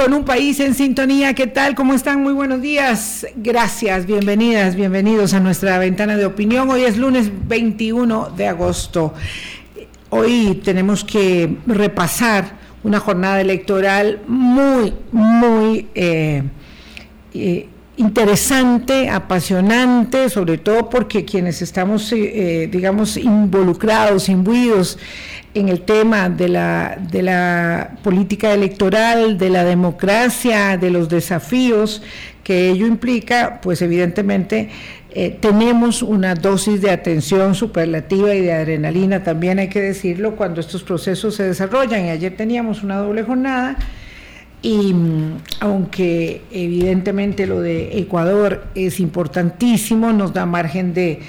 con 0.00 0.14
un 0.14 0.24
país 0.24 0.58
en 0.60 0.74
sintonía. 0.74 1.34
¿Qué 1.34 1.46
tal? 1.46 1.74
¿Cómo 1.74 1.92
están? 1.92 2.22
Muy 2.22 2.32
buenos 2.32 2.62
días. 2.62 3.26
Gracias, 3.36 4.06
bienvenidas, 4.06 4.74
bienvenidos 4.74 5.34
a 5.34 5.40
nuestra 5.40 5.78
ventana 5.78 6.16
de 6.16 6.24
opinión. 6.24 6.70
Hoy 6.70 6.84
es 6.84 6.96
lunes 6.96 7.30
21 7.46 8.30
de 8.30 8.48
agosto. 8.48 9.12
Hoy 10.08 10.58
tenemos 10.64 11.04
que 11.04 11.54
repasar 11.66 12.56
una 12.82 12.98
jornada 12.98 13.42
electoral 13.42 14.22
muy, 14.26 14.94
muy 15.12 15.86
eh, 15.94 16.44
eh, 17.34 17.68
interesante, 17.96 19.08
apasionante, 19.08 20.30
sobre 20.30 20.58
todo 20.58 20.88
porque 20.88 21.24
quienes 21.24 21.62
estamos, 21.62 22.12
eh, 22.12 22.68
digamos, 22.70 23.16
involucrados, 23.16 24.28
imbuidos 24.28 24.98
en 25.52 25.68
el 25.68 25.82
tema 25.82 26.28
de 26.28 26.48
la, 26.48 26.98
de 27.10 27.22
la 27.22 27.96
política 28.02 28.52
electoral, 28.52 29.36
de 29.36 29.50
la 29.50 29.64
democracia, 29.64 30.76
de 30.76 30.90
los 30.90 31.08
desafíos 31.08 32.02
que 32.44 32.70
ello 32.70 32.86
implica, 32.86 33.60
pues 33.60 33.82
evidentemente 33.82 34.70
eh, 35.12 35.36
tenemos 35.40 36.02
una 36.02 36.34
dosis 36.36 36.80
de 36.80 36.90
atención 36.90 37.54
superlativa 37.54 38.32
y 38.34 38.42
de 38.42 38.52
adrenalina, 38.52 39.24
también 39.24 39.58
hay 39.58 39.68
que 39.68 39.80
decirlo, 39.80 40.36
cuando 40.36 40.60
estos 40.60 40.84
procesos 40.84 41.34
se 41.34 41.42
desarrollan. 41.42 42.06
Y 42.06 42.10
ayer 42.10 42.36
teníamos 42.36 42.82
una 42.82 42.98
doble 42.98 43.24
jornada 43.24 43.76
y 44.62 44.92
mm, 44.92 45.38
aunque 45.60 46.42
evidentemente 46.50 47.46
lo 47.46 47.60
de 47.60 47.98
Ecuador 47.98 48.64
es 48.74 49.00
importantísimo, 49.00 50.12
nos 50.12 50.32
da 50.32 50.46
margen 50.46 50.94
de 50.94 51.20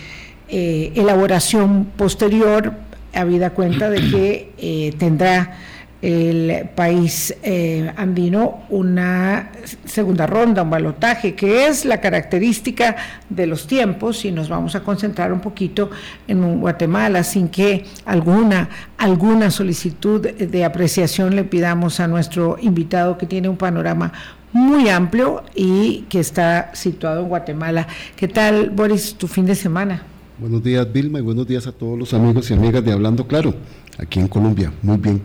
eh, 0.50 0.92
elaboración 0.96 1.86
posterior 1.96 2.74
habida 3.14 3.52
cuenta 3.52 3.90
de 3.90 4.00
que 4.10 4.52
eh, 4.58 4.94
tendrá 4.98 5.58
el 6.02 6.70
país 6.76 7.36
eh, 7.44 7.92
andino 7.96 8.64
una 8.70 9.52
segunda 9.86 10.26
ronda, 10.26 10.64
un 10.64 10.70
balotaje, 10.70 11.36
que 11.36 11.68
es 11.68 11.86
la 11.86 12.02
característica 12.02 12.96
de 13.30 13.46
los 13.46 13.68
tiempos, 13.68 14.26
y 14.26 14.32
nos 14.32 14.50
vamos 14.50 14.76
a 14.76 14.84
concentrar 14.84 15.32
un 15.32 15.40
poquito 15.42 15.92
en 16.28 16.60
Guatemala, 16.60 17.24
sin 17.24 17.50
que 17.50 17.86
alguna, 18.06 18.70
alguna 18.98 19.52
solicitud 19.52 20.22
de 20.22 20.66
apreciación 20.66 21.36
le 21.36 21.44
pidamos 21.44 22.00
a 22.00 22.08
nuestro 22.08 22.58
invitado 22.60 23.18
que 23.18 23.28
tiene 23.28 23.48
un 23.48 23.58
panorama 23.58 24.12
muy 24.54 24.90
amplio 24.90 25.44
y 25.56 26.02
que 26.10 26.20
está 26.20 26.72
situado 26.74 27.22
en 27.22 27.30
Guatemala. 27.30 27.88
¿Qué 28.16 28.28
tal, 28.28 28.70
Boris, 28.70 29.16
tu 29.16 29.28
fin 29.28 29.46
de 29.46 29.56
semana? 29.56 30.04
Buenos 30.40 30.64
días, 30.64 30.92
Vilma, 30.92 31.20
y 31.20 31.22
buenos 31.22 31.48
días 31.48 31.68
a 31.68 31.72
todos 31.72 31.98
los 31.98 32.14
amigos 32.14 32.50
y 32.50 32.54
amigas 32.54 32.84
de 32.84 32.92
Hablando 32.92 33.28
Claro, 33.28 33.54
aquí 33.98 34.20
en 34.20 34.28
Colombia. 34.28 34.74
Muy 34.82 34.98
bien, 34.98 35.22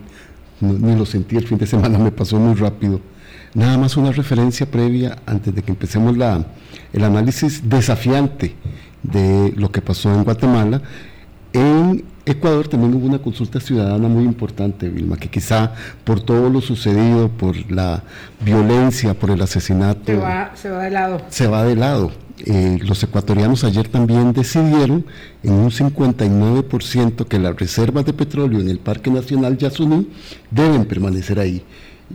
ni 0.61 0.97
lo 0.97 1.07
sentí 1.07 1.37
el 1.37 1.47
fin 1.47 1.59
de 1.59 1.67
semana, 1.67 1.99
me 1.99 2.11
pasó 2.11 2.39
muy 2.39 2.55
rápido. 2.55 3.01
Nada 3.55 3.79
más 3.79 3.97
una 3.97 4.13
referencia 4.13 4.67
previa 4.67 5.17
antes 5.27 5.55
de 5.55 5.63
que 5.63 5.71
empecemos 5.71 6.17
la, 6.17 6.45
el 6.93 7.05
análisis 7.05 7.69
desafiante 7.69 8.55
de 9.03 9.53
lo 9.57 9.71
que 9.71 9.81
pasó 9.81 10.13
en 10.13 10.25
Guatemala. 10.25 10.83
En 11.53 12.05
Ecuador 12.27 12.69
también 12.69 12.93
hubo 12.95 13.07
una 13.07 13.19
consulta 13.19 13.61
ciudadana 13.61 14.09
muy 14.09 14.25
importante, 14.25 14.89
Vilma, 14.89 15.17
que 15.17 15.29
quizá 15.29 15.73
por 16.05 16.21
todo 16.21 16.51
lo 16.51 16.61
sucedido, 16.61 17.29
por 17.29 17.71
la 17.71 18.03
violencia, 18.45 19.15
por 19.15 19.31
el 19.31 19.41
asesinato... 19.41 20.05
Se 20.07 20.17
va, 20.17 20.51
se 20.55 20.71
va 20.71 20.83
de 20.83 20.91
lado. 20.91 21.23
Se 21.31 21.47
va 21.47 21.65
de 21.65 21.77
lado 21.77 22.26
eh, 22.45 22.79
los 22.83 23.03
ecuatorianos 23.03 23.65
ayer 23.65 23.89
también 23.89 24.33
decidieron 24.33 25.07
en 25.43 25.53
un 25.55 25.71
59% 25.71 27.27
que 27.27 27.39
las 27.39 27.57
reservas 27.57 28.05
de 28.05 28.13
petróleo 28.13 28.61
en 28.61 28.69
el 28.69 28.79
Parque 28.79 29.11
Nacional 29.11 29.57
Yasuní 29.57 30.09
deben 30.51 30.85
permanecer 30.85 31.39
ahí. 31.39 31.63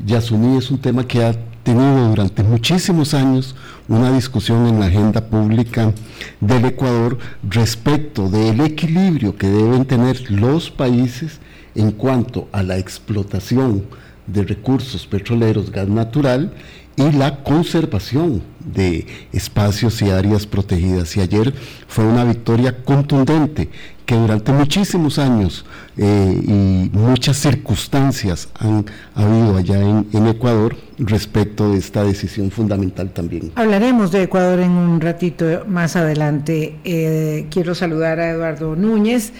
Yasuní 0.06 0.58
es 0.58 0.70
un 0.70 0.78
tema 0.78 1.08
que 1.08 1.24
ha 1.24 1.34
tenido 1.64 2.10
durante 2.10 2.44
muchísimos 2.44 3.14
años 3.14 3.56
una 3.88 4.12
discusión 4.14 4.68
en 4.68 4.80
la 4.80 4.86
agenda 4.86 5.22
pública 5.22 5.92
del 6.40 6.66
Ecuador 6.66 7.18
respecto 7.50 8.30
del 8.30 8.62
equilibrio 8.62 9.36
que 9.36 9.48
deben 9.48 9.86
tener 9.86 10.30
los 10.30 10.70
países 10.70 11.40
en 11.74 11.92
cuanto 11.92 12.48
a 12.52 12.64
la 12.64 12.78
explotación 12.78 13.86
de 14.28 14.44
recursos 14.44 15.08
petroleros, 15.08 15.72
gas 15.72 15.88
natural 15.88 16.54
y 16.96 17.12
la 17.12 17.44
conservación 17.44 18.41
de 18.59 19.07
espacios 19.31 20.02
y 20.02 20.09
áreas 20.09 20.46
protegidas. 20.46 21.16
Y 21.18 21.22
ayer 21.22 21.53
fue 21.88 22.06
una 22.06 22.24
victoria 22.24 22.84
contundente 22.84 23.69
que 24.06 24.16
durante 24.16 24.52
muchísimos 24.52 25.19
años 25.19 25.66
eh, 25.97 26.41
y 26.44 26.97
muchas 26.97 27.38
circunstancias 27.38 28.50
han 28.59 28.85
habido 29.16 29.57
allá 29.57 29.80
en, 29.80 30.28
Ecuador 30.28 30.75
respecto 30.97 31.72
de 31.72 31.78
esta 31.78 32.03
decisión 32.03 32.51
fundamental 32.51 33.12
también. 33.12 33.51
Hablaremos 33.56 34.12
de 34.12 34.24
Ecuador 34.24 34.59
en 34.59 34.72
un 34.72 35.01
ratito 35.01 35.63
más 35.68 35.96
adelante. 35.96 36.75
Eh, 36.84 37.47
quiero 37.50 37.74
saludar 37.74 38.19
a 38.19 38.31
Eduardo 38.31 38.75
Núñez. 38.75 39.34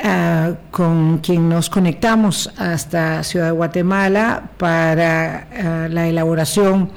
Ah, 0.00 0.52
con 0.70 1.18
quien 1.18 1.48
nos 1.48 1.68
conectamos 1.68 2.52
hasta 2.56 3.24
Ciudad 3.24 3.46
de 3.46 3.52
Guatemala 3.52 4.50
para 4.56 5.48
ah, 5.52 5.88
la 5.90 6.06
elaboración 6.06 6.90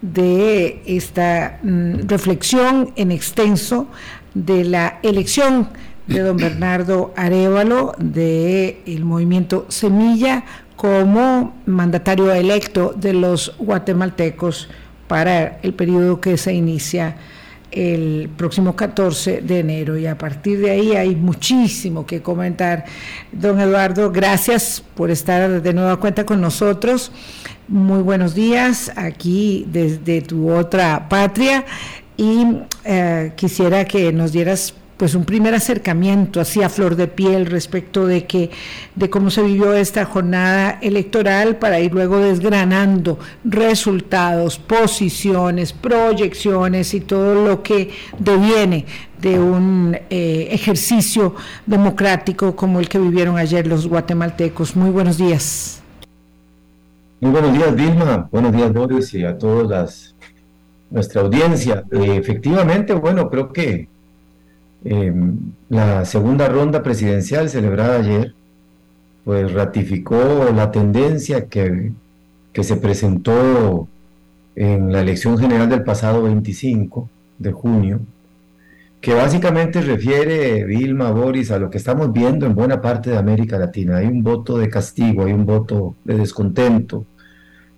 de 0.00 0.80
esta 0.86 1.58
mm, 1.62 2.06
reflexión 2.08 2.92
en 2.96 3.12
extenso 3.12 3.88
de 4.32 4.64
la 4.64 4.98
elección 5.02 5.68
de 6.06 6.20
don 6.20 6.38
Bernardo 6.38 7.12
Arevalo 7.16 7.92
del 7.98 8.76
el 8.86 9.04
movimiento 9.04 9.66
Semilla 9.68 10.44
como 10.74 11.54
mandatario 11.66 12.32
electo 12.32 12.94
de 12.96 13.12
los 13.12 13.54
guatemaltecos 13.58 14.70
para 15.06 15.58
el 15.62 15.74
periodo 15.74 16.18
que 16.18 16.38
se 16.38 16.54
inicia 16.54 17.16
el 17.70 18.30
próximo 18.36 18.74
14 18.74 19.42
de 19.42 19.60
enero 19.60 19.98
y 19.98 20.06
a 20.06 20.16
partir 20.16 20.60
de 20.60 20.70
ahí 20.70 20.92
hay 20.96 21.14
muchísimo 21.14 22.06
que 22.06 22.22
comentar. 22.22 22.84
Don 23.32 23.60
Eduardo, 23.60 24.10
gracias 24.10 24.82
por 24.94 25.10
estar 25.10 25.62
de 25.62 25.72
nueva 25.74 25.98
cuenta 25.98 26.24
con 26.24 26.40
nosotros. 26.40 27.12
Muy 27.68 28.00
buenos 28.02 28.34
días 28.34 28.90
aquí 28.96 29.66
desde 29.70 30.22
tu 30.22 30.50
otra 30.50 31.08
patria 31.08 31.64
y 32.16 32.44
eh, 32.84 33.32
quisiera 33.36 33.84
que 33.84 34.12
nos 34.12 34.32
dieras 34.32 34.74
pues 34.98 35.14
un 35.14 35.24
primer 35.24 35.54
acercamiento 35.54 36.40
así 36.40 36.62
a 36.62 36.68
flor 36.68 36.96
de 36.96 37.06
piel 37.06 37.46
respecto 37.46 38.06
de 38.06 38.26
que 38.26 38.50
de 38.96 39.08
cómo 39.08 39.30
se 39.30 39.42
vivió 39.42 39.72
esta 39.72 40.04
jornada 40.04 40.78
electoral 40.82 41.56
para 41.56 41.78
ir 41.78 41.92
luego 41.94 42.18
desgranando 42.18 43.18
resultados, 43.44 44.58
posiciones, 44.58 45.72
proyecciones 45.72 46.92
y 46.94 47.00
todo 47.00 47.46
lo 47.46 47.62
que 47.62 47.90
deviene 48.18 48.86
de 49.22 49.38
un 49.38 49.96
eh, 50.10 50.48
ejercicio 50.50 51.34
democrático 51.64 52.56
como 52.56 52.80
el 52.80 52.88
que 52.88 52.98
vivieron 52.98 53.36
ayer 53.36 53.66
los 53.68 53.86
guatemaltecos. 53.86 54.74
Muy 54.74 54.90
buenos 54.90 55.16
días. 55.16 55.80
Muy 57.20 57.30
buenos 57.30 57.52
días, 57.52 57.74
Vilma. 57.74 58.28
Buenos 58.30 58.52
días, 58.52 58.72
Boris, 58.72 59.14
y 59.14 59.24
a 59.24 59.38
todas 59.38 60.16
nuestra 60.90 61.22
audiencia. 61.22 61.84
Eh, 61.92 62.16
efectivamente, 62.16 62.94
bueno, 62.94 63.28
creo 63.28 63.52
que 63.52 63.88
Em, 64.84 65.36
la 65.68 66.04
segunda 66.04 66.48
ronda 66.48 66.82
presidencial 66.82 67.48
celebrada 67.48 67.98
ayer, 67.98 68.34
pues 69.24 69.52
ratificó 69.52 70.50
la 70.54 70.70
tendencia 70.70 71.46
que, 71.46 71.92
que 72.52 72.64
se 72.64 72.76
presentó 72.76 73.88
en 74.54 74.92
la 74.92 75.00
elección 75.00 75.38
general 75.38 75.68
del 75.68 75.84
pasado 75.84 76.22
25 76.22 77.08
de 77.38 77.52
junio, 77.52 78.00
que 79.00 79.14
básicamente 79.14 79.80
refiere, 79.80 80.64
Vilma, 80.64 81.10
Boris, 81.10 81.50
a 81.50 81.58
lo 81.58 81.70
que 81.70 81.78
estamos 81.78 82.12
viendo 82.12 82.46
en 82.46 82.54
buena 82.54 82.80
parte 82.80 83.10
de 83.10 83.18
América 83.18 83.58
Latina. 83.58 83.98
Hay 83.98 84.06
un 84.06 84.22
voto 84.22 84.58
de 84.58 84.68
castigo, 84.68 85.24
hay 85.24 85.32
un 85.32 85.46
voto 85.46 85.94
de 86.04 86.16
descontento, 86.16 87.04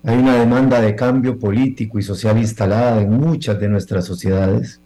hay 0.03 0.17
una 0.17 0.35
demanda 0.35 0.81
de 0.81 0.95
cambio 0.95 1.37
político 1.37 1.99
y 1.99 2.03
social 2.03 2.37
instalada 2.39 3.01
en 3.01 3.11
muchas 3.11 3.59
de 3.59 3.69
nuestras 3.69 4.05
sociedades 4.05 4.80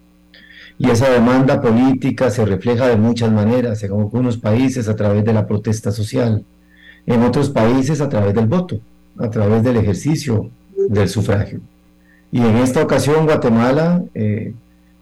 y 0.77 0.89
esa 0.89 1.09
demanda 1.09 1.61
política 1.61 2.29
se 2.29 2.45
refleja 2.45 2.87
de 2.87 2.97
muchas 2.97 3.31
maneras, 3.31 3.81
en 3.83 3.91
algunos 3.91 4.37
países 4.37 4.89
a 4.89 4.95
través 4.95 5.23
de 5.23 5.33
la 5.33 5.47
protesta 5.47 5.91
social, 5.91 6.43
en 7.05 7.23
otros 7.23 7.49
países 7.49 8.01
a 8.01 8.09
través 8.09 8.33
del 8.33 8.47
voto, 8.47 8.79
a 9.17 9.29
través 9.29 9.63
del 9.63 9.77
ejercicio 9.77 10.49
del 10.89 11.07
sufragio. 11.07 11.61
Y 12.31 12.39
en 12.39 12.57
esta 12.57 12.83
ocasión 12.83 13.25
Guatemala 13.25 14.03
eh, 14.13 14.53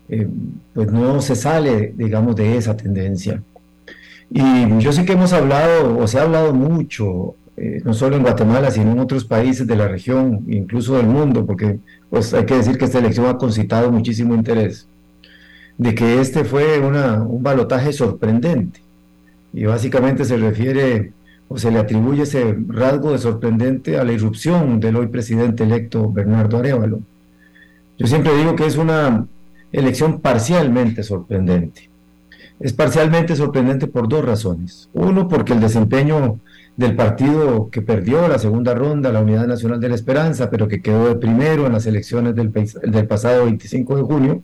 eh, 0.10 0.28
pues 0.74 0.92
no 0.92 1.22
se 1.22 1.36
sale, 1.36 1.94
digamos, 1.96 2.36
de 2.36 2.58
esa 2.58 2.78
tendencia. 2.78 3.42
Y 4.30 4.80
yo 4.80 4.92
sé 4.92 5.06
que 5.06 5.14
hemos 5.14 5.34
hablado, 5.34 5.98
o 5.98 6.08
se 6.08 6.20
ha 6.20 6.24
hablado 6.24 6.54
mucho, 6.54 7.36
eh, 7.58 7.82
no 7.84 7.94
solo 7.94 8.16
en 8.16 8.24
Guatemala, 8.24 8.70
sino 8.70 8.92
en 8.92 9.00
otros 9.00 9.26
países 9.26 9.66
de 9.66 9.76
la 9.76 9.88
región, 9.88 10.44
incluso 10.48 10.98
del 10.98 11.08
mundo, 11.08 11.46
porque 11.46 11.80
pues 12.10 12.34
hay 12.34 12.46
que 12.46 12.56
decir 12.56 12.78
que 12.78 12.86
esta 12.86 13.00
elección 13.00 13.26
ha 13.28 13.38
concitado 13.38 13.92
muchísimo 13.92 14.36
interés 14.36 14.88
de 15.78 15.96
que 15.96 16.22
este 16.22 16.44
fue 16.44 16.80
una, 16.80 17.22
un 17.22 17.44
balotaje 17.44 17.94
sorprendente. 17.94 18.82
Y 19.54 19.66
básicamente 19.66 20.26
se 20.26 20.38
refiere 20.38 21.14
o 21.48 21.58
se 21.58 21.72
le 21.72 21.80
atribuye 21.80 22.24
ese 22.24 22.58
rasgo 22.68 23.12
de 23.12 23.20
sorprendente 23.20 23.98
a 23.98 24.04
la 24.04 24.14
irrupción 24.14 24.80
del 24.80 24.96
hoy 24.96 25.08
presidente 25.08 25.64
electo 25.64 26.12
Bernardo 26.12 26.58
Arevalo. 26.58 27.00
Yo 27.98 28.08
siempre 28.08 28.36
digo 28.36 28.56
que 28.56 28.66
es 28.66 28.78
una 28.78 29.28
elección 29.72 30.20
parcialmente 30.20 31.04
sorprendente. 31.04 31.90
Es 32.60 32.74
parcialmente 32.74 33.36
sorprendente 33.36 33.88
por 33.88 34.08
dos 34.08 34.24
razones. 34.24 34.90
Uno, 34.94 35.28
porque 35.28 35.54
el 35.54 35.60
desempeño 35.60 36.40
del 36.76 36.96
partido 36.96 37.70
que 37.70 37.82
perdió 37.82 38.28
la 38.28 38.40
segunda 38.40 38.74
ronda, 38.74 39.12
la 39.12 39.22
Unidad 39.22 39.48
Nacional 39.48 39.80
de 39.80 39.90
la 39.90 39.96
Esperanza, 39.96 40.50
pero 40.50 40.68
que 40.68 40.82
quedó 40.82 41.08
de 41.08 41.16
primero 41.16 41.68
en 41.68 41.74
las 41.74 41.86
elecciones 41.86 42.36
del, 42.36 42.52
del 42.52 43.08
pasado 43.08 43.46
25 43.46 43.98
de 43.98 44.02
junio, 44.04 44.44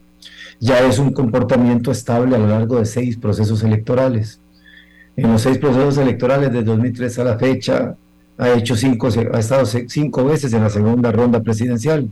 ya 0.60 0.80
es 0.82 1.00
un 1.00 1.12
comportamiento 1.12 1.92
estable 1.92 2.36
a 2.36 2.40
lo 2.40 2.48
largo 2.48 2.80
de 2.80 2.86
seis 2.86 3.18
procesos 3.18 3.64
electorales. 3.64 4.40
En 5.16 5.32
los 5.32 5.42
seis 5.42 5.58
procesos 5.58 5.98
electorales 5.98 6.52
de 6.52 6.64
2003 6.64 7.20
a 7.20 7.24
la 7.24 7.38
fecha, 7.38 7.96
ha, 8.38 8.50
hecho 8.52 8.76
cinco, 8.76 9.10
ha 9.34 9.40
estado 9.40 9.66
cinco 9.66 10.26
veces 10.26 10.54
en 10.54 10.64
la 10.64 10.70
segunda 10.70 11.12
ronda 11.12 11.42
presidencial 11.42 12.10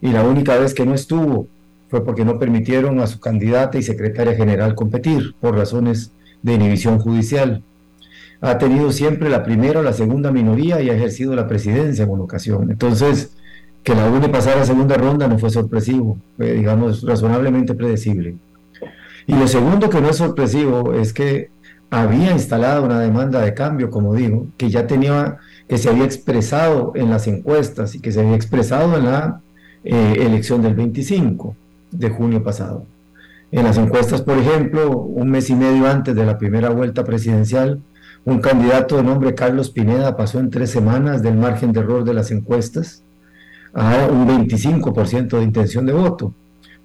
y 0.00 0.08
la 0.08 0.22
única 0.22 0.56
vez 0.58 0.74
que 0.74 0.84
no 0.84 0.94
estuvo 0.94 1.48
fue 1.88 2.04
porque 2.04 2.24
no 2.24 2.38
permitieron 2.38 3.00
a 3.00 3.06
su 3.06 3.18
candidata 3.18 3.78
y 3.78 3.82
secretaria 3.82 4.34
general 4.34 4.74
competir 4.74 5.34
por 5.40 5.56
razones 5.56 6.12
de 6.42 6.54
inhibición 6.54 6.98
judicial. 6.98 7.62
Ha 8.44 8.58
tenido 8.58 8.92
siempre 8.92 9.30
la 9.30 9.42
primera 9.42 9.80
o 9.80 9.82
la 9.82 9.94
segunda 9.94 10.30
minoría 10.30 10.80
y 10.82 10.90
ha 10.90 10.94
ejercido 10.94 11.34
la 11.34 11.48
presidencia 11.48 12.04
en 12.04 12.10
una 12.10 12.24
ocasión. 12.24 12.70
Entonces, 12.70 13.34
que 13.82 13.94
la 13.94 14.06
UNE 14.10 14.28
pasara 14.28 14.60
a 14.60 14.66
segunda 14.66 14.96
ronda 14.96 15.26
no 15.26 15.38
fue 15.38 15.48
sorpresivo, 15.48 16.18
fue, 16.36 16.52
digamos, 16.52 17.02
razonablemente 17.02 17.74
predecible. 17.74 18.36
Y 19.26 19.34
lo 19.34 19.48
segundo 19.48 19.88
que 19.88 20.02
no 20.02 20.10
es 20.10 20.16
sorpresivo 20.16 20.92
es 20.92 21.14
que 21.14 21.48
había 21.88 22.32
instalado 22.32 22.84
una 22.84 23.00
demanda 23.00 23.40
de 23.40 23.54
cambio, 23.54 23.88
como 23.88 24.14
digo, 24.14 24.46
que 24.58 24.68
ya 24.68 24.86
tenía, 24.86 25.38
que 25.66 25.78
se 25.78 25.88
había 25.88 26.04
expresado 26.04 26.92
en 26.94 27.08
las 27.08 27.26
encuestas 27.26 27.94
y 27.94 28.00
que 28.00 28.12
se 28.12 28.20
había 28.20 28.36
expresado 28.36 28.98
en 28.98 29.06
la 29.06 29.40
eh, 29.84 30.16
elección 30.20 30.60
del 30.60 30.74
25 30.74 31.56
de 31.92 32.10
junio 32.10 32.42
pasado. 32.42 32.84
En 33.50 33.64
las 33.64 33.78
encuestas, 33.78 34.20
por 34.20 34.36
ejemplo, 34.36 34.90
un 34.98 35.30
mes 35.30 35.48
y 35.48 35.54
medio 35.54 35.86
antes 35.86 36.14
de 36.14 36.26
la 36.26 36.36
primera 36.36 36.68
vuelta 36.70 37.04
presidencial, 37.04 37.80
un 38.24 38.40
candidato 38.40 38.96
de 38.96 39.02
nombre 39.02 39.34
Carlos 39.34 39.70
Pineda 39.70 40.16
pasó 40.16 40.38
en 40.38 40.50
tres 40.50 40.70
semanas 40.70 41.22
del 41.22 41.36
margen 41.36 41.72
de 41.72 41.80
error 41.80 42.04
de 42.04 42.14
las 42.14 42.30
encuestas 42.30 43.02
a 43.74 44.06
un 44.10 44.26
25% 44.26 45.38
de 45.38 45.42
intención 45.42 45.84
de 45.84 45.92
voto. 45.92 46.32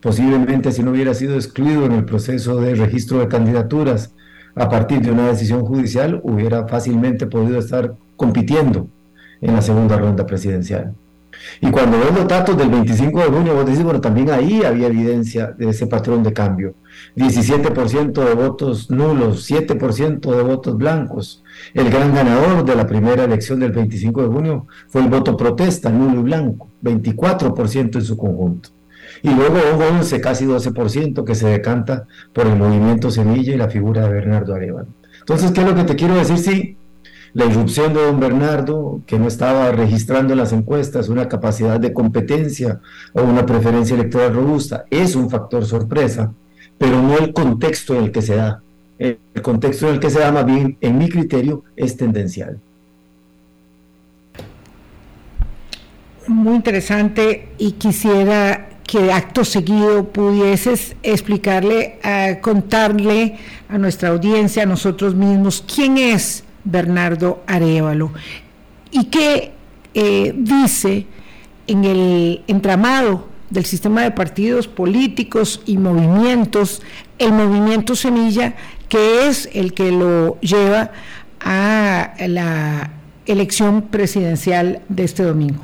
Posiblemente 0.02 0.72
si 0.72 0.84
no 0.84 0.92
hubiera 0.92 1.14
sido 1.14 1.36
excluido 1.36 1.86
en 1.86 1.94
el 1.94 2.06
proceso 2.06 2.60
de 2.60 2.76
registro 2.76 3.20
de 3.20 3.28
candidaturas 3.28 4.14
a 4.56 4.68
partir 4.68 5.02
de 5.02 5.12
una 5.12 5.28
decisión 5.28 5.64
judicial, 5.64 6.20
hubiera 6.24 6.68
fácilmente 6.68 7.28
podido 7.28 7.60
estar 7.60 7.94
compitiendo 8.18 8.90
en 9.40 9.54
la 9.54 9.62
segunda 9.62 9.98
ronda 9.98 10.26
presidencial. 10.26 10.94
Y 11.62 11.72
cuando 11.72 12.00
ves 12.00 12.14
los 12.14 12.28
datos 12.28 12.58
del 12.58 12.70
25 12.70 13.20
de 13.20 13.26
junio, 13.28 13.56
vos 13.56 13.66
decís, 13.66 13.84
bueno, 13.84 14.02
también 14.02 14.30
ahí 14.30 14.64
había 14.64 14.88
evidencia 14.88 15.48
de 15.48 15.70
ese 15.70 15.88
patrón 15.88 16.24
de 16.24 16.34
cambio. 16.34 16.74
17% 17.16 18.24
de 18.24 18.34
votos 18.34 18.90
nulos, 18.90 19.50
7% 19.50 20.36
de 20.36 20.44
votos 20.44 20.78
blancos. 20.78 21.44
El 21.74 21.90
gran 21.90 22.14
ganador 22.14 22.66
de 22.66 22.76
la 22.76 22.88
primera 22.88 23.24
elección 23.24 23.60
del 23.60 23.72
25 23.72 24.22
de 24.22 24.28
junio 24.28 24.68
fue 24.88 25.02
el 25.02 25.10
voto 25.10 25.36
protesta, 25.36 25.90
nulo 25.90 26.20
y 26.20 26.24
blanco, 26.24 26.70
24% 26.84 27.96
en 27.96 28.02
su 28.02 28.18
conjunto. 28.18 28.70
Y 29.22 29.30
luego 29.30 29.58
un 29.76 29.98
11, 29.98 30.22
casi 30.22 30.46
12% 30.46 31.24
que 31.24 31.36
se 31.36 31.48
decanta 31.48 32.06
por 32.32 32.48
el 32.48 32.56
movimiento 32.56 33.12
Semilla 33.12 33.54
y 33.54 33.58
la 33.58 33.70
figura 33.70 34.04
de 34.04 34.14
Bernardo 34.14 34.54
Arevalo. 34.54 34.88
Entonces, 35.20 35.52
¿qué 35.52 35.62
es 35.62 35.68
lo 35.68 35.76
que 35.76 35.84
te 35.84 35.96
quiero 35.96 36.16
decir? 36.16 36.38
Sí, 36.38 36.78
la 37.34 37.46
irrupción 37.46 37.94
de 37.94 38.04
don 38.04 38.20
Bernardo, 38.20 39.02
que 39.06 39.20
no 39.20 39.28
estaba 39.28 39.72
registrando 39.72 40.34
las 40.34 40.52
encuestas 40.52 41.10
una 41.10 41.28
capacidad 41.28 41.80
de 41.80 41.94
competencia 41.94 42.82
o 43.14 43.22
una 43.22 43.46
preferencia 43.46 43.96
electoral 43.96 44.34
robusta, 44.34 44.86
es 44.90 45.16
un 45.16 45.30
factor 45.30 45.66
sorpresa, 45.66 46.34
pero 46.80 47.02
no 47.02 47.18
el 47.18 47.34
contexto 47.34 47.94
en 47.96 48.06
el 48.06 48.12
que 48.12 48.24
se 48.24 48.36
da. 48.36 48.64
El 48.98 49.18
contexto 49.44 49.88
en 49.88 49.96
el 49.96 50.00
que 50.00 50.10
se 50.10 50.20
da, 50.20 50.32
más 50.32 50.46
bien, 50.46 50.78
en 50.82 50.98
mi 50.98 51.08
criterio, 51.08 51.64
es 51.76 51.96
tendencial. 51.96 52.60
Muy 56.28 56.56
interesante 56.56 57.50
y 57.58 57.74
quisiera 57.74 58.70
que 58.86 59.12
acto 59.12 59.46
seguido 59.46 60.06
pudieses 60.06 60.96
explicarle, 61.04 62.00
contarle 62.42 63.38
a 63.68 63.78
nuestra 63.78 64.10
audiencia, 64.10 64.64
a 64.64 64.66
nosotros 64.66 65.14
mismos, 65.14 65.64
quién 65.74 65.98
es 65.98 66.44
Bernardo 66.64 67.44
Arevalo. 67.46 68.12
¿Y 68.92 69.06
qué 69.06 69.52
eh, 69.94 70.34
dice 70.36 71.06
en 71.68 71.86
el 71.86 72.44
entramado 72.48 73.28
del 73.50 73.66
sistema 73.66 74.04
de 74.04 74.12
partidos 74.12 74.68
políticos 74.68 75.62
y 75.66 75.78
movimientos, 75.78 76.82
el 77.18 77.34
movimiento 77.34 77.96
Semilla, 77.96 78.56
que 78.88 79.28
es 79.28 79.50
el 79.54 79.74
que 79.74 79.92
lo 79.92 80.40
lleva 80.42 80.92
a 81.42 82.14
la 82.28 82.92
elección 83.26 83.84
presidencial 83.84 84.82
de 84.90 85.04
este 85.04 85.24
domingo? 85.24 85.62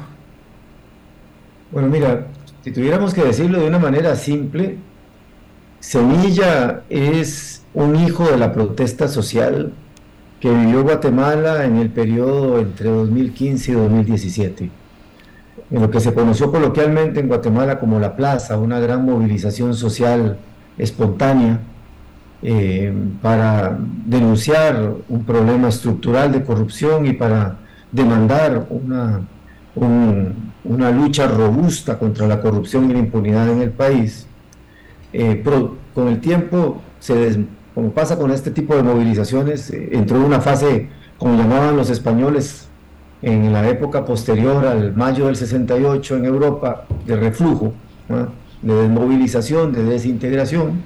Bueno, 1.71 1.89
mira, 1.89 2.27
si 2.63 2.71
tuviéramos 2.71 3.13
que 3.13 3.23
decirlo 3.23 3.59
de 3.59 3.67
una 3.67 3.79
manera 3.79 4.15
simple, 4.15 4.77
Semilla 5.79 6.83
es 6.89 7.63
un 7.73 7.95
hijo 7.95 8.29
de 8.29 8.37
la 8.37 8.53
protesta 8.53 9.07
social 9.07 9.73
que 10.39 10.49
vivió 10.49 10.83
Guatemala 10.83 11.65
en 11.65 11.77
el 11.77 11.89
periodo 11.89 12.59
entre 12.59 12.89
2015 12.89 13.71
y 13.71 13.75
2017, 13.75 14.69
en 15.71 15.81
lo 15.81 15.89
que 15.89 15.99
se 15.99 16.13
conoció 16.13 16.51
coloquialmente 16.51 17.19
en 17.19 17.27
Guatemala 17.27 17.79
como 17.79 17.99
la 17.99 18.15
plaza, 18.15 18.57
una 18.57 18.79
gran 18.79 19.05
movilización 19.05 19.73
social 19.73 20.37
espontánea 20.77 21.59
eh, 22.41 22.93
para 23.21 23.77
denunciar 24.05 24.93
un 25.09 25.23
problema 25.23 25.69
estructural 25.69 26.31
de 26.31 26.43
corrupción 26.43 27.05
y 27.05 27.13
para 27.13 27.57
demandar 27.91 28.67
una, 28.69 29.21
una 30.63 30.91
lucha 30.91 31.27
robusta 31.27 31.97
contra 31.97 32.27
la 32.27 32.41
corrupción 32.41 32.89
y 32.89 32.93
la 32.93 32.99
impunidad 32.99 33.49
en 33.49 33.61
el 33.61 33.71
país. 33.71 34.27
Eh, 35.13 35.43
con 35.93 36.07
el 36.09 36.19
tiempo 36.19 36.81
se 36.99 37.45
como 37.75 37.91
pasa 37.91 38.17
con 38.17 38.31
este 38.31 38.51
tipo 38.51 38.73
de 38.73 38.83
movilizaciones, 38.83 39.69
eh, 39.69 39.89
entró 39.91 40.15
en 40.15 40.23
una 40.23 40.39
fase, 40.39 40.87
como 41.17 41.37
llamaban 41.37 41.75
los 41.75 41.89
españoles 41.89 42.64
en 43.21 43.51
la 43.53 43.67
época 43.69 44.05
posterior 44.05 44.65
al 44.65 44.95
mayo 44.95 45.27
del 45.27 45.35
68 45.35 46.17
en 46.17 46.25
Europa, 46.25 46.85
de 47.05 47.15
reflujo, 47.15 47.73
de 48.61 48.73
desmovilización, 48.73 49.73
de 49.73 49.83
desintegración, 49.83 50.83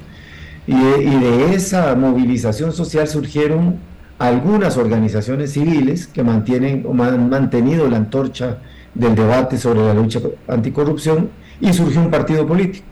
y 0.67 0.73
de, 0.75 1.55
esa 1.55 1.95
movilización 1.95 2.71
social 2.73 3.07
surgieron 3.07 3.77
algunas 4.19 4.77
organizaciones 4.77 5.53
civiles 5.53 6.05
que 6.05 6.23
mantienen 6.23 6.85
o 6.85 6.91
han 7.03 7.29
mantenido 7.29 7.89
la 7.89 7.97
antorcha 7.97 8.57
del 8.93 9.15
debate 9.15 9.57
sobre 9.57 9.81
la 9.81 9.93
lucha 9.93 10.19
anticorrupción 10.47 11.29
y 11.59 11.73
surgió 11.73 12.01
un 12.01 12.11
partido 12.11 12.45
político 12.45 12.85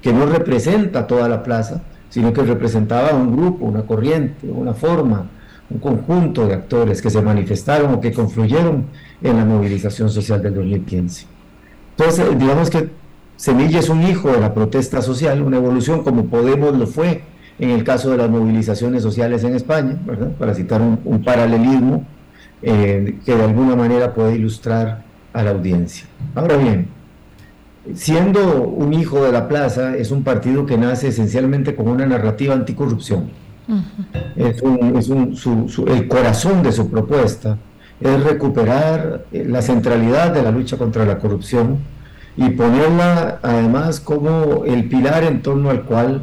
que 0.00 0.12
no 0.12 0.26
representa 0.26 1.06
toda 1.06 1.28
la 1.28 1.42
plaza, 1.42 1.82
sino 2.08 2.32
que 2.32 2.42
representaba 2.42 3.12
un 3.12 3.36
grupo, 3.36 3.64
una 3.64 3.82
corriente, 3.82 4.46
una 4.48 4.74
forma, 4.74 5.26
un 5.70 5.78
conjunto 5.78 6.46
de 6.46 6.54
actores 6.54 7.02
que 7.02 7.10
se 7.10 7.20
manifestaron 7.20 7.94
o 7.94 8.00
que 8.00 8.12
confluyeron 8.12 8.86
en 9.22 9.36
la 9.36 9.44
movilización 9.44 10.08
social 10.08 10.42
del 10.42 10.54
2015. 10.54 11.26
Entonces, 11.96 12.38
digamos 12.38 12.70
que 12.70 12.88
Semilla 13.36 13.78
es 13.78 13.88
un 13.88 14.02
hijo 14.02 14.32
de 14.32 14.40
la 14.40 14.54
protesta 14.54 15.02
social, 15.02 15.42
una 15.42 15.58
evolución 15.58 16.02
como 16.02 16.26
Podemos 16.26 16.76
lo 16.76 16.86
fue 16.86 17.22
en 17.58 17.70
el 17.70 17.84
caso 17.84 18.10
de 18.10 18.16
las 18.16 18.30
movilizaciones 18.30 19.02
sociales 19.02 19.44
en 19.44 19.54
España, 19.54 19.98
para 20.38 20.54
citar 20.54 20.80
un, 20.80 21.22
paralelismo 21.24 22.04
eh, 22.62 23.18
que 23.24 23.34
de 23.34 23.44
alguna 23.44 23.76
manera 23.76 24.14
puede 24.14 24.36
ilustrar 24.36 25.04
a 25.32 25.42
la 25.42 25.50
audiencia. 25.50 26.06
Ahora 26.34 26.56
bien, 26.56 26.88
siendo 27.94 28.62
un 28.62 28.94
hijo 28.94 29.22
de 29.22 29.32
la 29.32 29.48
plaza, 29.48 29.96
es 29.96 30.10
un 30.10 30.22
partido 30.22 30.66
que 30.66 30.76
nace 30.76 31.08
esencialmente 31.08 31.74
con 31.74 31.88
una 31.88 32.06
narrativa 32.06 32.54
anticorrupción. 32.54 33.30
Es, 34.36 34.62
el 35.86 36.08
corazón 36.08 36.62
de 36.62 36.72
su 36.72 36.90
propuesta 36.90 37.58
es 38.00 38.22
recuperar 38.22 39.26
eh, 39.32 39.44
la 39.46 39.62
centralidad 39.62 40.32
de 40.32 40.42
la 40.42 40.50
lucha 40.50 40.76
contra 40.76 41.04
la 41.04 41.18
corrupción 41.18 41.78
y 42.36 42.50
ponerla 42.50 43.40
además 43.42 44.00
como 44.00 44.64
el 44.64 44.88
pilar 44.88 45.24
en 45.24 45.42
torno 45.42 45.70
al 45.70 45.82
cual 45.82 46.22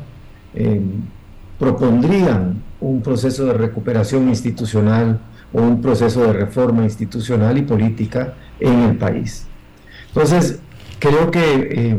eh, 0.53 0.81
propondrían 1.59 2.63
un 2.79 3.01
proceso 3.01 3.45
de 3.45 3.53
recuperación 3.53 4.29
institucional 4.29 5.19
o 5.53 5.61
un 5.61 5.81
proceso 5.81 6.23
de 6.23 6.33
reforma 6.33 6.83
institucional 6.83 7.57
y 7.57 7.63
política 7.63 8.33
en 8.59 8.81
el 8.81 8.97
país. 8.97 9.47
Entonces, 10.07 10.59
Creo 10.99 11.29
que 11.29 11.69
eh, 11.71 11.97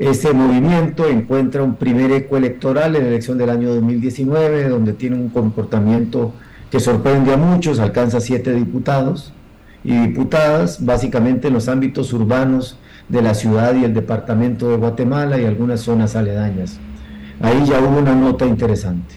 ese 0.00 0.32
movimiento 0.32 1.06
encuentra 1.06 1.62
un 1.62 1.74
primer 1.74 2.10
eco 2.12 2.38
electoral 2.38 2.96
en 2.96 3.02
la 3.02 3.08
elección 3.10 3.36
del 3.36 3.50
año 3.50 3.68
2019, 3.74 4.70
donde 4.70 4.94
tiene 4.94 5.16
un 5.16 5.28
comportamiento 5.28 6.32
que 6.70 6.80
sorprende 6.80 7.34
a 7.34 7.36
muchos, 7.36 7.78
alcanza 7.78 8.18
siete 8.20 8.54
diputados 8.54 9.34
y 9.84 9.94
diputadas, 9.94 10.82
básicamente 10.82 11.48
en 11.48 11.54
los 11.54 11.68
ámbitos 11.68 12.14
urbanos 12.14 12.78
de 13.10 13.20
la 13.20 13.34
ciudad 13.34 13.74
y 13.74 13.84
el 13.84 13.92
departamento 13.92 14.70
de 14.70 14.78
Guatemala 14.78 15.38
y 15.38 15.44
algunas 15.44 15.80
zonas 15.80 16.16
aledañas. 16.16 16.78
Ahí 17.42 17.62
ya 17.66 17.78
hubo 17.80 17.98
una 17.98 18.14
nota 18.14 18.46
interesante. 18.46 19.16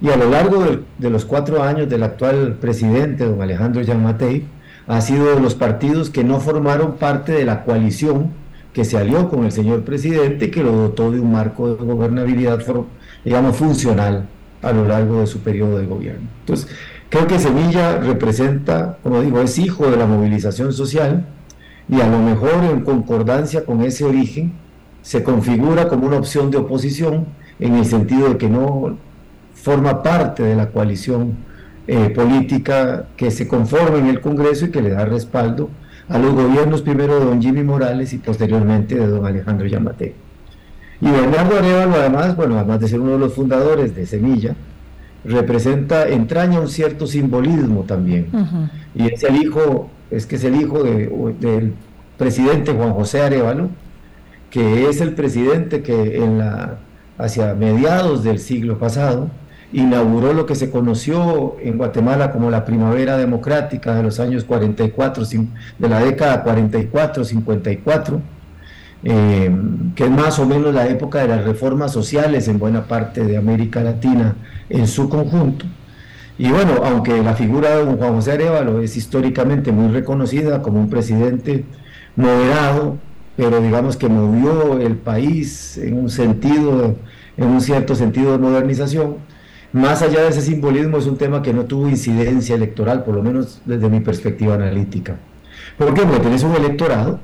Y 0.00 0.08
a 0.08 0.16
lo 0.16 0.28
largo 0.28 0.64
de, 0.98 1.10
los 1.10 1.24
cuatro 1.24 1.62
años 1.62 1.88
del 1.88 2.02
actual 2.02 2.54
presidente, 2.60 3.24
don 3.24 3.40
Alejandro 3.40 3.82
Yamatei, 3.82 4.48
ha 4.88 5.00
sido 5.00 5.32
de 5.32 5.40
los 5.40 5.54
partidos 5.54 6.10
que 6.10 6.24
no 6.24 6.40
formaron 6.40 6.96
parte 6.96 7.30
de 7.30 7.44
la 7.44 7.62
coalición 7.62 8.32
que 8.74 8.84
se 8.84 8.98
alió 8.98 9.30
con 9.30 9.44
el 9.44 9.52
señor 9.52 9.84
presidente, 9.84 10.50
que 10.50 10.62
lo 10.62 10.72
dotó 10.72 11.12
de 11.12 11.20
un 11.20 11.30
marco 11.32 11.74
de 11.74 11.84
gobernabilidad, 11.84 12.58
digamos, 13.24 13.56
funcional 13.56 14.26
a 14.60 14.72
lo 14.72 14.86
largo 14.86 15.20
de 15.20 15.28
su 15.28 15.38
periodo 15.40 15.78
de 15.78 15.86
gobierno. 15.86 16.28
Entonces, 16.40 16.68
creo 17.08 17.26
que 17.28 17.38
Semilla 17.38 17.98
representa, 17.98 18.98
como 19.02 19.22
digo, 19.22 19.40
es 19.40 19.58
hijo 19.58 19.88
de 19.88 19.96
la 19.96 20.06
movilización 20.06 20.72
social 20.72 21.24
y 21.88 22.00
a 22.00 22.08
lo 22.08 22.18
mejor 22.18 22.64
en 22.64 22.80
concordancia 22.80 23.64
con 23.64 23.80
ese 23.82 24.04
origen 24.04 24.52
se 25.02 25.22
configura 25.22 25.88
como 25.88 26.08
una 26.08 26.16
opción 26.16 26.50
de 26.50 26.56
oposición 26.56 27.26
en 27.60 27.76
el 27.76 27.84
sentido 27.84 28.28
de 28.30 28.38
que 28.38 28.48
no 28.48 28.96
forma 29.54 30.02
parte 30.02 30.42
de 30.42 30.56
la 30.56 30.70
coalición 30.70 31.36
eh, 31.86 32.10
política 32.10 33.06
que 33.16 33.30
se 33.30 33.46
conforma 33.46 33.98
en 33.98 34.06
el 34.06 34.20
Congreso 34.20 34.64
y 34.64 34.70
que 34.70 34.82
le 34.82 34.90
da 34.90 35.04
respaldo 35.04 35.70
a 36.08 36.18
los 36.18 36.34
gobiernos 36.34 36.82
primero 36.82 37.18
de 37.18 37.24
don 37.24 37.40
Jimmy 37.40 37.64
Morales 37.64 38.12
y 38.12 38.18
posteriormente 38.18 38.94
de 38.94 39.06
don 39.06 39.24
Alejandro 39.24 39.66
Yamate. 39.66 40.14
Y 41.00 41.10
Bernardo 41.10 41.58
Arevalo 41.58 41.94
además, 41.96 42.36
bueno, 42.36 42.56
además 42.56 42.80
de 42.80 42.88
ser 42.88 43.00
uno 43.00 43.12
de 43.12 43.18
los 43.18 43.34
fundadores 43.34 43.94
de 43.94 44.06
Semilla, 44.06 44.54
representa, 45.24 46.08
entraña 46.08 46.60
un 46.60 46.68
cierto 46.68 47.06
simbolismo 47.06 47.82
también. 47.82 48.28
Y 48.94 49.12
es 49.12 49.22
el 49.24 49.36
hijo, 49.36 49.90
es 50.10 50.26
que 50.26 50.36
es 50.36 50.44
el 50.44 50.60
hijo 50.60 50.82
del 50.82 51.74
presidente 52.16 52.72
Juan 52.72 52.92
José 52.92 53.22
Arevalo, 53.22 53.70
que 54.50 54.88
es 54.88 55.00
el 55.00 55.14
presidente 55.14 55.82
que 55.82 56.18
en 56.22 56.38
la, 56.38 56.78
hacia 57.18 57.54
mediados 57.54 58.22
del 58.22 58.38
siglo 58.38 58.78
pasado, 58.78 59.30
inauguró 59.74 60.32
lo 60.32 60.46
que 60.46 60.54
se 60.54 60.70
conoció 60.70 61.56
en 61.60 61.76
Guatemala 61.76 62.30
como 62.30 62.48
la 62.48 62.64
primavera 62.64 63.16
democrática 63.16 63.96
de 63.96 64.04
los 64.04 64.20
años 64.20 64.44
44, 64.44 65.24
de 65.78 65.88
la 65.88 65.98
década 65.98 66.44
44-54, 66.44 68.20
eh, 69.02 69.50
que 69.96 70.04
es 70.04 70.10
más 70.10 70.38
o 70.38 70.46
menos 70.46 70.72
la 70.72 70.86
época 70.86 71.22
de 71.22 71.28
las 71.28 71.44
reformas 71.44 71.92
sociales 71.92 72.46
en 72.46 72.60
buena 72.60 72.86
parte 72.86 73.24
de 73.24 73.36
América 73.36 73.82
Latina 73.82 74.36
en 74.68 74.86
su 74.86 75.08
conjunto. 75.08 75.66
Y 76.38 76.50
bueno, 76.50 76.74
aunque 76.84 77.20
la 77.20 77.34
figura 77.34 77.76
de 77.76 77.84
Juan 77.84 78.14
José 78.14 78.32
Arevalo 78.32 78.80
es 78.80 78.96
históricamente 78.96 79.72
muy 79.72 79.92
reconocida 79.92 80.62
como 80.62 80.78
un 80.78 80.88
presidente 80.88 81.64
moderado, 82.14 82.96
pero 83.36 83.60
digamos 83.60 83.96
que 83.96 84.08
movió 84.08 84.78
el 84.78 84.96
país 84.96 85.78
en 85.78 85.98
un 85.98 86.10
sentido, 86.10 86.94
en 87.36 87.48
un 87.48 87.60
cierto 87.60 87.96
sentido 87.96 88.32
de 88.32 88.38
modernización, 88.38 89.16
más 89.74 90.02
allá 90.02 90.22
de 90.22 90.28
ese 90.28 90.40
simbolismo, 90.40 90.98
es 90.98 91.06
un 91.06 91.18
tema 91.18 91.42
que 91.42 91.52
no 91.52 91.64
tuvo 91.64 91.88
incidencia 91.88 92.54
electoral, 92.54 93.02
por 93.02 93.16
lo 93.16 93.24
menos 93.24 93.60
desde 93.64 93.88
mi 93.88 93.98
perspectiva 93.98 94.54
analítica. 94.54 95.16
¿Por 95.76 95.92
qué? 95.92 96.02
Porque 96.02 96.20
tenés 96.20 96.44
un 96.44 96.54
electorado 96.54 97.18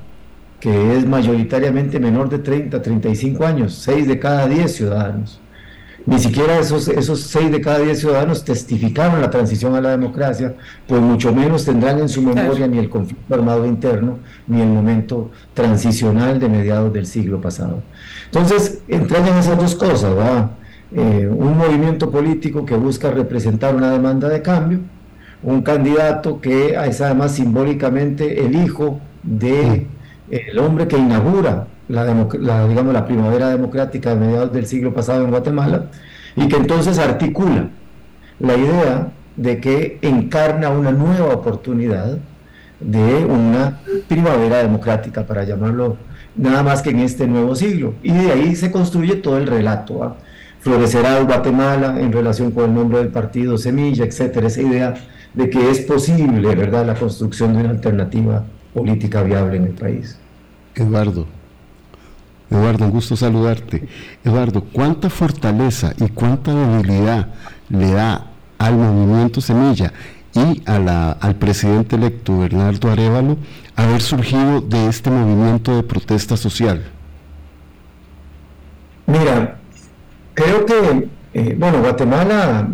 que 0.58 0.96
es 0.96 1.06
mayoritariamente 1.06 2.00
menor 2.00 2.28
de 2.28 2.40
30, 2.40 2.82
35 2.82 3.46
años, 3.46 3.74
6 3.74 4.08
de 4.08 4.18
cada 4.18 4.48
10 4.48 4.74
ciudadanos. 4.74 5.40
Ni 6.06 6.18
siquiera 6.18 6.58
esos, 6.58 6.88
esos 6.88 7.20
6 7.20 7.52
de 7.52 7.60
cada 7.60 7.78
10 7.78 8.00
ciudadanos 8.00 8.44
testificaron 8.44 9.20
la 9.20 9.30
transición 9.30 9.76
a 9.76 9.80
la 9.80 9.90
democracia, 9.90 10.56
pues 10.88 11.00
mucho 11.00 11.32
menos 11.32 11.64
tendrán 11.64 12.00
en 12.00 12.08
su 12.08 12.20
memoria 12.20 12.66
ni 12.66 12.78
el 12.78 12.90
conflicto 12.90 13.32
armado 13.32 13.64
interno, 13.64 14.18
ni 14.48 14.60
el 14.60 14.68
momento 14.68 15.30
transicional 15.54 16.40
de 16.40 16.48
mediados 16.48 16.92
del 16.92 17.06
siglo 17.06 17.40
pasado. 17.40 17.80
Entonces, 18.24 18.80
entrañan 18.88 19.38
esas 19.38 19.56
dos 19.56 19.76
cosas, 19.76 20.16
¿verdad? 20.16 20.50
Eh, 20.92 21.28
un 21.30 21.56
movimiento 21.56 22.10
político 22.10 22.64
que 22.64 22.74
busca 22.74 23.10
representar 23.10 23.74
una 23.76 23.90
demanda 23.92 24.28
de 24.28 24.42
cambio, 24.42 24.80
un 25.42 25.62
candidato 25.62 26.40
que 26.40 26.74
es 26.74 27.00
además 27.00 27.32
simbólicamente 27.32 28.44
el 28.44 28.56
hijo 28.56 29.00
de 29.22 29.86
el 30.30 30.58
hombre 30.58 30.88
que 30.88 30.96
inaugura 30.96 31.66
la, 31.88 32.04
digamos, 32.04 32.92
la 32.94 33.04
primavera 33.04 33.48
democrática 33.48 34.10
de 34.10 34.16
mediados 34.16 34.52
del 34.52 34.66
siglo 34.66 34.94
pasado 34.94 35.24
en 35.24 35.30
Guatemala 35.30 35.86
y 36.36 36.46
que 36.48 36.56
entonces 36.56 36.98
articula 36.98 37.68
la 38.38 38.56
idea 38.56 39.12
de 39.36 39.60
que 39.60 39.98
encarna 40.02 40.70
una 40.70 40.92
nueva 40.92 41.34
oportunidad 41.34 42.18
de 42.80 43.24
una 43.24 43.80
primavera 44.08 44.58
democrática, 44.58 45.26
para 45.26 45.44
llamarlo 45.44 45.96
nada 46.34 46.62
más 46.62 46.82
que 46.82 46.90
en 46.90 47.00
este 47.00 47.26
nuevo 47.26 47.54
siglo. 47.54 47.94
Y 48.02 48.12
de 48.12 48.32
ahí 48.32 48.56
se 48.56 48.70
construye 48.70 49.16
todo 49.16 49.36
el 49.36 49.46
relato. 49.46 50.16
Florecerá 50.60 51.20
Guatemala 51.20 52.00
en 52.00 52.12
relación 52.12 52.50
con 52.50 52.64
el 52.64 52.74
nombre 52.74 52.98
del 52.98 53.08
partido 53.08 53.58
Semilla, 53.58 54.04
etcétera, 54.04 54.46
esa 54.46 54.62
idea 54.62 54.94
de 55.34 55.48
que 55.48 55.70
es 55.70 55.80
posible, 55.80 56.54
¿verdad?, 56.54 56.86
la 56.86 56.94
construcción 56.94 57.54
de 57.54 57.60
una 57.60 57.70
alternativa 57.70 58.44
política 58.74 59.22
viable 59.22 59.56
en 59.56 59.64
el 59.64 59.72
país. 59.72 60.18
Eduardo, 60.74 61.26
Eduardo, 62.50 62.84
un 62.84 62.90
gusto 62.90 63.16
saludarte. 63.16 63.88
Eduardo, 64.24 64.64
¿cuánta 64.72 65.08
fortaleza 65.08 65.92
y 65.98 66.08
cuánta 66.08 66.52
debilidad 66.52 67.28
le 67.68 67.92
da 67.92 68.26
al 68.58 68.76
movimiento 68.76 69.40
Semilla 69.40 69.92
y 70.34 70.62
a 70.66 70.78
la, 70.78 71.12
al 71.12 71.36
presidente 71.36 71.96
electo 71.96 72.38
Bernardo 72.38 72.90
Arevalo 72.90 73.36
haber 73.76 74.00
surgido 74.00 74.60
de 74.60 74.88
este 74.88 75.10
movimiento 75.10 75.76
de 75.76 75.82
protesta 75.84 76.36
social? 76.36 76.82
Mira, 79.06 79.59
Creo 80.42 80.64
que, 80.64 81.08
eh, 81.34 81.54
bueno, 81.58 81.80
Guatemala, 81.80 82.66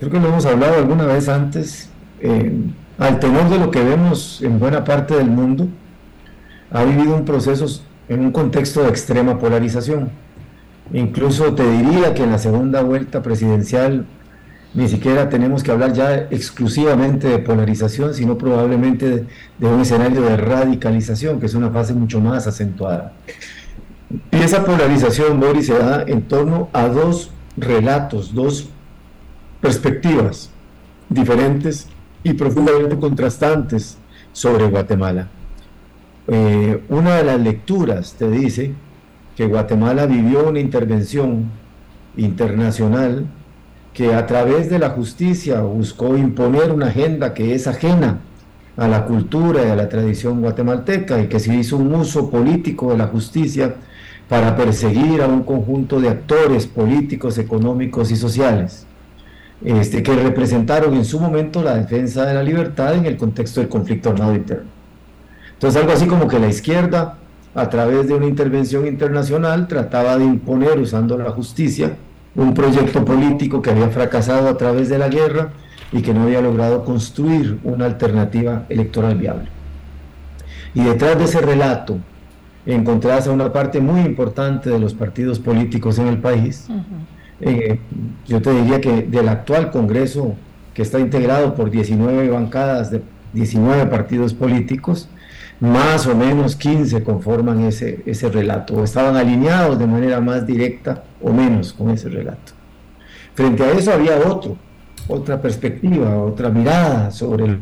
creo 0.00 0.10
que 0.10 0.18
lo 0.18 0.28
hemos 0.30 0.46
hablado 0.46 0.78
alguna 0.78 1.06
vez 1.06 1.28
antes, 1.28 1.88
eh, 2.20 2.52
al 2.98 3.20
tenor 3.20 3.48
de 3.50 3.58
lo 3.60 3.70
que 3.70 3.84
vemos 3.84 4.42
en 4.42 4.58
buena 4.58 4.82
parte 4.82 5.14
del 5.14 5.28
mundo, 5.30 5.68
ha 6.72 6.82
vivido 6.82 7.14
un 7.14 7.24
proceso 7.24 7.66
en 8.08 8.18
un 8.18 8.32
contexto 8.32 8.82
de 8.82 8.88
extrema 8.88 9.38
polarización. 9.38 10.10
Incluso 10.92 11.54
te 11.54 11.62
diría 11.70 12.14
que 12.14 12.24
en 12.24 12.32
la 12.32 12.38
segunda 12.38 12.82
vuelta 12.82 13.22
presidencial 13.22 14.06
ni 14.74 14.88
siquiera 14.88 15.28
tenemos 15.28 15.62
que 15.62 15.70
hablar 15.70 15.92
ya 15.92 16.16
exclusivamente 16.32 17.28
de 17.28 17.38
polarización, 17.38 18.12
sino 18.12 18.36
probablemente 18.36 19.08
de, 19.08 19.26
de, 19.58 19.66
un 19.68 19.82
escenario 19.82 20.20
de 20.20 20.36
radicalización, 20.36 21.38
que 21.38 21.46
es 21.46 21.54
una 21.54 21.70
fase 21.70 21.94
mucho 21.94 22.20
más 22.20 22.48
acentuada. 22.48 23.12
Y 24.30 24.36
esa 24.36 24.64
polarización, 24.64 25.40
Boris, 25.40 25.66
se 25.66 25.78
da 25.78 26.04
en 26.06 26.22
torno 26.22 26.68
a 26.72 26.88
dos 26.88 27.30
relatos, 27.56 28.34
dos 28.34 28.68
perspectivas 29.60 30.50
diferentes 31.08 31.88
y 32.22 32.34
profundamente 32.34 32.98
contrastantes 32.98 33.98
sobre 34.32 34.66
Guatemala. 34.68 35.28
Eh, 36.26 36.82
una 36.88 37.16
de 37.16 37.24
las 37.24 37.40
lecturas 37.40 38.14
te 38.14 38.30
dice 38.30 38.72
que 39.36 39.46
Guatemala 39.46 40.06
vivió 40.06 40.48
una 40.48 40.60
intervención 40.60 41.50
internacional 42.16 43.26
que 43.92 44.14
a 44.14 44.26
través 44.26 44.70
de 44.70 44.78
la 44.78 44.90
justicia 44.90 45.60
buscó 45.60 46.16
imponer 46.16 46.72
una 46.72 46.86
agenda 46.86 47.34
que 47.34 47.54
es 47.54 47.66
ajena 47.66 48.20
a 48.76 48.88
la 48.88 49.04
cultura 49.04 49.66
y 49.66 49.70
a 49.70 49.76
la 49.76 49.88
tradición 49.88 50.40
guatemalteca 50.40 51.20
y 51.20 51.28
que 51.28 51.38
se 51.38 51.54
hizo 51.54 51.76
un 51.76 51.94
uso 51.94 52.30
político 52.30 52.90
de 52.90 52.98
la 52.98 53.06
justicia 53.06 53.76
para 54.28 54.56
perseguir 54.56 55.22
a 55.22 55.26
un 55.26 55.42
conjunto 55.42 56.00
de 56.00 56.08
actores 56.08 56.66
políticos, 56.66 57.38
económicos 57.38 58.10
y 58.10 58.16
sociales, 58.16 58.86
este, 59.64 60.02
que 60.02 60.14
representaron 60.14 60.94
en 60.94 61.04
su 61.04 61.20
momento 61.20 61.62
la 61.62 61.76
defensa 61.76 62.24
de 62.24 62.34
la 62.34 62.42
libertad 62.42 62.94
en 62.94 63.06
el 63.06 63.16
contexto 63.16 63.60
del 63.60 63.68
conflicto 63.68 64.10
armado 64.10 64.34
interno. 64.34 64.70
Entonces 65.52 65.80
algo 65.80 65.92
así 65.92 66.06
como 66.06 66.26
que 66.26 66.38
la 66.38 66.48
izquierda, 66.48 67.18
a 67.54 67.68
través 67.68 68.08
de 68.08 68.14
una 68.14 68.26
intervención 68.26 68.86
internacional, 68.86 69.68
trataba 69.68 70.18
de 70.18 70.24
imponer, 70.24 70.78
usando 70.78 71.16
la 71.16 71.30
justicia, 71.30 71.96
un 72.34 72.52
proyecto 72.52 73.04
político 73.04 73.62
que 73.62 73.70
había 73.70 73.88
fracasado 73.88 74.48
a 74.48 74.56
través 74.56 74.88
de 74.88 74.98
la 74.98 75.08
guerra 75.08 75.52
y 75.92 76.02
que 76.02 76.12
no 76.12 76.24
había 76.24 76.40
logrado 76.40 76.84
construir 76.84 77.58
una 77.62 77.86
alternativa 77.86 78.64
electoral 78.68 79.16
viable. 79.16 79.48
Y 80.74 80.82
detrás 80.82 81.16
de 81.16 81.24
ese 81.24 81.40
relato 81.40 81.98
encontrás 82.66 83.26
a 83.26 83.32
una 83.32 83.52
parte 83.52 83.80
muy 83.80 84.00
importante 84.00 84.70
de 84.70 84.78
los 84.78 84.94
partidos 84.94 85.38
políticos 85.38 85.98
en 85.98 86.08
el 86.08 86.18
país. 86.18 86.68
Eh, 87.40 87.78
yo 88.26 88.40
te 88.40 88.52
diría 88.52 88.80
que 88.80 89.02
del 89.02 89.28
actual 89.28 89.70
Congreso, 89.70 90.34
que 90.72 90.82
está 90.82 90.98
integrado 90.98 91.54
por 91.54 91.70
19 91.70 92.28
bancadas 92.30 92.90
de 92.90 93.02
19 93.32 93.86
partidos 93.86 94.32
políticos, 94.32 95.08
más 95.60 96.06
o 96.06 96.14
menos 96.14 96.56
15 96.56 97.02
conforman 97.02 97.60
ese, 97.60 98.02
ese 98.06 98.28
relato, 98.28 98.74
o 98.74 98.84
estaban 98.84 99.16
alineados 99.16 99.78
de 99.78 99.86
manera 99.86 100.20
más 100.20 100.46
directa 100.46 101.04
o 101.20 101.32
menos 101.32 101.72
con 101.72 101.90
ese 101.90 102.08
relato. 102.08 102.52
Frente 103.34 103.62
a 103.64 103.72
eso 103.72 103.92
había 103.92 104.16
otro, 104.16 104.56
otra 105.08 105.40
perspectiva, 105.40 106.16
otra 106.18 106.48
mirada 106.48 107.10
sobre 107.10 107.44
el 107.44 107.58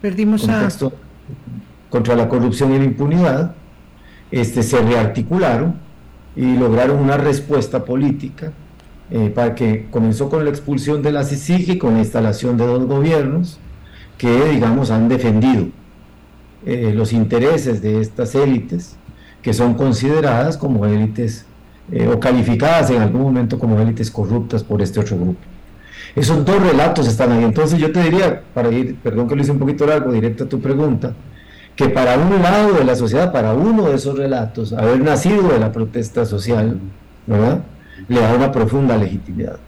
Perdimos 0.00 0.42
contexto 0.42 0.92
contra 1.90 2.16
la 2.16 2.28
corrupción 2.28 2.74
y 2.74 2.78
la 2.78 2.84
impunidad, 2.84 3.54
este, 4.30 4.62
se 4.62 4.80
rearticularon 4.80 5.76
y 6.36 6.56
lograron 6.56 6.98
una 6.98 7.16
respuesta 7.16 7.84
política 7.84 8.52
eh, 9.10 9.30
para 9.34 9.54
que 9.54 9.86
comenzó 9.90 10.28
con 10.28 10.44
la 10.44 10.50
expulsión 10.50 11.02
de 11.02 11.12
la 11.12 11.24
CICIG 11.24 11.70
y 11.70 11.78
con 11.78 11.94
la 11.94 12.00
instalación 12.00 12.56
de 12.56 12.66
dos 12.66 12.84
gobiernos 12.86 13.58
que, 14.18 14.50
digamos, 14.50 14.90
han 14.90 15.08
defendido 15.08 15.68
eh, 16.66 16.92
los 16.94 17.12
intereses 17.12 17.80
de 17.80 18.00
estas 18.00 18.34
élites 18.34 18.96
que 19.42 19.54
son 19.54 19.74
consideradas 19.74 20.56
como 20.56 20.84
élites 20.84 21.46
eh, 21.90 22.06
o 22.08 22.20
calificadas 22.20 22.90
en 22.90 23.00
algún 23.00 23.22
momento 23.22 23.58
como 23.58 23.80
élites 23.80 24.10
corruptas 24.10 24.62
por 24.62 24.82
este 24.82 25.00
otro 25.00 25.16
grupo. 25.16 25.40
Esos 26.14 26.44
dos 26.44 26.60
relatos 26.60 27.06
están 27.08 27.32
ahí. 27.32 27.44
Entonces 27.44 27.78
yo 27.78 27.90
te 27.92 28.02
diría, 28.02 28.42
para 28.52 28.70
ir, 28.70 28.96
perdón 28.96 29.28
que 29.28 29.36
lo 29.36 29.42
hice 29.42 29.52
un 29.52 29.58
poquito 29.58 29.86
largo, 29.86 30.12
directo 30.12 30.44
a 30.44 30.48
tu 30.48 30.60
pregunta, 30.60 31.14
que 31.78 31.88
para 31.88 32.18
un 32.18 32.42
lado 32.42 32.72
de 32.72 32.82
la 32.82 32.96
sociedad, 32.96 33.30
para 33.30 33.54
uno 33.54 33.88
de 33.88 33.94
esos 33.94 34.18
relatos, 34.18 34.72
haber 34.72 34.98
nacido 34.98 35.46
de 35.46 35.60
la 35.60 35.70
protesta 35.70 36.26
social, 36.26 36.76
¿verdad? 37.24 37.60
Le 38.08 38.20
da 38.20 38.34
una 38.34 38.50
profunda 38.50 38.96
legitimidad. 38.96 39.60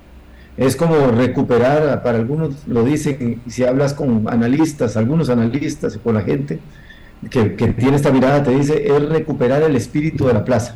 Es 0.57 0.75
como 0.75 0.97
recuperar, 1.12 2.02
para 2.02 2.19
algunos 2.19 2.67
lo 2.67 2.83
dicen, 2.83 3.40
si 3.47 3.62
hablas 3.62 3.95
con 3.95 4.26
analistas, 4.29 4.97
algunos 4.97 5.31
analistas 5.31 5.99
con 6.02 6.17
la 6.17 6.23
gente 6.23 6.59
que, 7.31 7.55
que 7.55 7.69
tiene 7.69 7.95
esta 7.95 8.11
mirada, 8.11 8.43
te 8.43 8.50
dice, 8.57 8.88
es 8.88 9.09
recuperar 9.09 9.62
el 9.62 9.76
espíritu 9.76 10.26
de 10.26 10.33
la 10.33 10.45
plaza. 10.45 10.75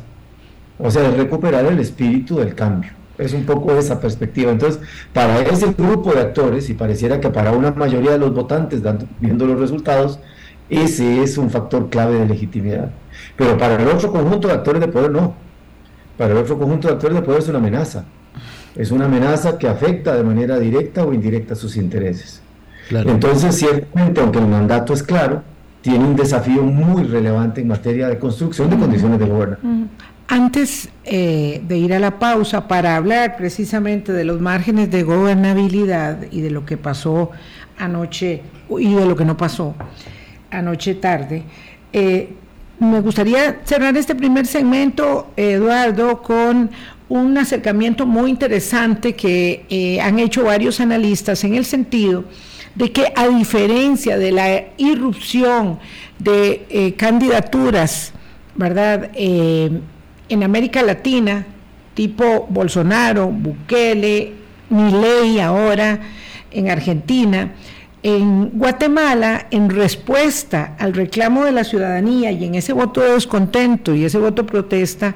O 0.79 0.89
sea, 0.89 1.05
es 1.09 1.17
recuperar 1.17 1.65
el 1.65 1.79
espíritu 1.79 2.37
del 2.37 2.55
cambio. 2.55 2.91
Es 3.17 3.33
un 3.33 3.45
poco 3.45 3.73
esa 3.73 3.99
perspectiva. 3.99 4.53
Entonces, 4.53 4.79
para 5.11 5.41
ese 5.41 5.73
grupo 5.77 6.13
de 6.13 6.21
actores, 6.21 6.69
y 6.69 6.75
pareciera 6.75 7.19
que 7.19 7.29
para 7.29 7.51
una 7.51 7.71
mayoría 7.71 8.11
de 8.11 8.19
los 8.19 8.33
votantes, 8.33 8.81
viendo 9.19 9.45
los 9.45 9.59
resultados, 9.59 10.19
ese 10.69 11.21
es 11.21 11.37
un 11.37 11.49
factor 11.49 11.89
clave 11.89 12.19
de 12.19 12.25
legitimidad. 12.25 12.91
Pero 13.35 13.57
para 13.57 13.81
el 13.81 13.87
otro 13.87 14.11
conjunto 14.11 14.47
de 14.47 14.53
actores 14.55 14.81
de 14.81 14.87
poder, 14.87 15.11
no. 15.11 15.35
Para 16.17 16.31
el 16.31 16.37
otro 16.37 16.57
conjunto 16.57 16.87
de 16.87 16.93
actores 16.95 17.15
de 17.15 17.23
poder 17.23 17.41
es 17.41 17.47
una 17.49 17.59
amenaza. 17.59 18.05
Es 18.75 18.91
una 18.91 19.05
amenaza 19.05 19.57
que 19.57 19.67
afecta 19.67 20.15
de 20.15 20.23
manera 20.23 20.59
directa 20.59 21.05
o 21.05 21.13
indirecta 21.13 21.55
sus 21.55 21.77
intereses. 21.77 22.41
Entonces, 22.89 23.55
ciertamente, 23.55 24.21
aunque 24.21 24.39
el 24.39 24.47
mandato 24.47 24.93
es 24.93 25.01
claro, 25.01 25.43
tiene 25.81 26.03
un 26.03 26.15
desafío 26.15 26.63
muy 26.63 27.03
relevante 27.03 27.61
en 27.61 27.67
materia 27.67 28.07
de 28.07 28.17
construcción 28.17 28.69
de 28.69 28.77
condiciones 28.77 29.19
de 29.19 29.25
gobierno. 29.25 29.57
Antes 30.27 30.89
eh, 31.03 31.61
de 31.67 31.77
ir 31.77 31.93
a 31.93 31.99
la 31.99 32.17
pausa 32.17 32.67
para 32.67 32.95
hablar 32.95 33.37
precisamente 33.37 34.11
de 34.11 34.25
los 34.25 34.41
márgenes 34.41 34.89
de 34.89 35.03
gobernabilidad 35.03 36.23
y 36.31 36.41
de 36.41 36.49
lo 36.49 36.65
que 36.65 36.77
pasó 36.77 37.29
anoche 37.77 38.41
y 38.69 38.93
de 38.93 39.05
lo 39.05 39.15
que 39.15 39.25
no 39.25 39.37
pasó 39.37 39.75
anoche 40.51 40.95
tarde, 40.95 41.43
eh, 41.93 42.29
me 42.79 42.99
gustaría 43.01 43.61
cerrar 43.63 43.95
este 43.95 44.15
primer 44.15 44.45
segmento, 44.45 45.31
Eduardo, 45.37 46.21
con 46.21 46.69
un 47.07 47.37
acercamiento 47.37 48.05
muy 48.05 48.29
interesante 48.29 49.13
que 49.15 49.65
eh, 49.69 50.01
han 50.01 50.19
hecho 50.19 50.43
varios 50.43 50.79
analistas 50.79 51.43
en 51.43 51.55
el 51.55 51.65
sentido 51.65 52.25
de 52.73 52.91
que 52.91 53.13
a 53.15 53.27
diferencia 53.29 54.17
de 54.17 54.31
la 54.31 54.65
irrupción 54.77 55.79
de 56.19 56.93
candidaturas, 56.97 58.11
¿verdad? 58.55 59.11
en 59.15 60.43
América 60.43 60.81
Latina, 60.83 61.45
tipo 61.93 62.47
Bolsonaro, 62.49 63.27
Bukele, 63.27 64.33
Milei 64.69 65.39
ahora 65.39 65.99
en 66.51 66.69
Argentina, 66.69 67.53
en 68.05 68.51
Guatemala, 68.53 69.47
en 69.49 69.67
respuesta 69.67 70.75
al 70.77 70.93
reclamo 70.93 71.43
de 71.43 71.51
la 71.51 71.63
ciudadanía 71.63 72.31
y 72.31 72.45
en 72.45 72.53
ese 72.53 72.71
voto 72.71 73.01
de 73.01 73.13
descontento 73.13 73.95
y 73.95 74.05
ese 74.05 74.19
voto 74.19 74.45
protesta, 74.45 75.15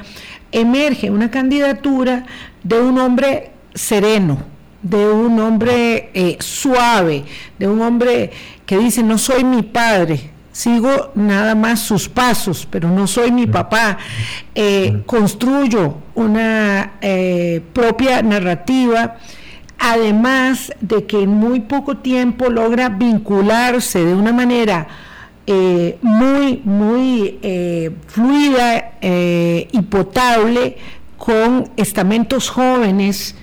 emerge 0.52 1.12
una 1.12 1.30
candidatura 1.30 2.26
de 2.64 2.82
un 2.82 2.98
hombre 2.98 3.52
sereno, 3.76 4.40
de 4.82 5.08
un 5.08 5.40
hombre 5.40 6.10
eh, 6.16 6.38
suave, 6.40 7.26
de 7.60 7.68
un 7.68 7.80
hombre 7.84 8.32
que 8.66 8.80
dice, 8.80 9.04
no 9.04 9.20
soy 9.20 9.44
mi 9.44 9.62
padre, 9.62 10.32
sigo 10.52 11.12
nada 11.14 11.54
más 11.54 11.82
sus 11.82 12.10
pasos, 12.10 12.68
pero 12.72 12.90
no 12.90 13.06
soy 13.06 13.32
mi 13.32 13.46
papá. 13.46 14.00
Eh, 14.56 15.04
construyo 15.06 15.94
una 16.16 16.94
eh, 17.02 17.62
propia 17.72 18.24
narrativa, 18.24 19.18
además 19.80 20.72
de 20.82 21.06
que 21.06 21.24
en 21.24 21.30
muy 21.30 21.62
poco 21.62 21.98
tiempo 21.98 22.50
logra 22.50 22.90
vincularse 22.90 24.04
de 24.04 24.14
una 24.14 24.34
manera 24.34 24.88
eh, 25.48 25.98
muy, 26.02 26.62
muy 26.64 27.40
fluida 28.08 28.94
y 29.02 29.82
potable 29.84 30.78
con 31.18 31.70
estamentos 31.76 32.50
jóvenes. 32.50 33.36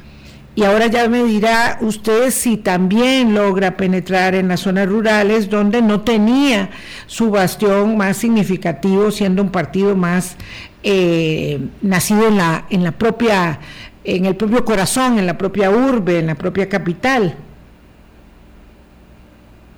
Y 0.57 0.65
ahora 0.65 0.87
ya 0.87 1.07
me 1.07 1.23
dirá 1.23 1.77
usted 1.83 2.31
si 2.31 2.57
también 2.57 3.35
logra 3.35 3.77
penetrar 3.77 4.35
en 4.35 4.49
las 4.49 4.61
zonas 4.61 4.89
rurales 4.89 5.51
donde 5.51 5.83
no 5.83 6.01
tenía 6.01 6.71
su 7.07 7.31
bastión 7.31 7.99
más 7.99 8.17
significativo, 8.17 9.11
siendo 9.11 9.43
un 9.43 9.51
partido 9.51 9.95
más 9.95 10.37
eh, 10.83 11.61
nacido 11.83 12.29
en 12.29 12.39
la, 12.39 12.65
en 12.71 12.85
la 12.85 12.93
propia, 12.93 13.61
en 14.07 14.25
el 14.27 14.37
propio 14.37 14.65
corazón, 14.65 15.19
en 15.19 15.27
la 15.27 15.37
propia 15.37 15.71
urbe, 15.71 16.19
en 16.19 16.27
la 16.27 16.35
propia 16.35 16.69
capital. 16.69 17.35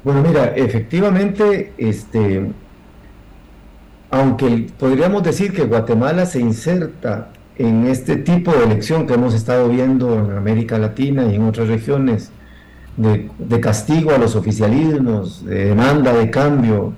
Bueno, 0.04 0.22
mira, 0.22 0.52
efectivamente, 0.54 1.72
este, 1.76 2.46
aunque 4.10 4.68
podríamos 4.78 5.22
decir 5.22 5.52
que 5.52 5.64
Guatemala 5.64 6.26
se 6.26 6.40
inserta 6.40 7.30
en 7.56 7.86
este 7.86 8.16
tipo 8.16 8.52
de 8.52 8.64
elección 8.64 9.06
que 9.06 9.14
hemos 9.14 9.34
estado 9.34 9.68
viendo 9.68 10.14
en 10.14 10.36
América 10.36 10.78
Latina 10.78 11.24
y 11.26 11.34
en 11.34 11.42
otras 11.42 11.68
regiones, 11.68 12.30
de, 12.98 13.60
castigo 13.60 14.10
a 14.12 14.18
los 14.18 14.34
oficialismos, 14.34 15.44
de 15.44 15.66
demanda 15.66 16.12
de 16.12 16.30
cambio 16.30 16.92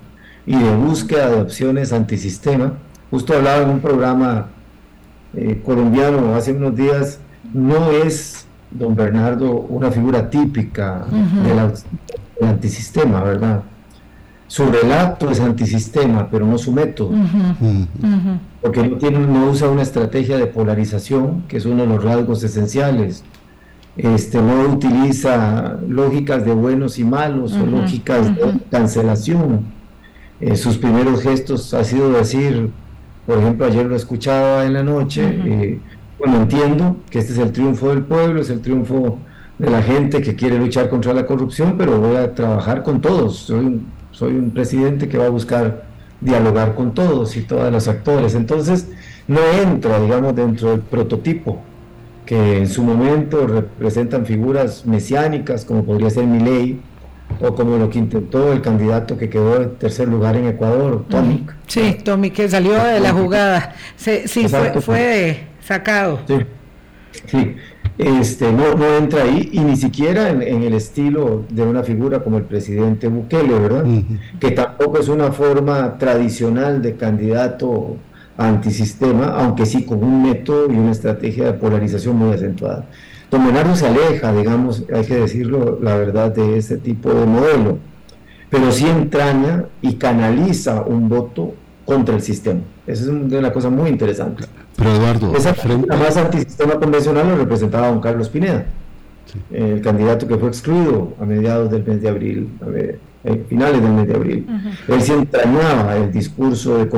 y 0.45 0.57
de 0.57 0.75
búsqueda 0.75 1.29
de 1.29 1.41
opciones 1.41 1.93
antisistema. 1.93 2.73
Justo 3.11 3.33
hablaba 3.33 3.63
en 3.63 3.69
un 3.69 3.79
programa 3.79 4.47
eh, 5.35 5.61
colombiano 5.65 6.35
hace 6.35 6.53
unos 6.53 6.75
días, 6.75 7.19
no 7.53 7.91
es 7.91 8.45
don 8.71 8.95
Bernardo 8.95 9.51
una 9.51 9.91
figura 9.91 10.29
típica 10.29 11.05
del 11.43 12.47
antisistema, 12.47 13.23
¿verdad? 13.23 13.63
Su 14.47 14.65
relato 14.65 15.29
es 15.31 15.39
antisistema, 15.39 16.27
pero 16.29 16.45
no 16.45 16.57
su 16.57 16.73
método. 16.73 17.11
Porque 18.61 18.85
no, 18.85 18.97
tiene, 18.97 19.19
no 19.19 19.49
usa 19.49 19.69
una 19.69 19.81
estrategia 19.81 20.37
de 20.37 20.45
polarización, 20.47 21.43
que 21.47 21.57
es 21.57 21.65
uno 21.65 21.83
de 21.83 21.87
los 21.87 22.03
rasgos 22.03 22.43
esenciales. 22.43 23.23
Este, 23.95 24.41
no 24.41 24.73
utiliza 24.73 25.77
lógicas 25.87 26.45
de 26.45 26.53
buenos 26.53 26.99
y 26.99 27.03
malos 27.03 27.53
o 27.53 27.65
lógicas 27.65 28.35
de 28.35 28.59
cancelación. 28.69 29.65
Eh, 30.41 30.55
sus 30.55 30.77
primeros 30.77 31.21
gestos 31.21 31.73
ha 31.73 31.83
sido 31.83 32.11
decir, 32.11 32.71
por 33.31 33.39
ejemplo, 33.39 33.65
ayer 33.65 33.85
lo 33.85 33.95
escuchaba 33.95 34.65
en 34.65 34.73
la 34.73 34.83
noche, 34.83 35.23
eh, 35.23 35.79
bueno, 36.19 36.41
entiendo 36.41 36.97
que 37.09 37.19
este 37.19 37.31
es 37.31 37.39
el 37.39 37.53
triunfo 37.53 37.87
del 37.87 38.03
pueblo, 38.03 38.41
es 38.41 38.49
el 38.49 38.59
triunfo 38.59 39.19
de 39.57 39.69
la 39.69 39.81
gente 39.81 40.21
que 40.21 40.35
quiere 40.35 40.59
luchar 40.59 40.89
contra 40.89 41.13
la 41.13 41.25
corrupción, 41.25 41.75
pero 41.77 41.97
voy 41.97 42.17
a 42.17 42.35
trabajar 42.35 42.83
con 42.83 42.99
todos. 42.99 43.37
Soy 43.37 43.79
soy 44.11 44.33
un 44.33 44.51
presidente 44.51 45.07
que 45.07 45.17
va 45.17 45.27
a 45.27 45.29
buscar 45.29 45.85
dialogar 46.19 46.75
con 46.75 46.93
todos 46.93 47.37
y 47.37 47.43
todos 47.43 47.71
los 47.71 47.87
actores. 47.87 48.35
Entonces, 48.35 48.89
no 49.29 49.39
entra, 49.63 50.01
digamos, 50.01 50.35
dentro 50.35 50.71
del 50.71 50.81
prototipo 50.81 51.61
que 52.25 52.57
en 52.57 52.67
su 52.67 52.83
momento 52.83 53.47
representan 53.47 54.25
figuras 54.25 54.85
mesiánicas, 54.85 55.63
como 55.63 55.85
podría 55.85 56.09
ser 56.09 56.25
Milei, 56.25 56.81
o 57.39 57.55
como 57.55 57.77
lo 57.77 57.89
que 57.89 57.99
intentó 57.99 58.51
el 58.51 58.61
candidato 58.61 59.17
que 59.17 59.29
quedó 59.29 59.61
en 59.61 59.75
tercer 59.75 60.07
lugar 60.07 60.35
en 60.35 60.47
Ecuador, 60.47 61.05
Tomic. 61.09 61.55
Sí, 61.67 61.97
Tomic, 62.03 62.33
que 62.33 62.49
salió 62.49 62.73
de 62.83 62.99
la 62.99 63.13
jugada. 63.13 63.75
Sí, 63.95 64.23
fue, 64.47 64.81
fue, 64.81 65.39
sacado. 65.61 66.19
Sí, 66.27 66.35
sí 67.27 67.55
este, 67.97 68.51
no, 68.51 68.75
no 68.75 68.97
entra 68.97 69.23
ahí 69.23 69.49
y 69.51 69.59
ni 69.59 69.75
siquiera 69.75 70.29
en, 70.29 70.41
el 70.41 70.73
estilo 70.73 71.45
de 71.49 71.63
una 71.63 71.83
figura 71.83 72.23
como 72.23 72.37
el 72.37 72.43
presidente 72.43 73.07
Bukele, 73.07 73.59
¿verdad? 73.59 73.85
Que 74.39 74.51
tampoco 74.51 74.99
es 74.99 75.07
una 75.07 75.31
forma 75.31 75.97
tradicional 75.97 76.81
de 76.81 76.95
candidato 76.95 77.97
antisistema, 78.37 79.27
aunque 79.27 79.65
sí 79.65 79.85
con 79.85 80.03
un 80.03 80.23
método 80.23 80.71
y 80.71 80.77
una 80.77 80.91
estrategia 80.91 81.45
de 81.45 81.53
polarización 81.53 82.15
muy 82.15 82.33
acentuada. 82.33 82.85
Don 83.31 83.45
Bernardo 83.45 83.77
se 83.77 83.87
aleja, 83.87 84.33
digamos, 84.33 84.83
hay 84.93 85.05
que 85.05 85.15
decirlo, 85.15 85.79
la 85.81 85.95
verdad, 85.95 86.35
de 86.35 86.57
ese 86.57 86.77
tipo 86.77 87.13
de 87.13 87.25
modelo, 87.25 87.77
pero 88.49 88.69
sí 88.73 88.85
entraña 88.85 89.63
y 89.81 89.93
canaliza 89.93 90.81
un 90.81 91.07
voto 91.07 91.53
contra 91.85 92.13
el 92.13 92.21
sistema. 92.21 92.59
Esa 92.85 93.03
es 93.03 93.07
una 93.07 93.53
cosa 93.53 93.69
muy 93.69 93.89
interesante. 93.89 94.43
Pero 94.75 94.93
Eduardo, 94.93 95.33
esa 95.33 95.53
frente... 95.53 95.95
más 95.95 96.17
antisistema 96.17 96.73
convencional 96.77 97.29
lo 97.29 97.37
representaba 97.37 97.87
don 97.87 98.01
Carlos 98.01 98.27
Pineda, 98.27 98.65
el 99.49 99.79
candidato 99.79 100.27
que 100.27 100.37
fue 100.37 100.49
excluido 100.49 101.13
a 101.21 101.25
mediados 101.25 101.71
del 101.71 101.85
mes 101.85 102.01
de 102.01 102.09
abril, 102.09 102.49
a 102.61 102.65
ver, 102.65 102.99
eh, 103.23 103.45
finales 103.47 103.81
del 103.81 103.93
mes 103.93 104.07
de 104.09 104.13
abril. 104.13 104.47
Él 104.89 105.01
se 105.01 105.13
entrañaba 105.13 105.95
el 105.95 106.11
discurso 106.11 106.79
de 106.79 106.89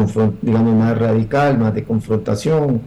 digamos 0.41 0.75
más 0.75 0.97
radical, 0.97 1.59
más 1.59 1.75
de 1.75 1.83
confrontación, 1.83 2.81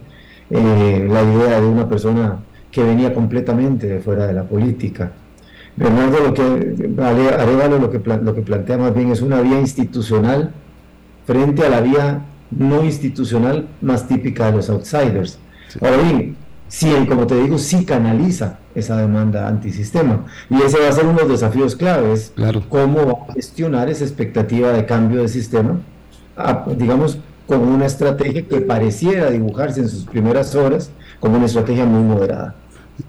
eh, 0.49 1.07
la 1.09 1.23
idea 1.23 1.61
de 1.61 1.67
una 1.67 1.87
persona 1.87 2.39
que 2.77 2.83
venía 2.83 3.11
completamente 3.11 3.87
de 3.87 3.99
fuera 3.99 4.27
de 4.27 4.33
la 4.33 4.43
política. 4.43 5.11
Bernardo 5.75 6.19
lo 6.19 6.31
que 6.31 6.43
Arevalo 7.01 7.79
lo 7.79 7.89
que, 7.89 7.97
lo 7.97 8.35
que 8.35 8.41
plantea 8.43 8.77
más 8.77 8.93
bien 8.93 9.11
es 9.11 9.23
una 9.23 9.41
vía 9.41 9.59
institucional 9.59 10.51
frente 11.25 11.65
a 11.65 11.69
la 11.69 11.81
vía 11.81 12.21
no 12.51 12.83
institucional 12.83 13.67
más 13.81 14.07
típica 14.07 14.51
de 14.51 14.57
los 14.57 14.69
outsiders. 14.69 15.39
Ahora 15.81 15.97
bien, 16.03 16.35
sí, 16.67 16.93
como 17.09 17.25
te 17.25 17.41
digo, 17.41 17.57
sí 17.57 17.83
canaliza 17.83 18.59
esa 18.75 18.97
demanda 18.97 19.47
antisistema. 19.47 20.25
Y 20.51 20.61
ese 20.61 20.77
va 20.77 20.89
a 20.89 20.91
ser 20.91 21.05
uno 21.05 21.17
de 21.17 21.29
los 21.29 21.41
desafíos 21.41 21.75
claves, 21.75 22.31
claro. 22.35 22.61
cómo 22.69 23.07
va 23.07 23.13
a 23.27 23.33
gestionar 23.33 23.89
esa 23.89 24.03
expectativa 24.03 24.71
de 24.71 24.85
cambio 24.85 25.23
de 25.23 25.29
sistema, 25.29 25.79
digamos, 26.77 27.17
con 27.47 27.61
una 27.61 27.87
estrategia 27.87 28.47
que 28.47 28.61
pareciera 28.61 29.31
dibujarse 29.31 29.79
en 29.79 29.89
sus 29.89 30.05
primeras 30.05 30.53
horas 30.53 30.91
como 31.19 31.37
una 31.37 31.45
estrategia 31.45 31.85
muy 31.85 32.03
moderada. 32.03 32.55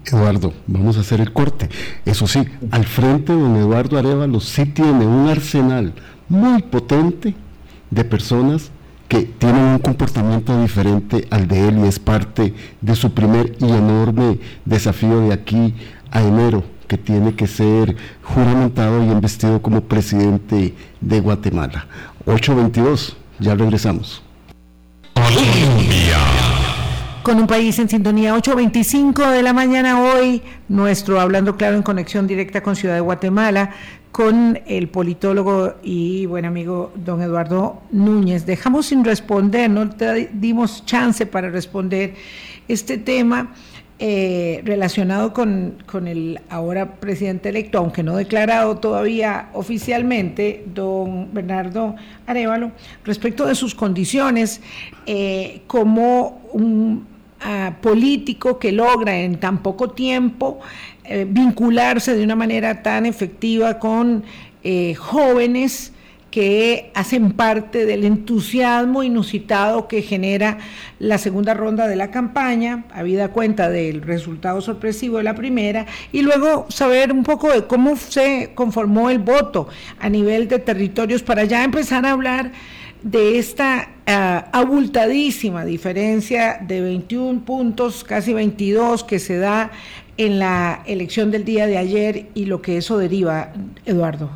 Eduardo, 0.05 0.53
vamos 0.67 0.97
a 0.97 1.01
hacer 1.01 1.21
el 1.21 1.33
corte. 1.33 1.69
Eso 2.05 2.27
sí, 2.27 2.43
al 2.71 2.85
frente 2.85 3.33
don 3.33 3.55
Eduardo 3.55 3.97
Arevalo 3.97 4.39
sí 4.39 4.65
tiene 4.65 5.05
un 5.05 5.27
arsenal 5.27 5.93
muy 6.27 6.61
potente 6.61 7.35
de 7.89 8.03
personas 8.03 8.71
que 9.07 9.23
tienen 9.23 9.63
un 9.63 9.79
comportamiento 9.79 10.61
diferente 10.61 11.27
al 11.31 11.47
de 11.47 11.67
él 11.67 11.79
y 11.79 11.87
es 11.87 11.97
parte 11.97 12.53
de 12.79 12.95
su 12.95 13.11
primer 13.11 13.55
y 13.59 13.65
enorme 13.65 14.39
desafío 14.65 15.21
de 15.21 15.33
aquí 15.33 15.73
a 16.11 16.21
enero, 16.21 16.63
que 16.87 16.97
tiene 16.97 17.33
que 17.33 17.47
ser 17.47 17.95
juramentado 18.23 19.03
y 19.03 19.09
investido 19.09 19.61
como 19.61 19.81
presidente 19.81 20.75
de 21.01 21.19
Guatemala. 21.19 21.87
822, 22.25 23.17
ya 23.39 23.55
regresamos. 23.55 24.21
Con 27.29 27.39
un 27.39 27.45
país 27.45 27.77
en 27.77 27.87
sintonía, 27.87 28.35
8.25 28.35 29.29
de 29.29 29.43
la 29.43 29.53
mañana 29.53 30.01
hoy, 30.01 30.41
nuestro 30.67 31.21
Hablando 31.21 31.57
Claro 31.57 31.75
en 31.75 31.83
conexión 31.83 32.25
directa 32.25 32.63
con 32.63 32.75
Ciudad 32.75 32.95
de 32.95 33.01
Guatemala, 33.01 33.69
con 34.11 34.59
el 34.65 34.87
politólogo 34.87 35.75
y 35.83 36.25
buen 36.25 36.45
amigo 36.45 36.91
don 36.95 37.21
Eduardo 37.21 37.83
Núñez. 37.91 38.47
Dejamos 38.47 38.87
sin 38.87 39.05
responder, 39.05 39.69
no 39.69 39.91
te 39.91 40.31
dimos 40.33 40.87
chance 40.87 41.27
para 41.27 41.51
responder 41.51 42.15
este 42.67 42.97
tema 42.97 43.53
eh, 43.99 44.63
relacionado 44.65 45.31
con, 45.31 45.83
con, 45.85 46.07
el 46.07 46.39
ahora 46.49 46.95
presidente 46.95 47.49
electo, 47.49 47.77
aunque 47.77 48.01
no 48.01 48.15
declarado 48.15 48.77
todavía 48.77 49.49
oficialmente, 49.53 50.63
don 50.73 51.31
Bernardo 51.31 51.95
Arevalo, 52.25 52.71
respecto 53.05 53.45
de 53.45 53.53
sus 53.53 53.75
condiciones 53.75 54.61
eh, 55.05 55.61
como 55.67 56.41
un 56.53 57.18
político 57.81 58.59
que 58.59 58.71
logra 58.71 59.17
en 59.17 59.39
tan 59.39 59.63
poco 59.63 59.91
tiempo 59.91 60.59
eh, 61.03 61.25
vincularse 61.27 62.15
de 62.15 62.23
una 62.23 62.35
manera 62.35 62.83
tan 62.83 63.05
efectiva 63.05 63.79
con 63.79 64.23
jóvenes 64.97 65.93
que 66.31 66.91
hacen 66.93 67.31
parte 67.31 67.85
del 67.85 68.05
entusiasmo 68.05 69.03
inusitado 69.03 69.87
que 69.87 70.01
genera 70.01 70.57
la 70.99 71.17
segunda 71.17 71.53
ronda 71.53 71.87
de 71.87 71.95
la 71.95 72.11
campaña, 72.11 72.85
habida 72.93 73.29
cuenta 73.29 73.69
del 73.69 74.01
resultado 74.01 74.61
sorpresivo 74.61 75.17
de 75.17 75.23
la 75.23 75.35
primera, 75.35 75.85
y 76.11 76.21
luego 76.21 76.67
saber 76.69 77.11
un 77.11 77.23
poco 77.23 77.51
de 77.51 77.65
cómo 77.65 77.95
se 77.95 78.51
conformó 78.53 79.09
el 79.09 79.19
voto 79.19 79.67
a 79.99 80.09
nivel 80.09 80.47
de 80.47 80.59
territorios 80.59 81.23
para 81.23 81.45
ya 81.45 81.63
empezar 81.63 82.05
a 82.05 82.11
hablar 82.11 82.51
de 83.03 83.39
esta 83.39 83.89
ah, 84.05 84.49
abultadísima 84.51 85.65
diferencia 85.65 86.59
de 86.65 86.81
21 86.81 87.45
puntos, 87.45 88.03
casi 88.03 88.33
22, 88.33 89.03
que 89.03 89.19
se 89.19 89.37
da 89.37 89.71
en 90.17 90.39
la 90.39 90.83
elección 90.85 91.31
del 91.31 91.45
día 91.45 91.65
de 91.65 91.77
ayer 91.77 92.27
y 92.33 92.45
lo 92.45 92.61
que 92.61 92.77
eso 92.77 92.97
deriva, 92.97 93.53
Eduardo. 93.85 94.29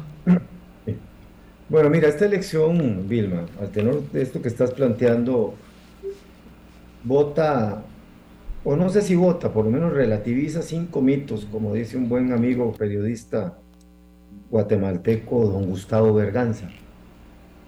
Bueno, 1.69 1.89
mira, 1.89 2.07
esta 2.07 2.25
elección, 2.25 3.07
Vilma, 3.09 3.45
al 3.59 3.69
tenor 3.69 4.03
de 4.11 4.21
esto 4.21 4.41
que 4.41 4.47
estás 4.47 4.71
planteando, 4.71 5.55
vota, 7.03 7.83
o 8.63 8.75
no 8.75 8.89
sé 8.89 9.01
si 9.01 9.15
vota, 9.15 9.51
por 9.51 9.65
lo 9.65 9.71
menos 9.71 9.91
relativiza 9.91 10.61
cinco 10.61 11.01
mitos, 11.01 11.45
como 11.51 11.73
dice 11.73 11.97
un 11.97 12.07
buen 12.07 12.31
amigo 12.31 12.71
periodista 12.73 13.57
guatemalteco, 14.51 15.47
don 15.47 15.65
Gustavo 15.65 16.13
Berganza. 16.13 16.69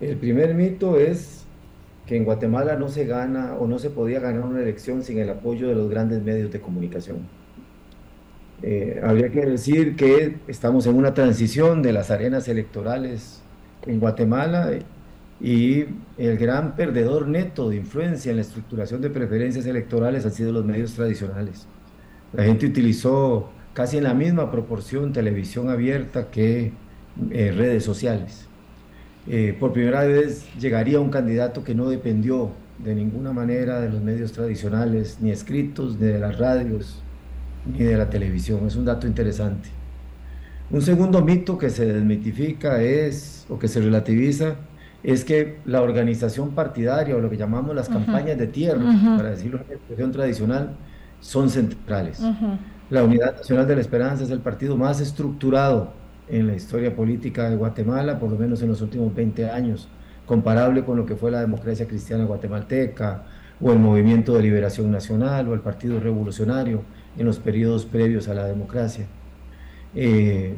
El 0.05 0.17
primer 0.17 0.53
mito 0.53 0.99
es 0.99 1.45
que 2.05 2.15
en 2.15 2.25
Guatemala 2.25 2.75
no 2.75 2.89
se 2.89 3.05
gana 3.05 3.55
o 3.55 3.67
no 3.67 3.79
se 3.79 3.89
podía 3.89 4.19
ganar 4.19 4.45
una 4.45 4.61
elección 4.61 5.01
sin 5.01 5.17
el 5.17 5.29
apoyo 5.29 5.67
de 5.67 5.73
los 5.73 5.89
grandes 5.89 6.21
medios 6.21 6.51
de 6.51 6.61
comunicación. 6.61 7.17
Eh, 8.61 9.01
habría 9.03 9.29
que 9.29 9.45
decir 9.45 9.95
que 9.95 10.37
estamos 10.47 10.85
en 10.85 10.95
una 10.95 11.13
transición 11.13 11.81
de 11.81 11.91
las 11.91 12.11
arenas 12.11 12.47
electorales 12.47 13.41
en 13.85 13.99
Guatemala 13.99 14.71
y 15.41 15.85
el 16.17 16.37
gran 16.37 16.75
perdedor 16.75 17.27
neto 17.27 17.69
de 17.69 17.77
influencia 17.77 18.29
en 18.29 18.37
la 18.37 18.43
estructuración 18.43 19.01
de 19.01 19.09
preferencias 19.09 19.65
electorales 19.65 20.25
han 20.25 20.31
sido 20.31 20.51
los 20.51 20.65
medios 20.65 20.93
tradicionales. 20.93 21.67
La 22.31 22.43
gente 22.43 22.67
utilizó 22.67 23.49
casi 23.73 23.97
en 23.97 24.03
la 24.03 24.13
misma 24.13 24.51
proporción 24.51 25.11
televisión 25.13 25.69
abierta 25.69 26.29
que 26.29 26.71
eh, 27.31 27.53
redes 27.55 27.83
sociales. 27.83 28.47
Eh, 29.27 29.55
por 29.59 29.73
primera 29.73 30.03
vez 30.03 30.45
llegaría 30.59 30.99
un 30.99 31.09
candidato 31.09 31.63
que 31.63 31.73
no 31.73 31.89
dependió 31.89 32.51
de 32.77 32.93
ninguna 32.93 33.31
manera 33.31 33.79
de 33.79 33.89
los 33.89 34.01
medios 34.01 34.31
tradicionales, 34.31 35.17
ni 35.19 35.31
escritos, 35.31 35.97
ni 35.99 36.07
de 36.07 36.19
las 36.19 36.38
radios, 36.38 37.01
ni 37.65 37.79
de 37.79 37.97
la 37.97 38.09
televisión. 38.09 38.67
Es 38.67 38.75
un 38.75 38.85
dato 38.85 39.07
interesante. 39.07 39.69
Un 40.69 40.81
segundo 40.81 41.21
mito 41.23 41.57
que 41.57 41.69
se 41.69 41.85
desmitifica 41.85 42.81
es, 42.81 43.45
o 43.49 43.57
que 43.57 43.67
se 43.67 43.81
relativiza, 43.81 44.55
es 45.03 45.23
que 45.23 45.59
la 45.65 45.81
organización 45.81 46.51
partidaria 46.51 47.15
o 47.15 47.19
lo 47.19 47.29
que 47.29 47.38
llamamos 47.38 47.75
las 47.75 47.88
campañas 47.88 48.38
de 48.38 48.47
tierra, 48.47 48.83
para 49.15 49.29
decirlo 49.29 49.59
en 49.67 49.75
expresión 49.75 50.11
tradicional, 50.11 50.75
son 51.19 51.49
centrales. 51.49 52.19
La 52.89 53.03
Unidad 53.03 53.38
Nacional 53.38 53.67
de 53.67 53.75
la 53.75 53.81
Esperanza 53.81 54.23
es 54.23 54.31
el 54.31 54.39
partido 54.39 54.75
más 54.77 54.99
estructurado 55.01 55.93
en 56.27 56.47
la 56.47 56.55
historia 56.55 56.95
política 56.95 57.49
de 57.49 57.55
Guatemala, 57.55 58.19
por 58.19 58.29
lo 58.31 58.38
menos 58.38 58.61
en 58.61 58.69
los 58.69 58.81
últimos 58.81 59.13
20 59.13 59.49
años, 59.49 59.88
comparable 60.25 60.83
con 60.83 60.97
lo 60.97 61.05
que 61.05 61.15
fue 61.15 61.31
la 61.31 61.41
democracia 61.41 61.88
cristiana 61.88 62.25
guatemalteca, 62.25 63.23
o 63.61 63.71
el 63.71 63.79
Movimiento 63.79 64.33
de 64.35 64.43
Liberación 64.43 64.91
Nacional, 64.91 65.47
o 65.47 65.53
el 65.53 65.61
Partido 65.61 65.99
Revolucionario 65.99 66.81
en 67.17 67.25
los 67.25 67.39
periodos 67.39 67.85
previos 67.85 68.27
a 68.27 68.33
la 68.33 68.45
democracia. 68.45 69.05
Eh, 69.95 70.55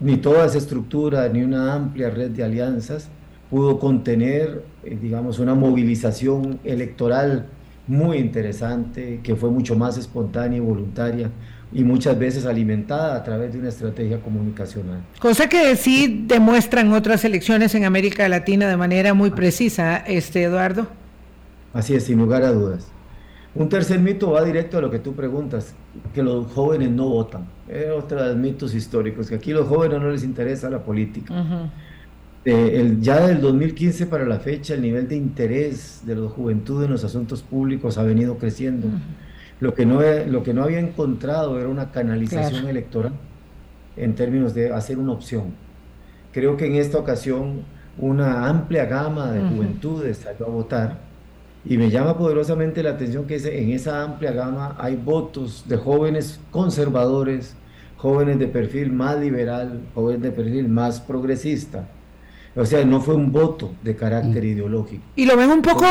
ni 0.00 0.16
toda 0.16 0.46
esa 0.46 0.56
estructura, 0.56 1.28
ni 1.28 1.42
una 1.42 1.74
amplia 1.74 2.08
red 2.08 2.30
de 2.30 2.42
alianzas 2.42 3.08
pudo 3.50 3.78
contener, 3.78 4.62
eh, 4.84 4.96
digamos, 5.00 5.38
una 5.38 5.54
movilización 5.54 6.58
electoral 6.64 7.46
muy 7.86 8.18
interesante, 8.18 9.20
que 9.22 9.34
fue 9.34 9.50
mucho 9.50 9.76
más 9.76 9.98
espontánea 9.98 10.58
y 10.58 10.60
voluntaria 10.60 11.30
y 11.72 11.84
muchas 11.84 12.18
veces 12.18 12.46
alimentada 12.46 13.16
a 13.16 13.22
través 13.22 13.52
de 13.52 13.58
una 13.58 13.68
estrategia 13.68 14.20
comunicacional. 14.20 15.00
Cosa 15.18 15.48
que 15.48 15.76
sí 15.76 16.24
demuestran 16.26 16.92
otras 16.92 17.24
elecciones 17.24 17.74
en 17.74 17.84
América 17.84 18.28
Latina 18.28 18.68
de 18.68 18.76
manera 18.76 19.14
muy 19.14 19.30
precisa, 19.30 19.98
este 19.98 20.44
Eduardo. 20.44 20.86
Así 21.72 21.94
es, 21.94 22.04
sin 22.04 22.18
lugar 22.18 22.42
a 22.42 22.52
dudas. 22.52 22.88
Un 23.54 23.68
tercer 23.68 23.98
mito 23.98 24.30
va 24.30 24.44
directo 24.44 24.78
a 24.78 24.80
lo 24.80 24.90
que 24.90 24.98
tú 24.98 25.14
preguntas, 25.14 25.74
que 26.14 26.22
los 26.22 26.50
jóvenes 26.52 26.90
no 26.90 27.08
votan. 27.08 27.48
Es 27.66 27.90
otro 27.90 28.22
de 28.22 28.28
los 28.28 28.36
mitos 28.36 28.74
históricos, 28.74 29.28
que 29.28 29.34
aquí 29.34 29.52
a 29.52 29.56
los 29.56 29.68
jóvenes 29.68 30.00
no 30.00 30.10
les 30.10 30.22
interesa 30.22 30.70
la 30.70 30.82
política. 30.82 31.34
Eh, 32.44 32.80
el, 32.80 33.00
ya 33.00 33.26
del 33.26 33.40
2015 33.40 34.06
para 34.06 34.24
la 34.24 34.38
fecha, 34.38 34.74
el 34.74 34.82
nivel 34.82 35.08
de 35.08 35.16
interés 35.16 36.02
de 36.06 36.14
la 36.14 36.28
juventud 36.28 36.82
en 36.84 36.92
los 36.92 37.04
asuntos 37.04 37.42
públicos 37.42 37.98
ha 37.98 38.04
venido 38.04 38.38
creciendo. 38.38 38.88
Lo 39.60 39.74
que, 39.74 39.84
no, 39.84 40.00
lo 40.00 40.42
que 40.42 40.54
no 40.54 40.62
había 40.62 40.78
encontrado 40.78 41.58
era 41.58 41.68
una 41.68 41.90
canalización 41.90 42.68
electoral 42.68 43.12
en 43.96 44.14
términos 44.14 44.54
de 44.54 44.72
hacer 44.72 44.98
una 44.98 45.12
opción. 45.12 45.54
Creo 46.32 46.56
que 46.56 46.66
en 46.66 46.76
esta 46.76 46.98
ocasión 46.98 47.64
una 47.98 48.48
amplia 48.48 48.84
gama 48.84 49.32
de 49.32 49.40
juventudes 49.40 50.18
salió 50.18 50.46
a 50.46 50.50
votar 50.50 51.08
y 51.64 51.76
me 51.76 51.90
llama 51.90 52.16
poderosamente 52.16 52.82
la 52.82 52.90
atención 52.90 53.26
que 53.26 53.36
en 53.36 53.72
esa 53.72 54.02
amplia 54.04 54.32
gama 54.32 54.76
hay 54.78 54.96
votos 54.96 55.64
de 55.66 55.76
jóvenes 55.76 56.40
conservadores, 56.50 57.56
jóvenes 57.96 58.38
de 58.38 58.46
perfil 58.46 58.92
más 58.92 59.18
liberal, 59.18 59.80
jóvenes 59.94 60.22
de 60.22 60.30
perfil 60.30 60.68
más 60.68 61.00
progresista. 61.00 61.88
O 62.56 62.64
sea, 62.64 62.84
no 62.84 63.00
fue 63.00 63.14
un 63.14 63.30
voto 63.30 63.72
de 63.82 63.94
carácter 63.94 64.42
mm. 64.42 64.46
ideológico. 64.46 65.04
Y 65.14 65.26
lo 65.26 65.36
ven 65.36 65.50
un 65.50 65.62
poco 65.62 65.84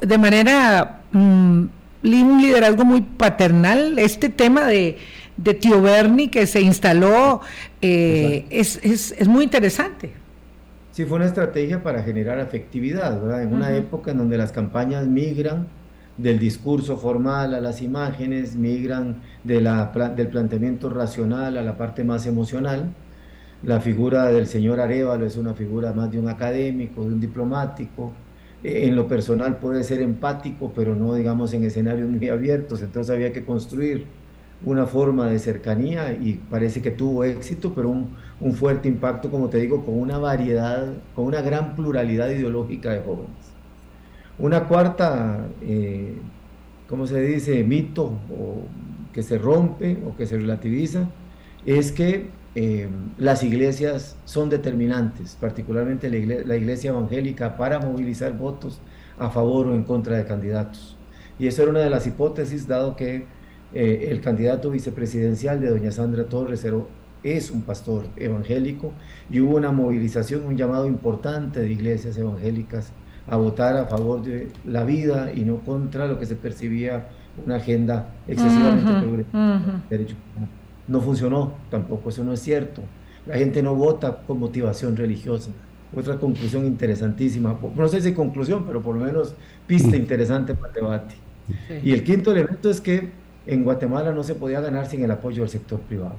de 0.00 0.18
manera, 0.18 1.02
mm, 1.12 1.64
un 2.02 2.40
liderazgo 2.40 2.84
muy 2.84 3.00
paternal, 3.00 3.98
este 3.98 4.28
tema 4.28 4.66
de, 4.66 4.98
de 5.36 5.54
Tío 5.54 5.82
Bernie 5.82 6.30
que 6.30 6.46
se 6.46 6.60
instaló, 6.60 7.40
eh, 7.82 8.46
es, 8.50 8.80
es, 8.82 9.12
es, 9.12 9.28
muy 9.28 9.44
interesante. 9.44 10.12
Sí, 10.92 11.04
fue 11.04 11.16
una 11.16 11.26
estrategia 11.26 11.82
para 11.82 12.02
generar 12.02 12.38
afectividad, 12.38 13.20
¿verdad? 13.20 13.42
En 13.42 13.52
una 13.52 13.74
época 13.76 14.12
en 14.12 14.18
donde 14.18 14.38
las 14.38 14.52
campañas 14.52 15.06
migran 15.06 15.68
del 16.16 16.38
discurso 16.38 16.96
formal 16.96 17.54
a 17.54 17.60
las 17.60 17.82
imágenes, 17.82 18.56
migran 18.56 19.22
de 19.44 19.60
la, 19.60 19.92
del 20.16 20.28
planteamiento 20.28 20.88
racional 20.88 21.58
a 21.58 21.62
la 21.62 21.76
parte 21.76 22.04
más 22.04 22.26
emocional. 22.26 22.94
La 23.62 23.80
figura 23.80 24.26
del 24.26 24.46
señor 24.46 24.80
Arevalo 24.80 25.26
es 25.26 25.36
una 25.36 25.54
figura 25.54 25.92
más 25.92 26.10
de 26.10 26.18
un 26.18 26.28
académico, 26.28 27.02
de 27.02 27.08
un 27.08 27.20
diplomático. 27.20 28.12
En 28.68 28.96
lo 28.96 29.06
personal 29.06 29.58
puede 29.58 29.84
ser 29.84 30.02
empático, 30.02 30.72
pero 30.74 30.96
no 30.96 31.14
digamos 31.14 31.54
en 31.54 31.62
escenarios 31.62 32.08
muy 32.08 32.28
abiertos, 32.28 32.82
entonces 32.82 33.14
había 33.14 33.32
que 33.32 33.44
construir 33.44 34.06
una 34.64 34.86
forma 34.86 35.28
de 35.28 35.38
cercanía 35.38 36.12
y 36.12 36.40
parece 36.50 36.82
que 36.82 36.90
tuvo 36.90 37.22
éxito, 37.22 37.72
pero 37.76 37.90
un, 37.90 38.16
un 38.40 38.54
fuerte 38.54 38.88
impacto, 38.88 39.30
como 39.30 39.50
te 39.50 39.58
digo, 39.58 39.84
con 39.84 39.96
una 40.00 40.18
variedad, 40.18 40.94
con 41.14 41.26
una 41.26 41.42
gran 41.42 41.76
pluralidad 41.76 42.28
ideológica 42.28 42.90
de 42.90 43.02
jóvenes. 43.02 43.30
Una 44.36 44.64
cuarta, 44.64 45.46
eh, 45.62 46.16
¿cómo 46.88 47.06
se 47.06 47.20
dice?, 47.20 47.62
mito 47.62 48.06
o 48.06 48.64
que 49.12 49.22
se 49.22 49.38
rompe 49.38 49.96
o 50.04 50.16
que 50.16 50.26
se 50.26 50.38
relativiza, 50.38 51.08
es 51.64 51.92
que 51.92 52.30
eh, 52.58 52.88
las 53.18 53.42
iglesias 53.42 54.16
son 54.24 54.48
determinantes, 54.48 55.36
particularmente 55.38 56.08
la 56.08 56.56
iglesia, 56.56 56.88
evangélica, 56.88 57.54
para 57.58 57.80
movilizar 57.80 58.32
votos 58.32 58.80
a 59.18 59.28
favor 59.28 59.66
o 59.66 59.74
en 59.74 59.84
contra 59.84 60.16
de 60.16 60.24
candidatos. 60.24 60.96
Y 61.38 61.48
eso 61.48 61.60
era 61.60 61.70
una 61.70 61.80
de 61.80 61.90
las 61.90 62.06
hipótesis, 62.06 62.66
dado 62.66 62.96
que 62.96 63.26
eh, 63.74 64.08
el 64.10 64.22
candidato 64.22 64.70
vicepresidencial 64.70 65.60
de 65.60 65.68
doña 65.68 65.90
Sandra 65.90 66.24
Torres 66.24 66.66
es 67.22 67.50
un 67.50 67.60
pastor 67.60 68.06
evangélico 68.16 68.94
y 69.28 69.40
hubo 69.40 69.58
una 69.58 69.70
movilización, 69.70 70.46
un 70.46 70.56
llamado 70.56 70.86
importante 70.86 71.60
de 71.60 71.70
iglesias 71.70 72.16
evangélicas 72.16 72.90
a 73.28 73.36
votar 73.36 73.76
a 73.76 73.84
favor 73.84 74.22
de 74.22 74.48
la 74.64 74.82
vida 74.82 75.30
y 75.30 75.42
no 75.42 75.58
contra 75.58 76.06
lo 76.06 76.18
que 76.18 76.24
se 76.24 76.36
percibía 76.36 77.08
una 77.44 77.56
agenda 77.56 78.14
excesivamente 78.26 78.92
progresista. 78.92 80.48
No 80.88 81.00
funcionó 81.00 81.54
tampoco, 81.70 82.10
eso 82.10 82.22
no 82.22 82.32
es 82.32 82.40
cierto. 82.40 82.82
La 83.26 83.36
gente 83.36 83.62
no 83.62 83.74
vota 83.74 84.22
con 84.26 84.38
motivación 84.38 84.96
religiosa. 84.96 85.50
Otra 85.94 86.18
conclusión 86.18 86.66
interesantísima, 86.66 87.58
no 87.74 87.88
sé 87.88 88.00
si 88.00 88.12
conclusión, 88.12 88.64
pero 88.66 88.82
por 88.82 88.96
lo 88.96 89.04
menos 89.04 89.34
pista 89.66 89.96
interesante 89.96 90.54
para 90.54 90.68
el 90.68 90.74
debate. 90.74 91.14
Y 91.82 91.92
el 91.92 92.04
quinto 92.04 92.32
elemento 92.32 92.70
es 92.70 92.80
que 92.80 93.10
en 93.46 93.64
Guatemala 93.64 94.12
no 94.12 94.22
se 94.22 94.34
podía 94.34 94.60
ganar 94.60 94.86
sin 94.86 95.02
el 95.04 95.10
apoyo 95.10 95.42
del 95.42 95.48
sector 95.48 95.80
privado. 95.80 96.16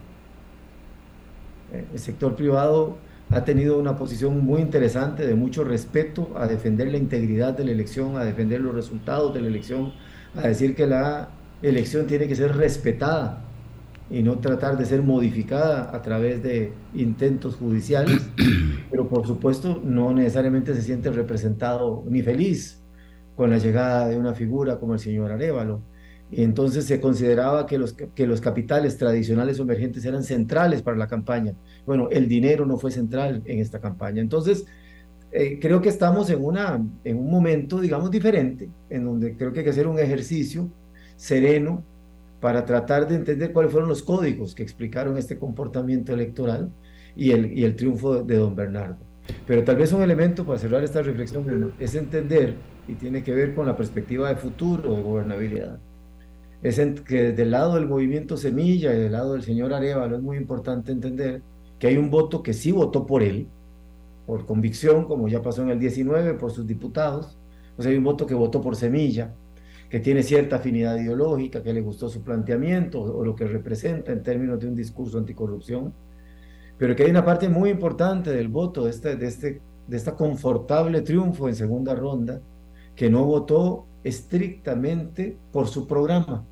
Eh, 1.73 1.85
el 1.93 1.99
sector 1.99 2.35
privado 2.35 2.97
ha 3.29 3.43
tenido 3.43 3.77
una 3.77 3.97
posición 3.97 4.45
muy 4.45 4.61
interesante 4.61 5.27
de 5.27 5.35
mucho 5.35 5.65
respeto 5.65 6.31
a 6.37 6.47
defender 6.47 6.87
la 6.89 6.97
integridad 6.97 7.57
de 7.57 7.65
la 7.65 7.71
elección, 7.71 8.15
a 8.15 8.23
defender 8.23 8.61
los 8.61 8.73
resultados 8.73 9.33
de 9.33 9.41
la 9.41 9.47
elección, 9.47 9.93
a 10.35 10.47
decir 10.47 10.75
que 10.75 10.87
la 10.87 11.29
elección 11.61 12.07
tiene 12.07 12.27
que 12.27 12.35
ser 12.35 12.55
respetada 12.55 13.43
y 14.09 14.23
no 14.23 14.39
tratar 14.39 14.77
de 14.77 14.85
ser 14.85 15.01
modificada 15.03 15.95
a 15.95 16.01
través 16.01 16.41
de 16.41 16.71
intentos 16.93 17.55
judiciales, 17.55 18.29
pero 18.91 19.07
por 19.07 19.27
supuesto 19.27 19.81
no 19.83 20.13
necesariamente 20.13 20.73
se 20.73 20.81
siente 20.81 21.11
representado 21.11 22.03
ni 22.07 22.21
feliz 22.21 22.81
con 23.35 23.49
la 23.49 23.57
llegada 23.57 24.07
de 24.07 24.17
una 24.17 24.33
figura 24.33 24.79
como 24.79 24.93
el 24.93 24.99
señor 24.99 25.31
Arevalo. 25.31 25.81
Y 26.29 26.43
entonces 26.43 26.85
se 26.85 26.99
consideraba 26.99 27.65
que 27.65 27.77
los, 27.77 27.93
que 27.93 28.27
los 28.27 28.41
capitales 28.41 28.97
tradicionales 28.97 29.59
o 29.59 29.63
emergentes 29.63 30.03
eran 30.03 30.23
centrales 30.23 30.81
para 30.81 30.97
la 30.97 31.07
campaña. 31.07 31.53
Bueno, 31.85 32.09
el 32.11 32.27
dinero 32.27 32.65
no 32.65 32.77
fue 32.77 32.91
central 32.91 33.43
en 33.45 33.59
esta 33.59 33.79
campaña. 33.79 34.21
Entonces, 34.21 34.65
eh, 35.31 35.57
creo 35.61 35.81
que 35.81 35.87
estamos 35.87 36.29
en, 36.29 36.43
una, 36.43 36.81
en 37.03 37.17
un 37.17 37.29
momento, 37.29 37.79
digamos, 37.79 38.11
diferente, 38.11 38.69
en 38.89 39.05
donde 39.05 39.37
creo 39.37 39.53
que 39.53 39.59
hay 39.59 39.65
que 39.65 39.71
hacer 39.71 39.87
un 39.87 39.99
ejercicio 39.99 40.69
sereno 41.15 41.83
para 42.39 42.65
tratar 42.65 43.07
de 43.07 43.15
entender 43.15 43.51
cuáles 43.51 43.71
fueron 43.71 43.89
los 43.89 44.03
códigos 44.03 44.53
que 44.53 44.63
explicaron 44.63 45.17
este 45.17 45.37
comportamiento 45.37 46.13
electoral 46.13 46.71
y 47.15 47.31
el, 47.31 47.57
y 47.57 47.63
el 47.63 47.75
triunfo 47.75 48.23
de 48.23 48.37
don 48.37 48.55
Bernardo. 48.55 48.97
Pero 49.45 49.63
tal 49.63 49.77
vez 49.77 49.91
un 49.91 50.01
elemento 50.01 50.45
para 50.45 50.59
cerrar 50.59 50.83
esta 50.83 51.01
reflexión 51.01 51.73
es 51.79 51.95
entender, 51.95 52.55
y 52.87 52.93
tiene 52.93 53.23
que 53.23 53.33
ver 53.33 53.53
con 53.53 53.65
la 53.65 53.75
perspectiva 53.75 54.29
de 54.29 54.35
futuro 54.35 54.95
de 54.95 55.01
gobernabilidad, 55.01 55.79
es 56.63 56.79
que 57.01 57.33
del 57.33 57.51
lado 57.51 57.75
del 57.75 57.87
movimiento 57.87 58.37
Semilla 58.37 58.93
y 58.93 58.97
del 58.97 59.11
lado 59.11 59.33
del 59.33 59.43
señor 59.43 59.73
Arevalo 59.73 60.15
es 60.15 60.21
muy 60.21 60.37
importante 60.37 60.91
entender 60.91 61.41
que 61.79 61.87
hay 61.87 61.97
un 61.97 62.09
voto 62.09 62.41
que 62.41 62.53
sí 62.53 62.71
votó 62.71 63.05
por 63.05 63.21
él, 63.21 63.47
por 64.25 64.45
convicción, 64.45 65.05
como 65.05 65.27
ya 65.27 65.41
pasó 65.41 65.61
en 65.61 65.69
el 65.69 65.79
19, 65.79 66.33
por 66.33 66.51
sus 66.51 66.65
diputados. 66.65 67.37
O 67.77 67.81
sea, 67.81 67.91
hay 67.91 67.97
un 67.97 68.03
voto 68.03 68.25
que 68.25 68.33
votó 68.33 68.61
por 68.61 68.75
Semilla, 68.75 69.33
que 69.89 69.99
tiene 69.99 70.23
cierta 70.23 70.57
afinidad 70.57 70.97
ideológica, 70.97 71.63
que 71.63 71.73
le 71.73 71.81
gustó 71.81 72.09
su 72.09 72.21
planteamiento 72.21 73.01
o 73.01 73.23
lo 73.23 73.35
que 73.35 73.45
representa 73.45 74.11
en 74.11 74.23
términos 74.23 74.59
de 74.59 74.67
un 74.67 74.75
discurso 74.75 75.17
anticorrupción, 75.17 75.93
pero 76.77 76.95
que 76.95 77.03
hay 77.03 77.09
una 77.09 77.25
parte 77.25 77.49
muy 77.49 77.69
importante 77.69 78.31
del 78.31 78.49
voto, 78.49 78.83
de 78.85 78.91
este, 78.91 79.15
de 79.15 79.27
este, 79.27 79.61
de 79.87 79.97
esta 79.97 80.15
confortable 80.15 81.01
triunfo 81.01 81.47
en 81.47 81.55
segunda 81.55 81.95
ronda, 81.95 82.41
que 82.95 83.09
no 83.09 83.23
votó 83.23 83.85
estrictamente 84.03 85.37
por 85.51 85.67
su 85.67 85.87
programa, 85.87 86.43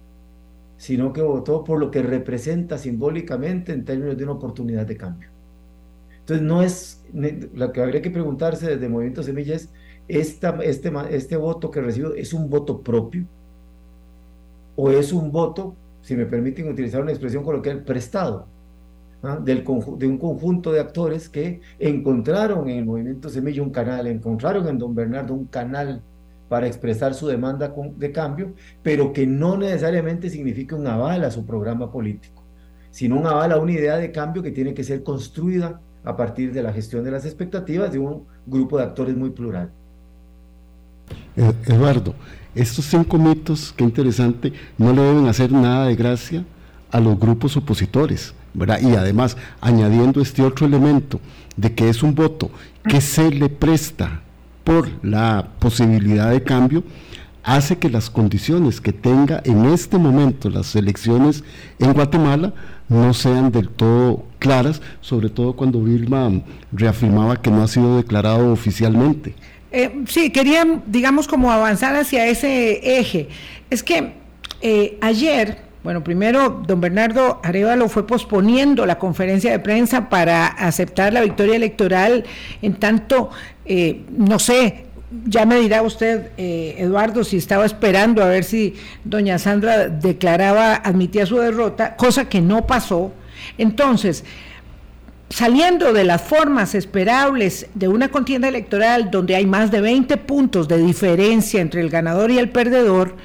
sino 0.78 1.13
que 1.13 1.21
votó 1.21 1.63
por 1.63 1.80
lo 1.80 1.91
que 1.91 2.02
representa 2.02 2.78
simbólicamente 2.78 3.74
en 3.74 3.86
términos 3.86 4.17
de 4.17 4.24
una 4.24 4.34
oportunidad 4.34 4.86
de 4.86 4.98
cambio. 4.98 5.30
Entonces, 6.19 6.45
no 6.45 6.62
es, 6.62 7.04
lo 7.54 7.71
que 7.71 7.82
habría 7.82 8.02
que 8.02 8.10
preguntarse 8.10 8.67
desde 8.67 8.89
Movimiento 8.89 9.21
Semilla 9.21 9.56
es, 9.56 9.69
esta, 10.08 10.58
este, 10.63 10.91
este 11.10 11.38
voto 11.38 11.72
que 11.72 11.82
recibo, 11.82 12.13
¿es 12.13 12.34
un 12.34 12.50
voto 12.50 12.82
propio? 12.82 13.26
¿O 14.76 14.91
es 14.91 15.13
un 15.13 15.32
voto, 15.32 15.76
si 16.02 16.15
me 16.15 16.26
permiten 16.26 16.70
utilizar 16.70 17.02
una 17.02 17.12
expresión 17.12 17.44
coloquial, 17.44 17.84
prestado? 17.84 18.48
¿ah? 19.24 19.39
Del, 19.44 19.63
de 19.63 20.08
un 20.08 20.18
conjunto 20.18 20.72
de 20.72 20.80
actores 20.80 21.30
que 21.30 21.62
encontraron 21.80 22.70
en 22.70 22.80
el 22.80 22.86
Movimiento 22.86 23.30
Semilla 23.30 23.63
un 23.63 23.72
canal, 23.72 24.08
encontraron 24.08 24.68
en 24.68 24.78
Don 24.78 24.94
Bernardo 24.94 25.34
un 25.34 25.46
canal 25.46 26.02
para 26.50 26.68
expresar 26.68 27.13
su 27.13 27.28
demanda 27.28 27.74
de 27.98 28.12
cambio, 28.12 28.54
pero 28.84 29.12
que 29.12 29.26
no 29.26 29.58
necesariamente 29.58 30.30
significa 30.30 30.76
un 30.76 30.86
aval 30.86 31.24
a 31.24 31.32
su 31.32 31.46
programa 31.46 31.91
político, 31.91 32.44
sino 32.91 33.20
un 33.20 33.26
aval 33.26 33.52
a 33.52 33.58
una 33.58 33.72
idea 33.72 33.98
de 33.98 34.12
cambio 34.12 34.44
que 34.44 34.52
tiene 34.52 34.74
que 34.74 34.84
ser 34.84 35.02
construida 35.04 35.82
a 36.04 36.15
partir 36.15 36.54
de 36.54 36.62
la 36.62 36.72
gestión 36.72 37.04
de 37.04 37.12
las 37.12 37.26
expectativas 37.26 37.91
de 37.91 37.98
un 37.98 38.26
grupo 38.46 38.78
de 38.78 38.84
actores 38.84 39.15
muy 39.18 39.32
plural. 39.32 39.72
Eh, 41.36 41.54
Eduardo, 41.65 42.15
estos 42.54 42.86
cinco 42.86 43.18
mitos, 43.18 43.74
qué 43.76 43.84
interesante, 43.84 44.54
no 44.78 44.94
le 44.94 45.02
deben 45.02 45.28
hacer 45.28 45.52
nada 45.52 45.88
de 45.88 45.96
gracia 45.96 46.46
a 46.91 47.00
los 47.00 47.20
grupos 47.20 47.58
opositores, 47.58 48.34
¿verdad? 48.54 48.80
Y 48.82 48.96
además, 48.96 49.36
añadiendo 49.60 50.22
este 50.22 50.41
otro 50.41 50.65
elemento 50.65 51.20
de 51.58 51.74
que 51.74 51.89
es 51.89 52.04
un 52.04 52.15
voto 52.15 52.50
que 52.88 53.02
se 53.02 53.32
le 53.32 53.50
presta 53.50 54.22
por 54.63 54.89
la 55.04 55.50
posibilidad 55.60 56.32
de 56.32 56.44
cambio, 56.44 56.84
hace 57.44 57.78
que 57.78 57.89
las 57.89 58.10
condiciones 58.10 58.82
que 58.82 58.94
tenga 58.94 59.41
en 59.46 59.65
este 59.65 59.98
momento 59.98 60.50
las 60.50 60.76
elecciones 60.76 61.44
en 61.80 61.94
Guatemala 61.94 62.54
no 62.89 63.13
sean 63.13 63.52
del 63.52 63.70
todo 63.70 64.24
claras, 64.39 64.82
sobre 65.02 65.30
todo 65.30 65.54
cuando 65.54 65.82
Vilma 65.82 66.32
reafirmaba 66.72 67.41
que 67.41 67.52
no 67.52 67.63
ha 67.63 67.68
sido 67.68 67.98
declarado 67.98 68.52
oficialmente. 68.52 69.36
Eh, 69.77 70.05
sí, 70.07 70.29
quería, 70.29 70.65
digamos, 70.85 71.27
como 71.27 71.51
avanzar 71.51 71.97
hacia 71.97 72.27
ese 72.27 72.97
eje. 72.97 73.27
Es 73.69 73.83
que 73.83 74.13
eh, 74.61 74.97
ayer, 75.01 75.57
bueno, 75.83 76.01
primero, 76.01 76.63
don 76.65 76.79
Bernardo 76.79 77.41
Arevalo 77.43 77.89
fue 77.89 78.07
posponiendo 78.07 78.85
la 78.85 78.97
conferencia 78.97 79.51
de 79.51 79.59
prensa 79.59 80.07
para 80.07 80.47
aceptar 80.47 81.11
la 81.11 81.19
victoria 81.19 81.57
electoral, 81.57 82.23
en 82.61 82.75
tanto, 82.75 83.31
eh, 83.65 84.03
no 84.17 84.39
sé, 84.39 84.85
ya 85.25 85.45
me 85.45 85.59
dirá 85.59 85.81
usted, 85.81 86.29
eh, 86.38 86.75
Eduardo, 86.77 87.25
si 87.25 87.35
estaba 87.35 87.65
esperando 87.65 88.23
a 88.23 88.27
ver 88.27 88.45
si 88.45 88.75
doña 89.03 89.38
Sandra 89.39 89.89
declaraba, 89.89 90.75
admitía 90.75 91.25
su 91.25 91.38
derrota, 91.38 91.97
cosa 91.97 92.29
que 92.29 92.39
no 92.39 92.65
pasó. 92.65 93.11
Entonces, 93.57 94.23
saliendo 95.29 95.93
de 95.93 96.03
las 96.03 96.21
formas 96.21 96.75
esperables 96.75 97.67
de 97.73 97.88
una 97.88 98.09
contienda 98.09 98.47
electoral 98.47 99.11
donde 99.11 99.35
hay 99.35 99.45
más 99.45 99.71
de 99.71 99.81
20 99.81 100.17
puntos 100.17 100.67
de 100.67 100.77
diferencia 100.77 101.61
entre 101.61 101.81
el 101.81 101.89
ganador 101.89 102.31
y 102.31 102.38
el 102.38 102.49
perdedor, 102.49 103.15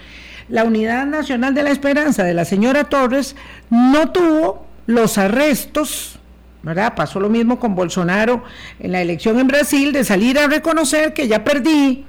la 0.49 0.65
Unidad 0.65 1.07
Nacional 1.07 1.55
de 1.55 1.63
la 1.63 1.71
Esperanza 1.71 2.25
de 2.25 2.35
la 2.35 2.45
señora 2.45 2.85
Torres 2.85 3.37
no 3.71 4.11
tuvo 4.11 4.67
los 4.87 5.19
arrestos 5.19 6.21
¿verdad? 6.63 6.95
Pasó 6.95 7.21
lo 7.21 7.31
mismo 7.31 7.59
con 7.59 7.75
Bolsonaro 7.75 8.45
en 8.79 8.93
la 8.93 9.01
elección 9.01 9.39
en 9.39 9.47
Brasil, 9.47 9.93
de 9.93 10.05
salir 10.05 10.39
a 10.39 10.47
reconocer 10.47 11.15
que 11.15 11.29
ya 11.29 11.45
perdí 11.45 12.05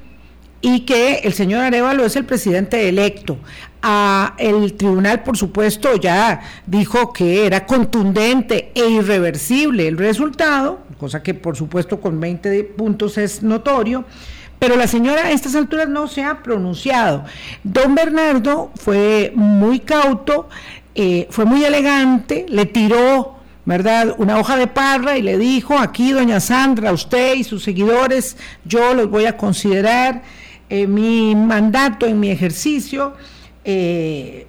y 0.62 0.82
que 0.82 1.22
el 1.24 1.34
señor 1.34 1.64
Arevalo 1.64 2.06
es 2.06 2.16
el 2.16 2.26
presidente 2.26 2.88
electo. 2.88 3.38
El 4.38 4.74
tribunal, 4.74 5.24
por 5.24 5.38
supuesto, 5.38 5.96
ya 5.96 6.42
dijo 6.68 7.12
que 7.12 7.46
era 7.46 7.66
contundente 7.66 8.72
e 8.76 8.88
irreversible 8.88 9.88
el 9.88 9.98
resultado, 9.98 10.82
cosa 11.00 11.24
que 11.24 11.34
por 11.34 11.58
supuesto 11.58 12.00
con 12.00 12.20
20 12.20 12.64
puntos 12.64 13.18
es 13.18 13.42
notorio, 13.42 14.06
pero 14.60 14.76
la 14.76 14.86
señora 14.86 15.26
a 15.26 15.32
estas 15.32 15.56
alturas 15.56 15.90
no 15.90 16.08
se 16.08 16.24
ha 16.24 16.44
pronunciado. 16.44 17.26
Don 17.64 17.96
Bernardo 17.96 18.72
fue 18.76 19.32
muy 19.36 19.80
cauto, 19.80 20.48
eh, 20.94 21.28
fue 21.32 21.46
muy 21.46 21.64
elegante, 21.64 22.46
le 22.48 22.66
tiró 22.68 23.42
¿verdad? 23.66 24.16
Una 24.18 24.40
hoja 24.40 24.58
de 24.58 24.68
parra 24.68 25.18
y 25.18 25.22
le 25.22 25.38
dijo, 25.38 25.78
aquí 25.78 26.12
doña 26.12 26.40
Sandra, 26.40 26.92
usted 26.92 27.36
y 27.36 27.44
sus 27.44 27.64
seguidores, 27.64 28.38
yo 28.66 28.94
los 28.94 29.10
voy 29.10 29.26
a 29.26 29.38
considerar 29.38 30.24
en 30.70 30.94
mi 30.94 31.36
mandato, 31.36 32.06
en 32.06 32.20
mi 32.20 32.32
ejercicio. 32.32 33.14
Eh, 33.64 34.48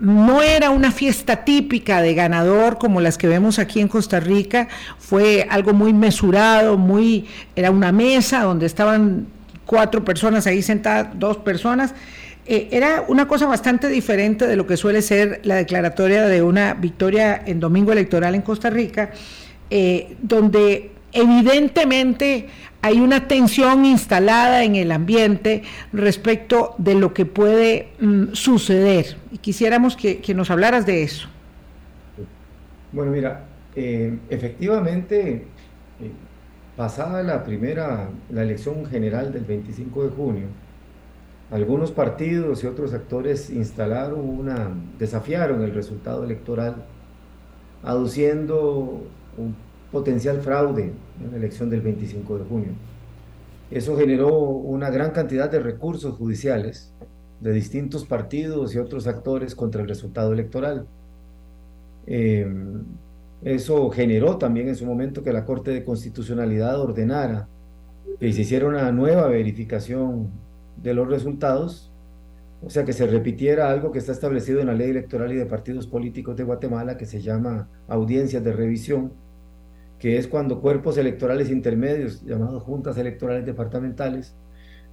no 0.00 0.42
era 0.42 0.70
una 0.70 0.90
fiesta 0.90 1.44
típica 1.44 2.02
de 2.02 2.14
ganador 2.14 2.78
como 2.78 3.00
las 3.00 3.16
que 3.16 3.28
vemos 3.28 3.58
aquí 3.58 3.80
en 3.80 3.88
Costa 3.88 4.20
Rica, 4.20 4.68
fue 4.98 5.46
algo 5.48 5.72
muy 5.72 5.92
mesurado, 5.92 6.76
muy 6.76 7.26
era 7.54 7.70
una 7.70 7.92
mesa 7.92 8.42
donde 8.42 8.66
estaban 8.66 9.26
cuatro 9.64 10.04
personas 10.04 10.46
ahí 10.46 10.62
sentadas, 10.62 11.08
dos 11.14 11.38
personas. 11.38 11.94
Eh, 12.46 12.68
era 12.72 13.04
una 13.08 13.26
cosa 13.26 13.46
bastante 13.46 13.88
diferente 13.88 14.46
de 14.46 14.56
lo 14.56 14.66
que 14.66 14.76
suele 14.76 15.00
ser 15.00 15.40
la 15.44 15.54
declaratoria 15.54 16.26
de 16.26 16.42
una 16.42 16.74
victoria 16.74 17.42
en 17.46 17.58
domingo 17.60 17.92
electoral 17.92 18.34
en 18.34 18.42
Costa 18.42 18.68
Rica, 18.68 19.12
eh, 19.70 20.16
donde 20.20 20.93
evidentemente 21.14 22.48
hay 22.82 23.00
una 23.00 23.26
tensión 23.26 23.86
instalada 23.86 24.62
en 24.62 24.76
el 24.76 24.92
ambiente 24.92 25.62
respecto 25.92 26.74
de 26.76 26.94
lo 26.94 27.14
que 27.14 27.24
puede 27.24 27.88
mm, 27.98 28.32
suceder. 28.34 29.16
Y 29.32 29.38
quisiéramos 29.38 29.96
que, 29.96 30.34
nos 30.34 30.50
hablaras 30.50 30.84
de 30.84 31.02
eso. 31.02 31.28
Bueno, 32.92 33.10
mira, 33.10 33.44
eh, 33.74 34.18
efectivamente, 34.28 35.46
pasada 36.76 37.22
la 37.22 37.42
primera, 37.42 38.10
la 38.30 38.42
elección 38.42 38.84
general 38.84 39.32
del 39.32 39.44
25 39.44 40.04
de 40.04 40.10
junio, 40.10 40.46
algunos 41.50 41.90
partidos 41.90 42.64
y 42.64 42.66
otros 42.66 42.92
actores 42.92 43.48
instalaron 43.48 44.20
una, 44.20 44.70
desafiaron 44.98 45.62
el 45.62 45.72
resultado 45.72 46.24
electoral, 46.24 46.84
aduciendo 47.82 49.06
un 49.38 49.56
potencial 49.90 50.40
fraude 50.40 50.92
en 51.22 51.30
la 51.30 51.36
elección 51.36 51.70
del 51.70 51.80
25 51.80 52.38
de 52.38 52.44
junio. 52.44 52.72
Eso 53.70 53.96
generó 53.96 54.38
una 54.38 54.90
gran 54.90 55.10
cantidad 55.10 55.50
de 55.50 55.58
recursos 55.58 56.14
judiciales 56.16 56.92
de 57.40 57.52
distintos 57.52 58.04
partidos 58.04 58.74
y 58.74 58.78
otros 58.78 59.06
actores 59.06 59.54
contra 59.54 59.82
el 59.82 59.88
resultado 59.88 60.32
electoral. 60.32 60.86
Em, 62.06 62.82
eso 63.42 63.90
generó 63.90 64.38
también 64.38 64.68
en 64.68 64.76
su 64.76 64.86
momento 64.86 65.22
que 65.22 65.32
la 65.32 65.44
Corte 65.44 65.70
de 65.70 65.84
Constitucionalidad 65.84 66.80
ordenara 66.80 67.48
que 68.18 68.32
se 68.32 68.42
hiciera 68.42 68.66
una 68.66 68.90
nueva 68.92 69.26
verificación 69.26 70.30
de 70.82 70.94
los 70.94 71.08
resultados, 71.08 71.90
o 72.62 72.70
sea, 72.70 72.84
que 72.84 72.92
se 72.92 73.06
repitiera 73.06 73.70
algo 73.70 73.92
que 73.92 73.98
está 73.98 74.12
establecido 74.12 74.60
en 74.60 74.68
la 74.68 74.74
ley 74.74 74.90
electoral 74.90 75.32
y 75.32 75.36
de 75.36 75.46
partidos 75.46 75.86
políticos 75.86 76.36
de 76.36 76.44
Guatemala, 76.44 76.96
que 76.96 77.06
se 77.06 77.20
llama 77.20 77.68
audiencias 77.88 78.42
de 78.42 78.52
revisión, 78.52 79.12
que 79.98 80.18
es 80.18 80.26
cuando 80.28 80.60
cuerpos 80.60 80.98
electorales 80.98 81.50
intermedios, 81.50 82.22
llamados 82.24 82.62
juntas 82.62 82.98
electorales 82.98 83.46
departamentales, 83.46 84.34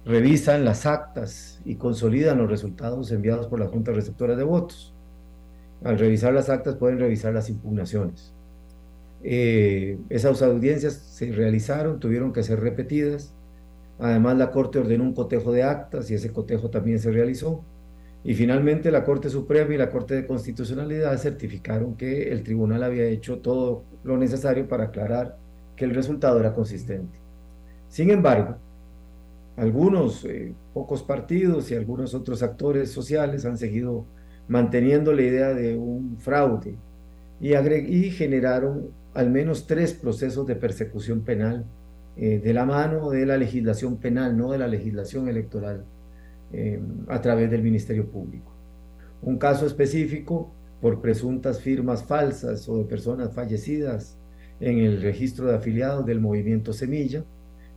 revisan 0.04 0.64
las 0.64 0.86
actas 0.86 1.60
y 1.64 1.76
consolidan 1.76 2.38
los 2.38 2.50
resultados 2.50 3.10
enviados 3.12 3.46
por 3.46 3.60
las 3.60 3.70
juntas 3.70 3.94
receptoras 3.94 4.36
de 4.36 4.44
votos. 4.44 4.94
Al 5.84 5.98
revisar 5.98 6.32
las 6.32 6.48
actas 6.48 6.76
pueden 6.76 6.98
revisar 6.98 7.34
las 7.34 7.48
impugnaciones. 7.48 8.32
Eh, 9.24 9.98
esas 10.08 10.42
audiencias 10.42 10.94
se 10.94 11.30
realizaron, 11.30 12.00
tuvieron 12.00 12.32
que 12.32 12.42
ser 12.42 12.60
repetidas 12.60 13.34
Además, 14.02 14.36
la 14.36 14.50
Corte 14.50 14.80
ordenó 14.80 15.04
un 15.04 15.14
cotejo 15.14 15.52
de 15.52 15.62
actas 15.62 16.10
y 16.10 16.14
ese 16.14 16.32
cotejo 16.32 16.70
también 16.70 16.98
se 16.98 17.12
realizó. 17.12 17.64
Y 18.24 18.34
finalmente 18.34 18.90
la 18.90 19.04
Corte 19.04 19.28
Suprema 19.28 19.74
y 19.74 19.78
la 19.78 19.90
Corte 19.90 20.14
de 20.14 20.26
Constitucionalidad 20.26 21.16
certificaron 21.18 21.96
que 21.96 22.30
el 22.30 22.42
tribunal 22.42 22.84
había 22.84 23.04
hecho 23.06 23.38
todo 23.38 23.82
lo 24.04 24.16
necesario 24.16 24.68
para 24.68 24.84
aclarar 24.84 25.36
que 25.74 25.84
el 25.84 25.94
resultado 25.94 26.38
era 26.38 26.54
consistente. 26.54 27.18
Sin 27.88 28.10
embargo, 28.10 28.56
algunos 29.56 30.24
eh, 30.24 30.54
pocos 30.72 31.02
partidos 31.02 31.70
y 31.70 31.74
algunos 31.74 32.14
otros 32.14 32.42
actores 32.42 32.90
sociales 32.90 33.44
han 33.44 33.58
seguido 33.58 34.06
manteniendo 34.48 35.12
la 35.12 35.22
idea 35.22 35.54
de 35.54 35.76
un 35.76 36.16
fraude 36.18 36.76
y, 37.40 38.10
generaron 38.10 38.90
al 39.14 39.30
menos 39.30 39.66
tres 39.66 39.92
procesos 39.92 40.46
de 40.46 40.56
persecución 40.56 41.22
penal 41.22 41.64
eh, 42.16 42.40
de 42.42 42.54
la 42.54 42.64
mano 42.64 43.10
de 43.10 43.26
la 43.26 43.36
legislación 43.36 43.96
penal, 43.96 44.36
no 44.36 44.52
de 44.52 44.58
la 44.58 44.68
legislación 44.68 45.28
electoral, 45.28 45.84
eh, 46.52 46.80
a 47.08 47.20
través 47.20 47.50
del 47.50 47.62
Ministerio 47.62 48.06
Público. 48.06 48.52
Un 49.22 49.38
caso 49.38 49.66
específico 49.66 50.52
por 50.80 51.00
presuntas 51.00 51.60
firmas 51.60 52.04
falsas 52.04 52.68
o 52.68 52.78
de 52.78 52.84
personas 52.84 53.32
fallecidas 53.32 54.18
en 54.60 54.78
el 54.78 55.00
registro 55.00 55.46
de 55.46 55.56
afiliados 55.56 56.04
del 56.04 56.20
movimiento 56.20 56.72
Semilla, 56.72 57.24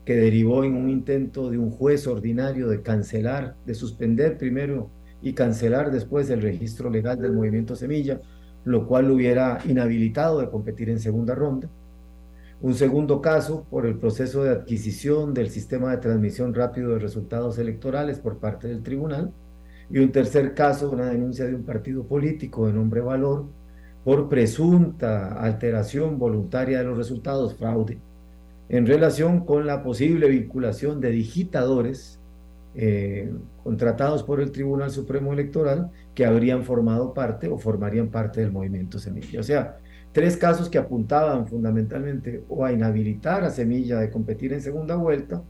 que 0.04 0.16
derivó 0.16 0.64
en 0.64 0.76
un 0.76 0.90
intento 0.90 1.50
de 1.50 1.58
un 1.58 1.72
juez 1.72 2.06
ordinario 2.08 2.68
de 2.68 2.82
cancelar, 2.82 3.56
de 3.66 3.74
suspender 3.74 4.38
primero 4.38 4.90
y 5.22 5.34
cancelar 5.34 5.92
después 5.92 6.30
el 6.30 6.42
registro 6.42 6.90
legal 6.90 7.20
del 7.20 7.34
movimiento 7.34 7.76
Semilla, 7.76 8.22
lo 8.66 8.88
cual 8.88 9.08
lo 9.08 9.16
hubiera 9.16 9.60
inhabilitado 9.68 10.42
de 10.42 10.50
competir 10.50 10.90
en 10.90 11.00
segunda 11.00 11.34
ronda 11.34 11.70
un 12.62 12.74
segundo 12.74 13.22
caso 13.22 13.66
por 13.70 13.86
el 13.86 13.98
proceso 13.98 14.44
de 14.44 14.52
adquisición 14.52 15.34
del 15.34 15.50
sistema 15.50 15.92
de 15.92 15.98
transmisión 15.98 16.54
rápido 16.54 16.94
de 16.94 17.00
resultados 17.00 17.58
electorales 17.58 18.20
por 18.20 18.38
parte 18.40 18.68
del 18.68 18.82
tribunal. 18.82 19.34
Y 19.90 20.00
un 20.00 20.12
tercer 20.12 20.54
caso, 20.56 20.90
una 20.90 21.10
denuncia 21.10 21.46
de 21.46 21.54
un 21.54 21.64
partido 21.64 22.06
político 22.06 22.66
de 22.66 22.74
nombre 22.74 23.02
Valor 23.02 23.46
por 24.04 24.30
presunta 24.30 25.40
alteración 25.42 26.18
voluntaria 26.18 26.80
de 26.80 26.86
los 26.86 26.98
resultados, 26.98 27.56
fraude, 27.56 28.00
en 28.70 28.86
relación 28.86 29.46
con 29.46 29.68
la 29.68 29.84
posible 29.84 30.30
vinculación 30.30 31.02
de 31.02 31.12
digitadores 31.12 32.20
eh, 32.76 33.32
contratados 33.64 34.24
por 34.24 34.42
el 34.42 34.52
Tribunal 34.52 34.92
Supremo 34.92 35.34
Electoral 35.34 35.92
que 36.14 36.26
habrían 36.26 36.64
formado 36.64 37.14
parte 37.14 37.48
o 37.48 37.58
formarían 37.58 38.10
parte 38.10 38.42
del 38.42 38.52
movimiento 38.52 39.00
Semilla. 39.00 39.40
O 39.40 39.44
sea, 39.44 39.78
tres 40.16 40.38
casos 40.38 40.70
que 40.70 40.78
apuntaban 40.78 41.46
fundamentalmente 41.46 42.46
o 42.48 42.64
a 42.64 42.72
inhabilitar 42.72 43.44
a 43.44 43.50
Semilla 43.50 44.00
de 44.00 44.10
competir 44.10 44.54
en 44.54 44.62
segunda 44.62 44.96
vuelta 44.96 45.44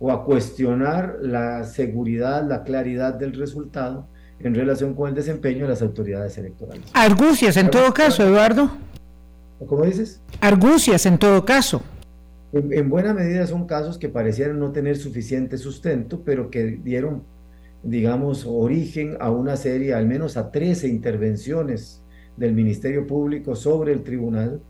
o 0.00 0.10
a 0.10 0.24
cuestionar 0.24 1.18
la 1.22 1.62
seguridad, 1.62 2.44
la 2.44 2.64
claridad 2.64 3.14
del 3.14 3.34
resultado 3.34 4.08
en 4.40 4.56
relación 4.56 4.94
con 4.94 5.08
el 5.08 5.14
desempeño 5.14 5.62
de 5.62 5.68
las 5.68 5.82
autoridades 5.82 6.36
electorales. 6.36 6.84
Argucias 6.94 7.56
en 7.56 7.70
todo 7.70 7.94
caso, 7.94 8.26
Eduardo. 8.26 8.72
¿Cómo 9.64 9.84
dices? 9.84 10.20
Argucias 10.40 11.06
en 11.06 11.16
todo 11.16 11.44
caso. 11.44 11.80
En, 12.52 12.72
en, 12.72 12.88
buena 12.88 13.14
medida 13.14 13.46
son 13.46 13.68
casos 13.68 13.98
que 13.98 14.08
parecieran 14.08 14.58
no 14.58 14.72
tener 14.72 14.96
suficiente 14.96 15.58
sustento, 15.58 16.22
pero 16.24 16.50
que 16.50 16.80
dieron, 16.82 17.22
digamos, 17.84 18.44
origen 18.48 19.16
a 19.20 19.30
una 19.30 19.56
serie, 19.56 19.94
al 19.94 20.08
menos 20.08 20.36
a 20.36 20.50
13 20.50 20.88
intervenciones 20.88 22.02
del 22.38 22.54
Ministerio 22.54 23.06
Público 23.06 23.56
sobre 23.56 23.92
el 23.92 24.02
tribunal 24.02 24.60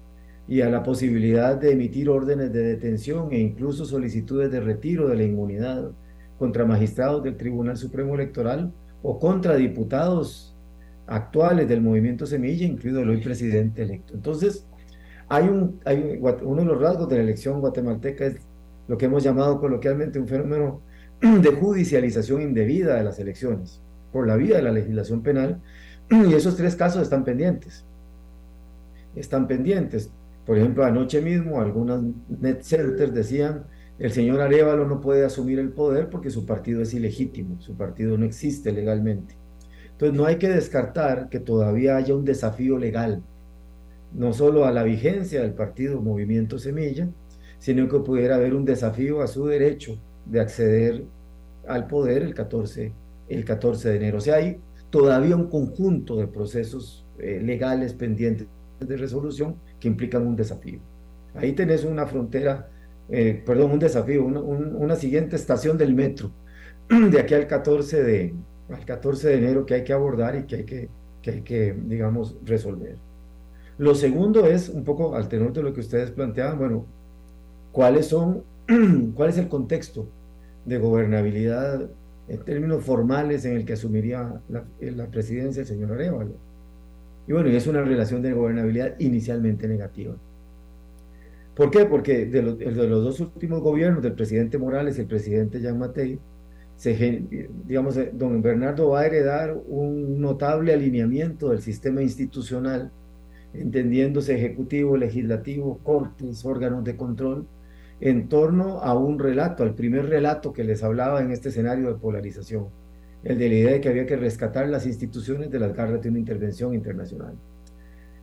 y 0.48 0.62
a 0.62 0.70
la 0.70 0.83
posibilidad 0.83 1.57
de 1.57 1.72
emitir 1.72 2.09
órdenes 2.09 2.52
de 2.52 2.62
detención 2.62 3.28
e 3.33 3.38
incluso 3.38 3.85
solicitudes 3.85 4.50
de 4.50 4.61
retiro 4.61 5.07
de 5.09 5.16
la 5.16 5.22
inmunidad 5.24 5.90
contra 6.38 6.64
magistrados 6.64 7.22
del 7.22 7.37
Tribunal 7.37 7.76
Supremo 7.76 8.14
Electoral 8.14 8.72
o 9.02 9.18
contra 9.18 9.57
diputados 9.57 10.57
actuales 11.07 11.68
del 11.68 11.83
movimiento 11.83 12.26
Semilla, 12.26 12.66
incluido 12.66 13.01
el 13.01 13.11
hoy 13.11 13.18
presidente 13.18 13.82
electo. 13.82 14.14
Entonces, 14.14 14.66
hay, 15.28 15.49
un, 15.49 15.78
hay 15.84 16.18
uno 16.42 16.62
de 16.62 16.66
los 16.66 16.80
rasgos 16.80 17.09
de 17.09 17.16
la 17.16 17.22
elección 17.22 17.61
guatemalteca 17.61 18.26
es 18.26 18.36
lo 18.88 18.97
que 18.97 19.07
hemos 19.07 19.22
llamado 19.22 19.61
coloquialmente 19.61 20.18
un 20.18 20.26
fenómeno 20.26 20.80
de 21.20 21.53
judicialización 21.53 22.40
indebida 22.40 22.95
de 22.95 23.05
las 23.05 23.18
elecciones 23.18 23.82
por 24.12 24.26
la 24.26 24.36
vía 24.36 24.57
de 24.57 24.62
la 24.62 24.72
legislación 24.72 25.22
penal 25.22 25.61
y 26.11 26.34
esos 26.34 26.56
tres 26.56 26.76
casos 26.76 27.02
están 27.02 27.24
pendientes. 27.24 27.84
Están 29.14 29.46
pendientes. 29.46 30.11
Por 30.46 30.56
ejemplo, 30.56 30.84
anoche 30.84 31.20
mismo 31.20 31.61
algunas 31.61 32.00
net 32.28 32.62
centers 32.62 33.12
decían, 33.12 33.64
el 33.98 34.12
señor 34.12 34.40
Arevalo 34.40 34.86
no 34.86 35.00
puede 35.00 35.24
asumir 35.24 35.59
el 35.59 35.70
poder 35.70 36.09
porque 36.09 36.30
su 36.30 36.46
partido 36.46 36.82
es 36.82 36.94
ilegítimo, 36.94 37.61
su 37.61 37.74
partido 37.74 38.16
no 38.16 38.24
existe 38.24 38.72
legalmente. 38.72 39.34
Entonces 39.90 40.16
no 40.16 40.24
hay 40.24 40.36
que 40.36 40.48
descartar 40.48 41.28
que 41.28 41.40
todavía 41.40 41.96
haya 41.96 42.14
un 42.14 42.24
desafío 42.24 42.78
legal 42.78 43.22
no 44.12 44.32
solo 44.32 44.64
a 44.64 44.72
la 44.72 44.82
vigencia 44.82 45.42
del 45.42 45.52
partido 45.52 46.00
Movimiento 46.00 46.59
Semilla, 46.59 47.09
sino 47.59 47.88
que 47.88 47.98
pudiera 47.98 48.36
haber 48.36 48.54
un 48.54 48.64
desafío 48.64 49.20
a 49.20 49.26
su 49.26 49.46
derecho 49.46 49.98
de 50.24 50.40
acceder 50.40 51.04
al 51.66 51.86
poder 51.86 52.22
el 52.22 52.34
14, 52.34 52.92
el 53.28 53.44
14 53.44 53.90
de 53.90 53.96
enero. 53.96 54.18
O 54.18 54.20
sea, 54.20 54.36
hay 54.36 54.61
todavía 54.91 55.36
un 55.36 55.49
conjunto 55.49 56.16
de 56.16 56.26
procesos 56.26 57.05
eh, 57.18 57.41
legales 57.43 57.93
pendientes 57.93 58.47
de 58.80 58.97
resolución 58.97 59.57
que 59.80 59.89
implican 59.89 60.26
un 60.26 60.36
desafío. 60.36 60.78
Ahí 61.34 61.53
tenés 61.53 61.84
una 61.84 62.07
frontera, 62.07 62.68
eh, 63.09 63.43
perdón, 63.45 63.72
un 63.72 63.78
desafío, 63.78 64.24
una, 64.24 64.97
siguiente 64.97 65.36
estación 65.36 65.76
del 65.76 65.95
metro 65.95 66.30
de 66.89 67.20
aquí 67.20 67.34
al 67.34 67.47
14 67.47 68.03
de, 68.03 68.34
al 68.70 68.84
14 68.84 69.28
de 69.28 69.34
enero 69.39 69.66
que 69.66 69.74
hay 69.74 69.84
que 69.84 69.93
abordar 69.93 70.36
y 70.36 70.45
que 70.45 70.57
hay 70.57 70.64
que, 70.64 70.89
que, 71.22 71.30
hay 71.30 71.41
que 71.43 71.76
digamos, 71.86 72.36
resolver. 72.45 72.97
Lo 73.78 73.95
segundo 73.95 74.47
es, 74.47 74.68
un 74.68 74.84
poco 74.84 75.14
al 75.14 75.28
tenor 75.28 75.53
de 75.53 75.62
lo 75.62 75.72
que 75.72 75.80
ustedes 75.80 76.11
planteaban, 76.11 76.59
bueno, 76.59 76.86
¿cuáles 77.72 78.07
son, 78.07 78.43
cuál 79.14 79.30
es 79.30 79.39
el 79.39 79.49
contexto 79.49 80.07
de 80.64 80.78
gobernabilidad 80.78 81.89
en 82.29 82.39
términos 82.45 82.85
formales 82.85 83.45
en 83.45 83.57
el 83.57 83.64
que 83.64 83.72
asumiría 83.74 84.41
la, 84.49 84.64
la 84.81 85.07
presidencia 85.07 85.61
el 85.61 85.66
señor 85.66 85.93
Arevalo? 85.93 86.33
Y 87.26 87.33
bueno, 87.33 87.51
y 87.51 87.57
es 87.57 87.66
una 87.66 87.83
relación 87.83 88.22
de 88.22 88.33
gobernabilidad 88.33 88.95
inicialmente 88.99 89.68
negativa. 89.68 90.14
¿Por 91.55 91.70
qué? 91.70 91.85
Porque 91.85 92.26
de, 92.26 92.43
de 92.55 92.87
los 92.87 93.05
dos 93.05 93.20
últimos 93.20 93.61
gobiernos, 93.61 94.03
del 94.03 94.12
presidente 94.12 94.59
Morales 94.59 94.97
y 94.97 95.03
el 95.03 95.07
presidente 95.07 95.61
Jean 95.61 95.79
Matei, 95.79 96.18
se, 96.76 97.24
digamos, 97.66 97.97
eh, 97.97 98.12
don 98.14 98.41
Bernardo 98.41 98.91
va 98.91 99.01
a 99.01 99.07
heredar 99.07 99.61
un 99.66 100.20
notable 100.20 100.72
alineamiento 100.72 101.51
del 101.51 101.61
sistema 101.61 102.01
institucional 102.03 102.93
entendiéndose 103.53 104.37
ejecutivo, 104.37 104.97
legislativo, 104.97 105.79
cortes, 105.83 106.45
órganos 106.45 106.85
de 106.85 106.97
control, 106.97 107.47
en 108.01 108.28
torno 108.28 108.80
a 108.80 108.94
un 108.94 109.18
relato, 109.18 109.62
al 109.62 109.74
primer 109.74 110.07
relato 110.07 110.53
que 110.53 110.64
les 110.64 110.82
hablaba 110.82 111.20
en 111.20 111.30
este 111.30 111.49
escenario 111.49 111.88
de 111.88 111.99
polarización, 111.99 112.68
el 113.24 113.38
de 113.38 113.49
la 113.49 113.55
idea 113.55 113.72
de 113.72 113.80
que 113.80 113.88
había 113.88 114.07
que 114.07 114.16
rescatar 114.16 114.68
las 114.68 114.86
instituciones 114.86 115.51
de 115.51 115.59
las 115.59 115.74
garras 115.74 116.01
de 116.03 116.09
una 116.09 116.18
intervención 116.18 116.74
internacional. 116.74 117.34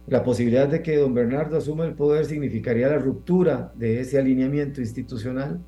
La 0.07 0.23
posibilidad 0.23 0.67
de 0.67 0.82
que 0.82 0.97
don 0.97 1.13
Bernardo 1.13 1.57
asuma 1.57 1.86
el 1.86 1.95
poder 1.95 2.26
significaría 2.26 2.88
la 2.88 2.99
ruptura 2.99 3.73
de 3.76 3.99
ese 3.99 4.19
alineamiento 4.19 4.80
institucional, 4.80 5.59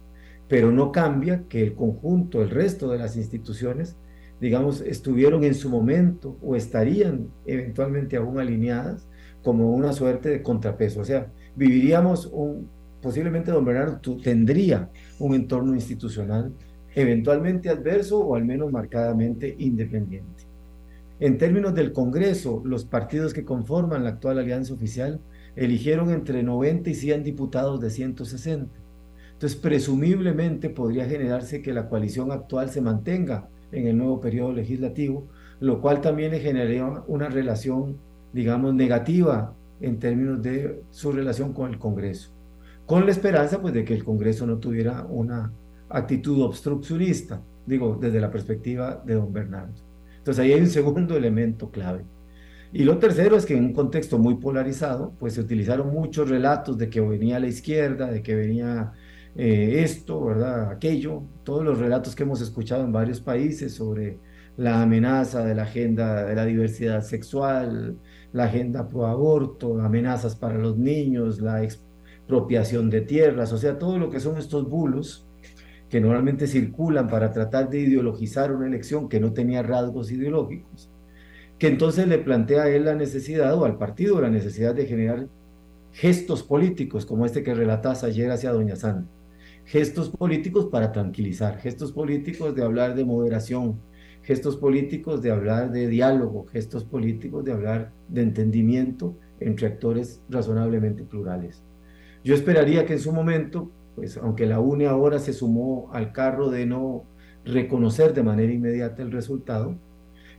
pero 0.47 0.71
no 0.71 0.91
cambia 0.91 1.43
que 1.49 1.61
el 1.61 1.73
conjunto, 1.73 2.41
el 2.41 2.51
resto 2.51 2.89
de 2.89 2.99
las 2.99 3.17
instituciones, 3.17 3.97
digamos, 4.39 4.81
estuvieron 4.81 5.43
en 5.43 5.55
su 5.55 5.69
momento 5.69 6.37
o 6.41 6.55
estarían 6.55 7.29
eventualmente 7.45 8.15
aún 8.15 8.39
alineadas 8.39 9.09
como 9.43 9.73
una 9.73 9.91
suerte 9.91 10.29
de 10.29 10.43
contrapeso. 10.43 11.01
O 11.01 11.05
sea, 11.05 11.31
viviríamos 11.55 12.27
un, 12.27 12.69
posiblemente 13.01 13.51
don 13.51 13.65
Bernardo 13.65 13.99
tendría 14.21 14.89
un 15.19 15.35
entorno 15.35 15.73
institucional 15.75 16.51
eventualmente 16.95 17.69
adverso 17.69 18.19
o 18.19 18.35
al 18.35 18.45
menos 18.45 18.71
marcadamente 18.71 19.55
independiente. 19.59 20.45
En 21.19 21.37
términos 21.37 21.73
del 21.75 21.93
Congreso, 21.93 22.61
los 22.65 22.85
partidos 22.85 23.33
que 23.33 23.45
conforman 23.45 24.03
la 24.03 24.11
actual 24.11 24.39
alianza 24.39 24.73
oficial 24.73 25.19
eligieron 25.55 26.11
entre 26.11 26.43
90 26.43 26.89
y 26.89 26.95
100 26.95 27.23
diputados 27.23 27.79
de 27.81 27.89
160. 27.89 28.67
Entonces, 29.33 29.59
presumiblemente 29.59 30.69
podría 30.69 31.05
generarse 31.05 31.61
que 31.61 31.73
la 31.73 31.89
coalición 31.89 32.31
actual 32.31 32.69
se 32.69 32.81
mantenga 32.81 33.47
en 33.71 33.87
el 33.87 33.97
nuevo 33.97 34.19
periodo 34.19 34.53
legislativo, 34.53 35.27
lo 35.59 35.81
cual 35.81 36.01
también 36.01 36.31
le 36.31 36.39
generaría 36.39 36.85
una 37.07 37.29
relación 37.29 37.97
digamos, 38.33 38.73
negativa 38.73 39.53
en 39.81 39.99
términos 39.99 40.41
de 40.41 40.83
su 40.91 41.11
relación 41.11 41.53
con 41.53 41.71
el 41.71 41.79
Congreso, 41.79 42.31
con 42.87 43.05
la 43.05 43.11
esperanza 43.11 43.61
pues 43.61 43.73
de 43.73 43.83
que 43.85 43.93
el 43.93 44.03
Congreso 44.03 44.47
no 44.47 44.57
tuviera 44.57 45.03
una 45.03 45.51
actitud 45.89 46.41
obstruccionista, 46.41 47.41
digo, 47.65 47.97
desde 48.01 48.21
la 48.21 48.31
perspectiva 48.31 49.03
de 49.05 49.15
don 49.15 49.31
Bernardo. 49.31 49.73
Entonces 50.17 50.43
ahí 50.43 50.53
hay 50.53 50.61
un 50.61 50.67
segundo 50.67 51.15
elemento 51.17 51.69
clave. 51.69 52.05
Y 52.73 52.83
lo 52.83 52.97
tercero 52.97 53.35
es 53.35 53.45
que 53.45 53.55
en 53.55 53.65
un 53.65 53.73
contexto 53.73 54.17
muy 54.17 54.35
polarizado, 54.35 55.13
pues 55.19 55.33
se 55.33 55.41
utilizaron 55.41 55.93
muchos 55.93 56.29
relatos 56.29 56.77
de 56.77 56.89
que 56.89 57.01
venía 57.01 57.39
la 57.39 57.47
izquierda, 57.47 58.09
de 58.09 58.21
que 58.21 58.35
venía 58.35 58.93
eh, 59.35 59.81
esto, 59.83 60.25
¿verdad? 60.25 60.71
Aquello, 60.71 61.23
todos 61.43 61.63
los 61.63 61.77
relatos 61.79 62.15
que 62.15 62.23
hemos 62.23 62.41
escuchado 62.41 62.83
en 62.83 62.91
varios 62.93 63.19
países 63.19 63.73
sobre 63.73 64.19
la 64.57 64.81
amenaza 64.81 65.45
de 65.45 65.55
la 65.55 65.63
agenda 65.63 66.25
de 66.25 66.35
la 66.35 66.45
diversidad 66.45 67.01
sexual, 67.03 67.97
la 68.33 68.45
agenda 68.45 68.87
pro 68.87 69.05
aborto, 69.05 69.79
amenazas 69.79 70.35
para 70.35 70.57
los 70.57 70.77
niños, 70.77 71.39
la 71.39 71.63
expropiación 72.27 72.89
de 72.89 72.99
tierras, 72.99 73.53
o 73.53 73.57
sea, 73.57 73.79
todo 73.79 73.97
lo 73.97 74.09
que 74.09 74.19
son 74.19 74.37
estos 74.37 74.69
bulos 74.69 75.25
que 75.89 76.01
normalmente 76.01 76.45
circulan 76.45 77.07
para 77.07 77.31
tratar 77.31 77.69
de 77.69 77.79
ideologizar 77.79 78.51
una 78.51 78.67
elección 78.67 79.07
que 79.07 79.21
no 79.21 79.31
tenía 79.31 79.63
rasgos 79.63 80.11
ideológicos, 80.11 80.89
que 81.57 81.67
entonces 81.67 82.05
le 82.05 82.17
plantea 82.17 82.63
a 82.63 82.69
él 82.69 82.83
la 82.83 82.95
necesidad 82.95 83.55
o 83.55 83.63
al 83.63 83.77
partido 83.77 84.19
la 84.19 84.29
necesidad 84.29 84.75
de 84.75 84.85
generar 84.85 85.29
gestos 85.93 86.43
políticos 86.43 87.05
como 87.05 87.25
este 87.25 87.43
que 87.43 87.53
relatas 87.53 88.03
ayer 88.03 88.29
hacia 88.29 88.51
Doña 88.51 88.75
Sandra. 88.75 89.07
Gestos 89.63 90.09
políticos 90.09 90.67
para 90.69 90.91
tranquilizar, 90.91 91.59
gestos 91.59 91.93
políticos 91.93 92.53
de 92.55 92.63
hablar 92.63 92.93
de 92.93 93.05
moderación, 93.05 93.79
gestos 94.23 94.57
políticos 94.57 95.21
de 95.21 95.31
hablar 95.31 95.71
de 95.71 95.87
diálogo, 95.87 96.45
gestos 96.47 96.83
políticos 96.83 97.45
de 97.45 97.53
hablar 97.53 97.93
de 98.09 98.23
entendimiento 98.23 99.15
entre 99.39 99.67
actores 99.67 100.21
razonablemente 100.29 101.03
plurales. 101.03 101.63
Yo 102.27 102.35
esperaría 102.35 102.85
que 102.85 102.91
en 102.91 102.99
su 102.99 103.13
momento, 103.13 103.71
pues 103.95 104.17
aunque 104.17 104.45
la 104.45 104.59
UNE 104.59 104.87
ahora 104.87 105.17
se 105.17 105.31
sumó 105.31 105.89
al 105.93 106.11
carro 106.11 106.49
de 106.49 106.65
no 106.65 107.05
reconocer 107.45 108.13
de 108.13 108.21
manera 108.21 108.51
inmediata 108.51 109.01
el 109.01 109.13
resultado, 109.13 109.77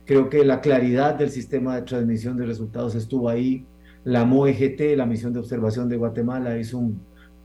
creo 0.05 0.29
que 0.29 0.45
la 0.45 0.61
claridad 0.61 1.15
del 1.15 1.31
sistema 1.31 1.75
de 1.75 1.81
transmisión 1.81 2.37
de 2.37 2.45
resultados 2.45 2.93
estuvo 2.93 3.27
ahí. 3.27 3.65
La 4.03 4.23
MOEGT, 4.23 4.95
la 4.95 5.07
Misión 5.07 5.33
de 5.33 5.39
Observación 5.39 5.89
de 5.89 5.97
Guatemala, 5.97 6.59
hizo 6.59 6.79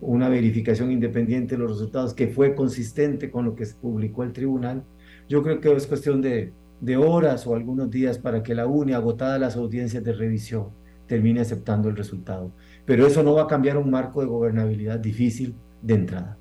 una 0.02 0.28
verificación 0.28 0.92
independiente 0.92 1.54
de 1.54 1.62
los 1.62 1.70
resultados 1.70 2.12
que 2.12 2.28
fue 2.28 2.54
consistente 2.54 3.30
con 3.30 3.46
lo 3.46 3.54
que 3.54 3.64
publicó 3.80 4.24
el 4.24 4.34
tribunal 4.34 4.84
yo 5.26 5.42
creo 5.42 5.58
que 5.60 5.72
es 5.72 5.86
cuestión 5.86 6.20
de, 6.20 6.52
horas 6.98 7.46
o 7.46 7.54
algunos 7.54 7.90
días 7.90 8.18
para 8.18 8.42
que 8.42 8.54
la 8.54 8.66
UNE, 8.66 8.94
agotada 8.94 9.38
las 9.38 9.56
audiencias 9.56 10.04
de 10.04 10.12
revisión, 10.12 10.68
termine 11.14 11.40
aceptando 11.40 11.88
el 11.88 11.96
resultado. 11.96 12.50
Pero 12.84 13.06
eso 13.06 13.22
no 13.22 13.34
va 13.34 13.42
a 13.42 13.46
cambiar 13.46 13.76
un 13.76 13.88
marco 13.88 14.20
de 14.20 14.26
gobernabilidad 14.26 14.98
difícil 14.98 15.54
de 15.80 15.94
entrada. 15.94 16.36